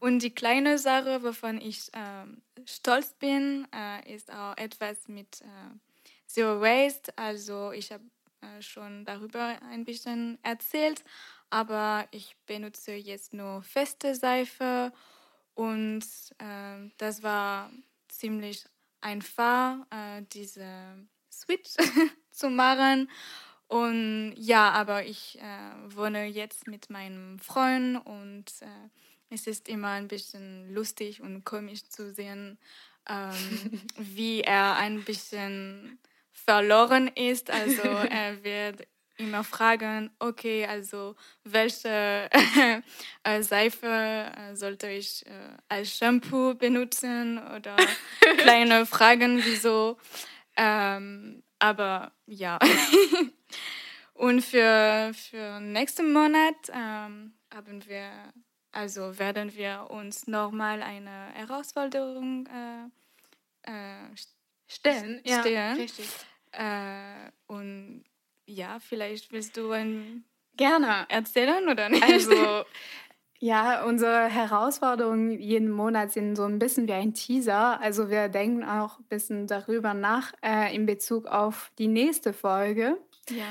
Und 0.00 0.20
die 0.20 0.34
kleine 0.34 0.78
Sache, 0.78 1.22
wovon 1.22 1.60
ich 1.60 1.92
äh, 1.92 2.24
stolz 2.64 3.12
bin, 3.18 3.68
äh, 3.74 4.14
ist 4.14 4.32
auch 4.32 4.56
etwas 4.56 5.08
mit 5.08 5.42
äh, 5.42 5.78
Zero 6.26 6.60
Waste. 6.60 7.12
Also 7.16 7.72
ich 7.72 7.92
habe 7.92 8.04
äh, 8.40 8.62
schon 8.62 9.04
darüber 9.04 9.58
ein 9.70 9.84
bisschen 9.84 10.38
erzählt, 10.42 11.04
aber 11.50 12.06
ich 12.10 12.34
benutze 12.46 12.92
jetzt 12.92 13.34
nur 13.34 13.62
feste 13.62 14.14
Seife 14.14 14.92
und 15.54 16.04
äh, 16.38 16.90
das 16.96 17.22
war 17.22 17.70
ziemlich 18.08 18.64
einfach, 19.00 19.78
äh, 19.90 20.22
diese 20.32 20.66
Switch 21.30 21.76
zu 22.32 22.50
machen. 22.50 23.10
Und 23.68 24.34
ja, 24.36 24.70
aber 24.70 25.04
ich 25.06 25.38
äh, 25.40 25.96
wohne 25.96 26.26
jetzt 26.26 26.66
mit 26.66 26.90
meinem 26.90 27.38
Freund 27.38 28.04
und 28.04 28.44
äh, 28.60 28.90
es 29.30 29.46
ist 29.46 29.68
immer 29.68 29.92
ein 29.92 30.08
bisschen 30.08 30.74
lustig 30.74 31.22
und 31.22 31.44
komisch 31.44 31.88
zu 31.88 32.12
sehen, 32.12 32.58
ähm, 33.08 33.80
wie 33.96 34.42
er 34.42 34.76
ein 34.76 35.02
bisschen 35.04 35.98
verloren 36.30 37.08
ist. 37.08 37.50
Also 37.50 37.82
er 38.10 38.44
wird 38.44 38.86
immer 39.16 39.44
fragen, 39.44 40.10
okay, 40.18 40.66
also 40.66 41.16
welche 41.44 42.28
äh, 43.22 43.42
Seife 43.42 43.86
äh, 43.86 44.54
sollte 44.54 44.90
ich 44.90 45.24
äh, 45.26 45.56
als 45.68 45.96
Shampoo 45.96 46.54
benutzen 46.54 47.38
oder 47.38 47.76
kleine 48.38 48.84
Fragen, 48.84 49.42
wieso. 49.44 49.96
Ähm, 50.56 51.42
aber 51.62 52.12
ja. 52.26 52.58
Und 54.14 54.42
für, 54.42 55.12
für 55.14 55.60
nächsten 55.60 56.12
Monat 56.12 56.56
ähm, 56.72 57.34
haben 57.52 57.86
wir, 57.86 58.10
also 58.72 59.18
werden 59.18 59.54
wir 59.54 59.86
uns 59.90 60.26
nochmal 60.26 60.82
eine 60.82 61.28
Herausforderung 61.34 62.46
äh, 62.46 63.70
äh, 63.70 64.16
stellen. 64.68 65.20
Ja, 65.24 65.40
stellen. 65.40 65.76
richtig. 65.76 66.08
Äh, 66.52 67.30
und 67.46 68.04
ja, 68.46 68.78
vielleicht 68.80 69.32
willst 69.32 69.56
du 69.56 69.70
ein 69.70 70.24
gerne 70.56 71.06
erzählen 71.08 71.68
oder 71.68 71.88
nicht? 71.88 72.02
Also 72.02 72.64
ja, 73.42 73.82
unsere 73.82 74.26
Herausforderungen 74.26 75.32
jeden 75.32 75.68
Monat 75.68 76.12
sind 76.12 76.36
so 76.36 76.44
ein 76.44 76.60
bisschen 76.60 76.86
wie 76.86 76.92
ein 76.92 77.12
Teaser. 77.12 77.80
Also 77.80 78.08
wir 78.08 78.28
denken 78.28 78.62
auch 78.62 79.00
ein 79.00 79.04
bisschen 79.08 79.48
darüber 79.48 79.94
nach 79.94 80.32
äh, 80.44 80.72
in 80.72 80.86
Bezug 80.86 81.26
auf 81.26 81.72
die 81.76 81.88
nächste 81.88 82.32
Folge. 82.32 82.98
Ja. 83.28 83.42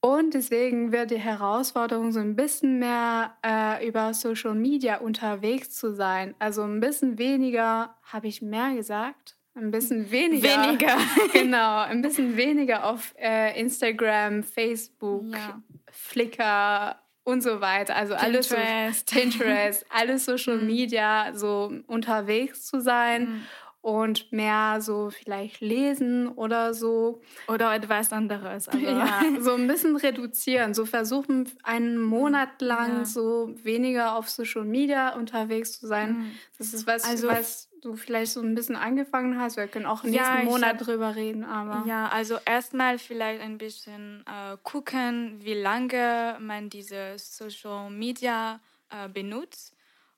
Und 0.00 0.34
deswegen 0.34 0.92
wird 0.92 1.10
die 1.10 1.18
Herausforderung 1.18 2.12
so 2.12 2.20
ein 2.20 2.36
bisschen 2.36 2.80
mehr 2.80 3.32
äh, 3.42 3.88
über 3.88 4.12
Social 4.12 4.54
Media 4.54 4.98
unterwegs 4.98 5.70
zu 5.70 5.94
sein. 5.94 6.34
Also 6.38 6.64
ein 6.64 6.80
bisschen 6.80 7.16
weniger, 7.16 7.96
habe 8.02 8.28
ich 8.28 8.42
mehr 8.42 8.74
gesagt? 8.74 9.38
Ein 9.54 9.70
bisschen 9.70 10.10
weniger. 10.10 10.50
Weniger. 10.50 10.98
genau, 11.32 11.80
ein 11.80 12.02
bisschen 12.02 12.36
weniger 12.36 12.84
auf 12.84 13.14
äh, 13.18 13.58
Instagram, 13.58 14.42
Facebook, 14.42 15.24
ja. 15.32 15.62
Flickr 15.90 16.96
und 17.28 17.42
so 17.42 17.60
weiter. 17.60 17.94
Also 17.94 18.14
Pinterest. 18.14 18.52
alles 18.54 19.04
so, 19.06 19.14
Pinterest, 19.20 19.86
alles 19.90 20.24
Social 20.24 20.56
mhm. 20.56 20.66
Media, 20.66 21.30
so 21.34 21.70
unterwegs 21.86 22.66
zu 22.66 22.80
sein. 22.80 23.22
Mhm 23.22 23.42
und 23.80 24.32
mehr 24.32 24.80
so 24.80 25.08
vielleicht 25.10 25.60
lesen 25.60 26.28
oder 26.28 26.74
so. 26.74 27.22
Oder 27.46 27.74
etwas 27.74 28.12
anderes. 28.12 28.68
Aber 28.68 28.80
ja, 28.80 29.22
so 29.40 29.54
ein 29.54 29.66
bisschen 29.68 29.96
reduzieren. 29.96 30.74
So 30.74 30.84
versuchen, 30.84 31.48
einen 31.62 31.96
Monat 31.96 32.60
lang 32.60 32.98
ja. 32.98 33.04
so 33.04 33.54
weniger 33.62 34.16
auf 34.16 34.28
Social 34.28 34.64
Media 34.64 35.14
unterwegs 35.14 35.78
zu 35.78 35.86
sein. 35.86 36.18
Mhm. 36.18 36.32
Das 36.58 36.74
ist 36.74 36.86
was, 36.86 37.04
also, 37.04 37.28
was 37.28 37.67
du 37.80 37.96
vielleicht 37.96 38.32
so 38.32 38.40
ein 38.40 38.54
bisschen 38.54 38.76
angefangen 38.76 39.38
hast. 39.38 39.56
Wir 39.56 39.68
können 39.68 39.86
auch 39.86 40.02
nächsten 40.02 40.38
ja, 40.38 40.42
Monat 40.44 40.78
hab, 40.78 40.78
drüber 40.78 41.16
reden. 41.16 41.44
Aber 41.44 41.86
ja, 41.86 42.08
also 42.08 42.38
erstmal 42.44 42.98
vielleicht 42.98 43.40
ein 43.42 43.58
bisschen 43.58 44.24
äh, 44.26 44.56
gucken, 44.62 45.38
wie 45.42 45.54
lange 45.54 46.36
man 46.40 46.70
diese 46.70 47.14
Social 47.18 47.90
Media 47.90 48.60
äh, 48.90 49.08
benutzt. 49.08 49.76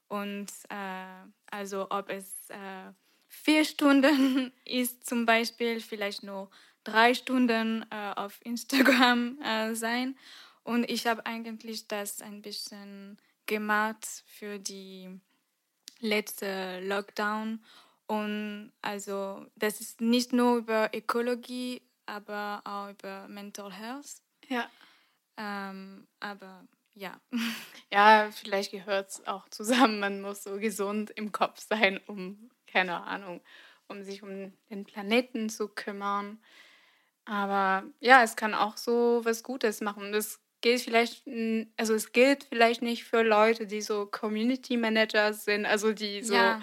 Und 0.08 0.48
äh, 0.68 1.28
also 1.50 1.86
ob 1.90 2.10
es 2.10 2.50
äh, 2.50 2.92
vier 3.28 3.64
Stunden 3.64 4.52
ist 4.64 5.06
zum 5.06 5.26
Beispiel 5.26 5.80
vielleicht 5.80 6.22
nur 6.22 6.50
drei 6.84 7.14
Stunden 7.14 7.86
äh, 7.90 8.12
auf 8.16 8.40
Instagram 8.44 9.38
äh, 9.44 9.74
sein. 9.74 10.16
Und 10.62 10.90
ich 10.90 11.06
habe 11.06 11.24
eigentlich 11.26 11.88
das 11.88 12.20
ein 12.22 12.42
bisschen 12.42 13.18
gemacht 13.46 14.06
für 14.26 14.58
die 14.58 15.20
letzte 16.00 16.80
Lockdown. 16.80 17.64
Und 18.06 18.72
also 18.82 19.46
das 19.56 19.80
ist 19.80 20.00
nicht 20.00 20.32
nur 20.32 20.56
über 20.58 20.90
Ökologie, 20.94 21.82
aber 22.06 22.62
auch 22.64 22.90
über 22.90 23.28
Mental 23.28 23.72
Health. 23.72 24.20
Ja. 24.48 24.68
Ähm, 25.36 26.06
aber 26.20 26.64
ja. 26.94 27.20
Ja, 27.92 28.30
vielleicht 28.30 28.70
gehört 28.70 29.10
es 29.10 29.26
auch 29.26 29.48
zusammen. 29.48 29.98
Man 29.98 30.20
muss 30.20 30.44
so 30.44 30.58
gesund 30.58 31.10
im 31.10 31.32
Kopf 31.32 31.58
sein, 31.58 31.98
um 32.06 32.50
keine 32.68 33.02
Ahnung, 33.02 33.40
um 33.88 34.04
sich 34.04 34.22
um 34.22 34.52
den 34.70 34.84
Planeten 34.84 35.48
zu 35.48 35.66
kümmern. 35.66 36.40
Aber 37.24 37.84
ja, 38.00 38.22
es 38.22 38.36
kann 38.36 38.54
auch 38.54 38.76
so 38.76 39.20
was 39.24 39.42
Gutes 39.42 39.80
machen. 39.80 40.12
Das 40.12 40.40
gilt 40.60 40.80
vielleicht, 40.80 41.24
also 41.76 41.94
es 41.94 42.12
gilt 42.12 42.44
vielleicht 42.44 42.82
nicht 42.82 43.04
für 43.04 43.22
Leute, 43.22 43.66
die 43.66 43.80
so 43.80 44.06
Community 44.06 44.76
Manager 44.76 45.32
sind, 45.32 45.66
also 45.66 45.92
die 45.92 46.22
so 46.22 46.34
ja. 46.34 46.60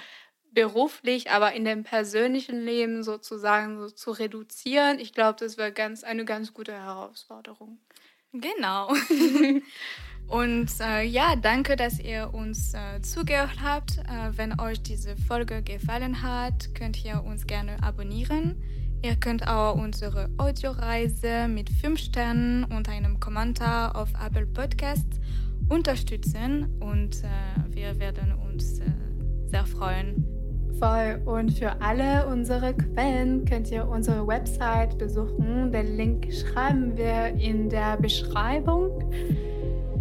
beruflich, 0.52 1.32
aber 1.32 1.54
in 1.54 1.66
dem 1.66 1.84
persönlichen 1.84 2.64
Leben 2.64 3.04
sozusagen 3.04 3.80
so 3.80 3.90
zu 3.90 4.12
reduzieren. 4.12 5.00
Ich 5.00 5.14
glaube, 5.14 5.38
das 5.40 5.58
wäre 5.58 5.72
ganz 5.72 6.04
eine 6.04 6.26
ganz 6.26 6.54
gute 6.54 6.74
Herausforderung. 6.74 7.80
Genau. 8.34 8.94
Und 10.28 10.70
äh, 10.82 11.04
ja, 11.04 11.38
danke, 11.38 11.78
dass 11.78 12.00
ihr 12.00 12.34
uns 12.34 12.74
äh, 12.74 13.02
zugehört 13.02 13.62
habt. 13.64 13.98
Äh, 14.00 14.38
wenn 14.38 14.60
euch 14.60 14.82
diese 14.82 15.16
Folge 15.16 15.64
gefallen 15.64 16.22
hat, 16.22 16.76
könnt 16.76 17.04
ihr 17.06 17.24
uns 17.24 17.48
gerne 17.48 17.82
abonnieren. 17.82 18.62
Ihr 19.04 19.16
könnt 19.16 19.48
auch 19.48 19.76
unsere 19.76 20.30
Audioreise 20.38 21.48
mit 21.48 21.70
5 21.70 22.00
Sternen 22.00 22.64
und 22.66 22.90
einem 22.90 23.20
Kommentar 23.20 23.96
auf 23.96 24.10
Apple 24.26 24.48
Podcasts 24.48 25.20
unterstützen 25.70 26.68
und 26.80 27.24
äh, 27.24 27.76
wir 27.76 28.00
werden 28.00 28.34
uns 28.34 28.80
äh, 28.80 28.86
sehr 29.48 29.66
freuen. 29.66 30.26
Voll. 30.80 31.22
Und 31.26 31.54
für 31.54 31.82
alle 31.82 32.28
unsere 32.28 32.74
Quellen 32.74 33.46
könnt 33.46 33.72
ihr 33.72 33.88
unsere 33.88 34.28
Website 34.28 34.98
besuchen. 34.98 35.72
Den 35.72 35.98
Link 35.98 36.32
schreiben 36.32 36.96
wir 36.96 37.28
in 37.40 37.70
der 37.70 37.98
Beschreibung. 37.98 38.92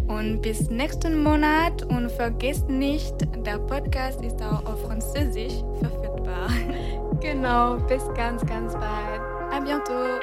Und 0.07 0.41
bis 0.41 0.69
nächsten 0.69 1.21
Monat 1.21 1.83
und 1.83 2.11
vergesst 2.11 2.69
nicht, 2.69 3.13
der 3.45 3.59
Podcast 3.59 4.23
ist 4.23 4.41
auch 4.41 4.65
auf 4.65 4.83
Französisch 4.83 5.55
verfügbar. 5.79 6.49
Genau, 7.19 7.77
bis 7.87 8.03
ganz, 8.15 8.45
ganz 8.45 8.73
bald. 8.73 9.21
À 9.51 9.59
bientôt. 9.59 10.19